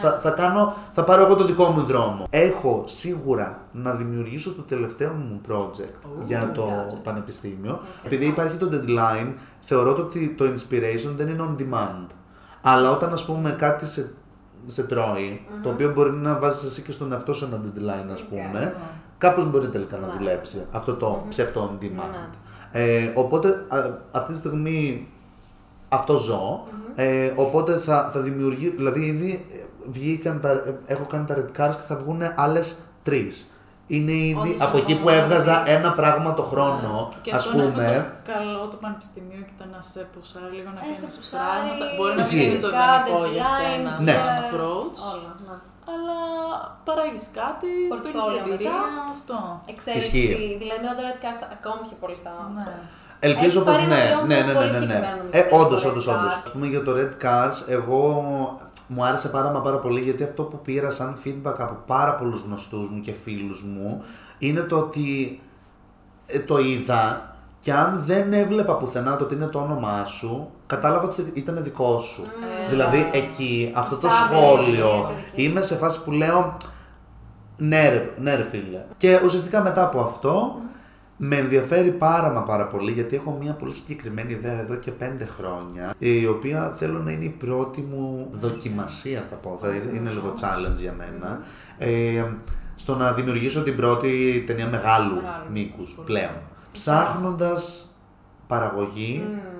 θα, 0.00 0.18
θα, 0.22 0.30
κάνω, 0.30 0.74
θα 0.92 1.04
πάρω 1.04 1.24
εγώ 1.24 1.34
το 1.34 1.44
δικό 1.44 1.64
μου 1.64 1.82
δρόμο. 1.82 2.26
Έχω 2.30 2.82
σίγουρα 2.86 3.58
να 3.72 3.94
δημιουργήσω 3.94 4.52
το 4.52 4.62
τελευταίο 4.62 5.12
μου 5.12 5.40
project 5.48 6.08
για 6.24 6.52
το 6.54 6.62
project. 6.62 6.98
πανεπιστήμιο. 7.02 7.80
Επειδή 8.04 8.26
υπάρχει 8.26 8.56
το 8.56 8.70
deadline, 8.72 9.32
θεωρώ 9.60 9.94
το 9.94 10.02
ότι 10.02 10.34
το 10.38 10.44
inspiration 10.44 11.12
δεν 11.16 11.28
είναι 11.28 11.44
on 11.48 11.62
demand. 11.62 12.06
Αλλά 12.62 12.90
όταν 12.90 13.12
ας 13.12 13.24
πούμε 13.24 13.50
κάτι 13.50 13.86
σε, 13.86 14.10
σε 14.66 14.82
τρωει 14.82 15.40
το 15.62 15.68
οποίο 15.70 15.92
μπορεί 15.92 16.10
να 16.10 16.38
βάζεις 16.38 16.64
εσύ 16.64 16.82
και 16.82 16.92
στον 16.92 17.12
εαυτό 17.12 17.32
σου 17.32 17.44
ένα 17.44 17.60
deadline 17.64 18.12
ας 18.12 18.22
πούμε, 18.24 18.74
κάπως 19.18 19.50
μπορεί 19.50 19.68
τελικά 19.68 19.96
να 19.96 20.06
Ναι. 20.06 20.12
δουλέψει 20.12 20.66
αυτό 20.70 20.94
το 20.94 21.24
ψεύτο 21.28 21.70
on 21.80 21.84
demand. 21.84 21.88
Ναι. 22.72 22.82
Ε, 22.82 23.12
οπότε 23.14 23.48
α, 23.68 23.78
αυτή 24.12 24.32
τη 24.32 24.38
στιγμή 24.38 25.08
αυτό 25.88 26.16
ζω, 26.16 26.64
ε, 26.94 27.32
οπότε 27.36 27.76
θα, 27.76 28.10
θα 28.12 28.20
δημιουργεί, 28.20 28.68
δηλαδή 28.68 29.00
ήδη 29.06 29.46
ε, 29.52 29.64
βγήκαν 29.90 30.40
τα, 30.40 30.50
ε, 30.50 30.78
έχω 30.86 31.04
κάνει 31.04 31.24
τα 31.26 31.34
red 31.36 31.60
cards 31.60 31.70
και 31.74 31.82
θα 31.86 31.96
βγουν 31.96 32.20
άλλες 32.36 32.76
τρεις. 33.02 33.50
Είναι 33.96 34.12
ήδη 34.30 34.40
Όντως, 34.40 34.60
από 34.66 34.76
εκεί 34.82 34.94
που 35.00 35.08
ακόμα, 35.08 35.22
έβγαζα 35.22 35.54
δηλαδή. 35.62 35.70
ένα 35.76 35.90
πράγμα 36.00 36.30
το 36.38 36.44
χρόνο, 36.50 36.92
Ναι. 37.12 37.20
Και 37.24 37.30
ας 37.36 37.36
αυτό 37.46 37.52
είναι 37.58 37.66
πούμε. 37.72 37.88
το 38.24 38.32
καλό 38.32 38.60
το 38.72 38.76
πανεπιστημίο 38.82 39.42
και 39.48 39.54
το 39.60 39.64
να 39.74 39.80
σε 39.92 40.00
πουσάρει 40.12 40.52
λίγο 40.58 40.70
να 40.76 40.80
Ε, 40.80 40.84
σε 40.94 41.00
κάνεις 41.00 41.14
πουσάρει, 41.18 41.68
πράγματα. 41.70 41.84
Μπορεί 41.98 42.12
να 42.18 42.20
μην 42.20 42.24
Ισχύει. 42.26 42.44
είναι 42.46 42.58
το 42.64 42.70
ιδανικό 42.74 43.18
για 43.36 43.46
deadlines, 43.48 43.56
σένα 43.58 43.90
Ναι. 44.06 44.14
σαν 44.18 44.26
ε, 44.36 44.40
approach, 44.46 44.96
Όλα, 45.12 45.32
ναι. 45.46 45.56
αλλά 45.92 46.18
παράγεις 46.86 47.26
κάτι, 47.40 47.70
Portfolio 47.92 48.04
παίρνεις 48.14 48.30
εμπειρία, 48.40 48.78
μετά. 48.82 49.02
αυτό. 49.16 49.36
Εξέλιξη, 49.72 50.06
Ισχύει. 50.18 50.56
δηλαδή 50.62 50.80
με 50.88 50.94
το 50.98 51.02
Red 51.08 51.18
Card 51.24 51.36
θα- 51.40 51.50
ακόμη 51.56 51.80
πιο 51.88 51.96
πολύ 52.02 52.18
θα 52.24 52.32
Ναι. 52.56 52.62
θες. 52.66 52.82
Ελπίζω 53.28 53.44
Έχεις 53.46 53.56
πως 53.58 53.66
πάρει 53.70 53.82
ένα 53.88 53.96
ναι. 54.00 54.06
δρόμο 54.12 54.26
Ναι, 54.30 54.38
ναι, 54.38 54.46
ναι. 54.48 54.56
πολύ 54.58 54.70
ναι, 54.72 54.78
ναι. 54.78 54.84
συγκεκριμένο, 54.84 55.16
νομίζω, 55.20 55.36
Ε, 55.38 55.40
για 55.42 55.48
το 55.52 55.56
όντως, 55.62 55.80
Red 55.84 55.88
όντως, 55.90 56.06
όντω. 56.12 56.26
Cars. 56.28 56.38
Α 56.46 56.50
πούμε 56.52 56.66
για 56.72 56.82
το 56.86 56.92
Red 57.00 57.14
Cars, 57.24 57.56
εγώ 57.76 58.02
μου 58.88 59.04
άρεσε 59.04 59.28
πάρα 59.28 59.50
μα 59.50 59.60
πάρα 59.60 59.78
πολύ 59.78 60.00
γιατί 60.00 60.22
αυτό 60.22 60.42
που 60.42 60.58
πήρα 60.60 60.90
σαν 60.90 61.18
feedback 61.24 61.54
από 61.58 61.76
πάρα 61.86 62.14
πολλούς 62.14 62.40
γνωστούς 62.40 62.88
μου 62.88 63.00
και 63.00 63.12
φίλους 63.12 63.62
μου 63.64 64.02
είναι 64.38 64.60
το 64.60 64.76
ότι 64.76 65.40
ε, 66.26 66.38
το 66.38 66.58
είδα 66.58 67.32
και 67.60 67.72
αν 67.72 68.02
δεν 68.06 68.32
έβλεπα 68.32 68.76
πουθενά 68.76 69.16
το 69.16 69.24
ότι 69.24 69.34
είναι 69.34 69.46
το 69.46 69.58
όνομά 69.58 70.04
σου, 70.04 70.50
κατάλαβα 70.66 71.04
ότι 71.08 71.30
ήταν 71.34 71.62
δικό 71.62 71.98
σου. 71.98 72.22
Δηλαδή 72.68 73.10
εκεί, 73.12 73.72
αυτό 73.74 73.96
το 73.96 74.08
Στα 74.08 74.16
σχόλιο, 74.34 75.08
αισθητική. 75.10 75.42
είμαι 75.42 75.62
σε 75.62 75.74
φάση 75.76 76.02
που 76.02 76.10
λέω 76.10 76.56
ναι 77.56 77.88
ρε, 77.88 78.10
ναι 78.20 78.34
ρε 78.34 78.42
φίλε. 78.42 78.84
Και 78.96 79.20
ουσιαστικά 79.24 79.62
μετά 79.62 79.82
από 79.82 80.00
αυτό 80.00 80.56
με 81.20 81.36
ενδιαφέρει 81.36 81.90
πάρα 81.90 82.30
μα 82.30 82.42
πάρα 82.42 82.66
πολύ 82.66 82.92
γιατί 82.92 83.16
έχω 83.16 83.36
μια 83.40 83.52
πολύ 83.52 83.74
συγκεκριμένη 83.74 84.32
ιδέα 84.32 84.60
εδώ 84.60 84.74
και 84.74 84.90
πέντε 84.90 85.24
χρόνια 85.24 85.94
η 85.98 86.26
οποία 86.26 86.72
θέλω 86.78 86.98
να 86.98 87.10
είναι 87.10 87.24
η 87.24 87.34
πρώτη 87.38 87.80
μου 87.80 88.28
δοκιμασία 88.32 89.26
θα 89.30 89.36
πω, 89.36 89.58
θα 89.62 89.68
είναι 89.94 90.10
λίγο 90.10 90.34
challenge 90.40 90.80
για 90.80 90.92
μένα. 90.98 91.38
Ε, 91.78 92.24
στο 92.74 92.96
να 92.96 93.12
δημιουργήσω 93.12 93.62
την 93.62 93.76
πρώτη 93.76 94.44
ταινία 94.46 94.68
μεγάλου 94.68 95.14
Μεγάλου. 95.14 95.50
μήκους 95.52 95.96
πλέον. 96.04 96.40
ψάχνοντας 96.72 97.88
παραγωγή 98.52 99.14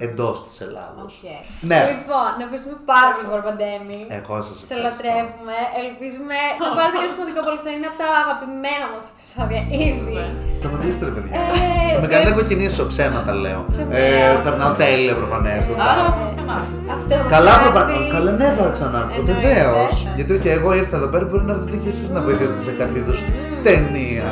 εντός 0.07 0.37
της 0.47 0.57
Ελλάδος. 0.67 1.11
Οκ. 1.23 1.27
Ναι. 1.71 1.81
Λοιπόν, 1.93 2.29
να 2.39 2.43
ευχαριστούμε 2.47 2.77
πάρα 2.93 3.11
πολύ, 3.17 3.43
Παντέμι. 3.49 3.99
Εγώ 4.19 4.35
σας 4.47 4.55
Σε 4.59 4.63
ευχαριστώ. 4.65 4.87
λατρεύουμε. 4.87 5.57
Ελπίζουμε 5.83 6.37
να 6.63 6.69
πάρετε 6.79 6.97
κάτι 7.03 7.13
σημαντικό 7.17 7.39
από 7.43 7.49
όλα 7.51 7.59
αυτά. 7.61 7.71
Είναι 7.77 7.89
από 7.93 7.99
τα 8.03 8.09
αγαπημένα 8.23 8.87
μας 8.93 9.05
επεισόδια 9.13 9.61
ήδη. 9.87 10.17
Σταματήστε 10.61 11.03
ρε 11.09 11.13
παιδιά. 11.17 11.35
Ε, 11.57 11.93
Θα 11.95 12.01
με 12.05 12.09
κάνετε 12.13 12.31
να 12.33 12.37
κοκκινήσω, 12.41 12.83
ψέματα 12.93 13.33
λέω. 13.45 13.61
Ψέματα. 13.73 13.97
Ε, 14.03 14.37
περνάω 14.47 14.71
τέλεια 14.83 15.15
προφανέστατα. 15.23 15.83
Άρα 15.91 16.01
θα 16.15 16.19
μας 16.23 16.33
κανάρθεις. 16.39 16.81
Αυτό 16.97 17.13
μας 17.23 17.31
Καλά, 17.35 17.53
άρεσε. 17.55 17.65
προφανώ. 17.67 17.93
Καλά, 18.17 18.31
ναι, 18.41 18.49
θα 18.59 18.65
ξανάρθω. 18.77 19.13
Εννοείται. 19.19 19.33
Βεβαίως. 19.39 19.91
Γιατί 20.17 20.31
και 20.45 20.51
εγώ 20.59 20.69
ήρθα 20.81 20.97
εδώ 21.01 21.09
πέρα, 21.13 21.25
μπορεί 21.29 21.45
να 21.51 21.55
έρθετε 21.57 21.77
και 21.83 21.91
εσείς 21.95 22.09
να 22.17 22.21
βοηθήσετε 22.27 22.61
σε 22.69 22.73
κάποιο 22.81 22.97
είδους 23.03 23.19
ταινία. 23.67 24.31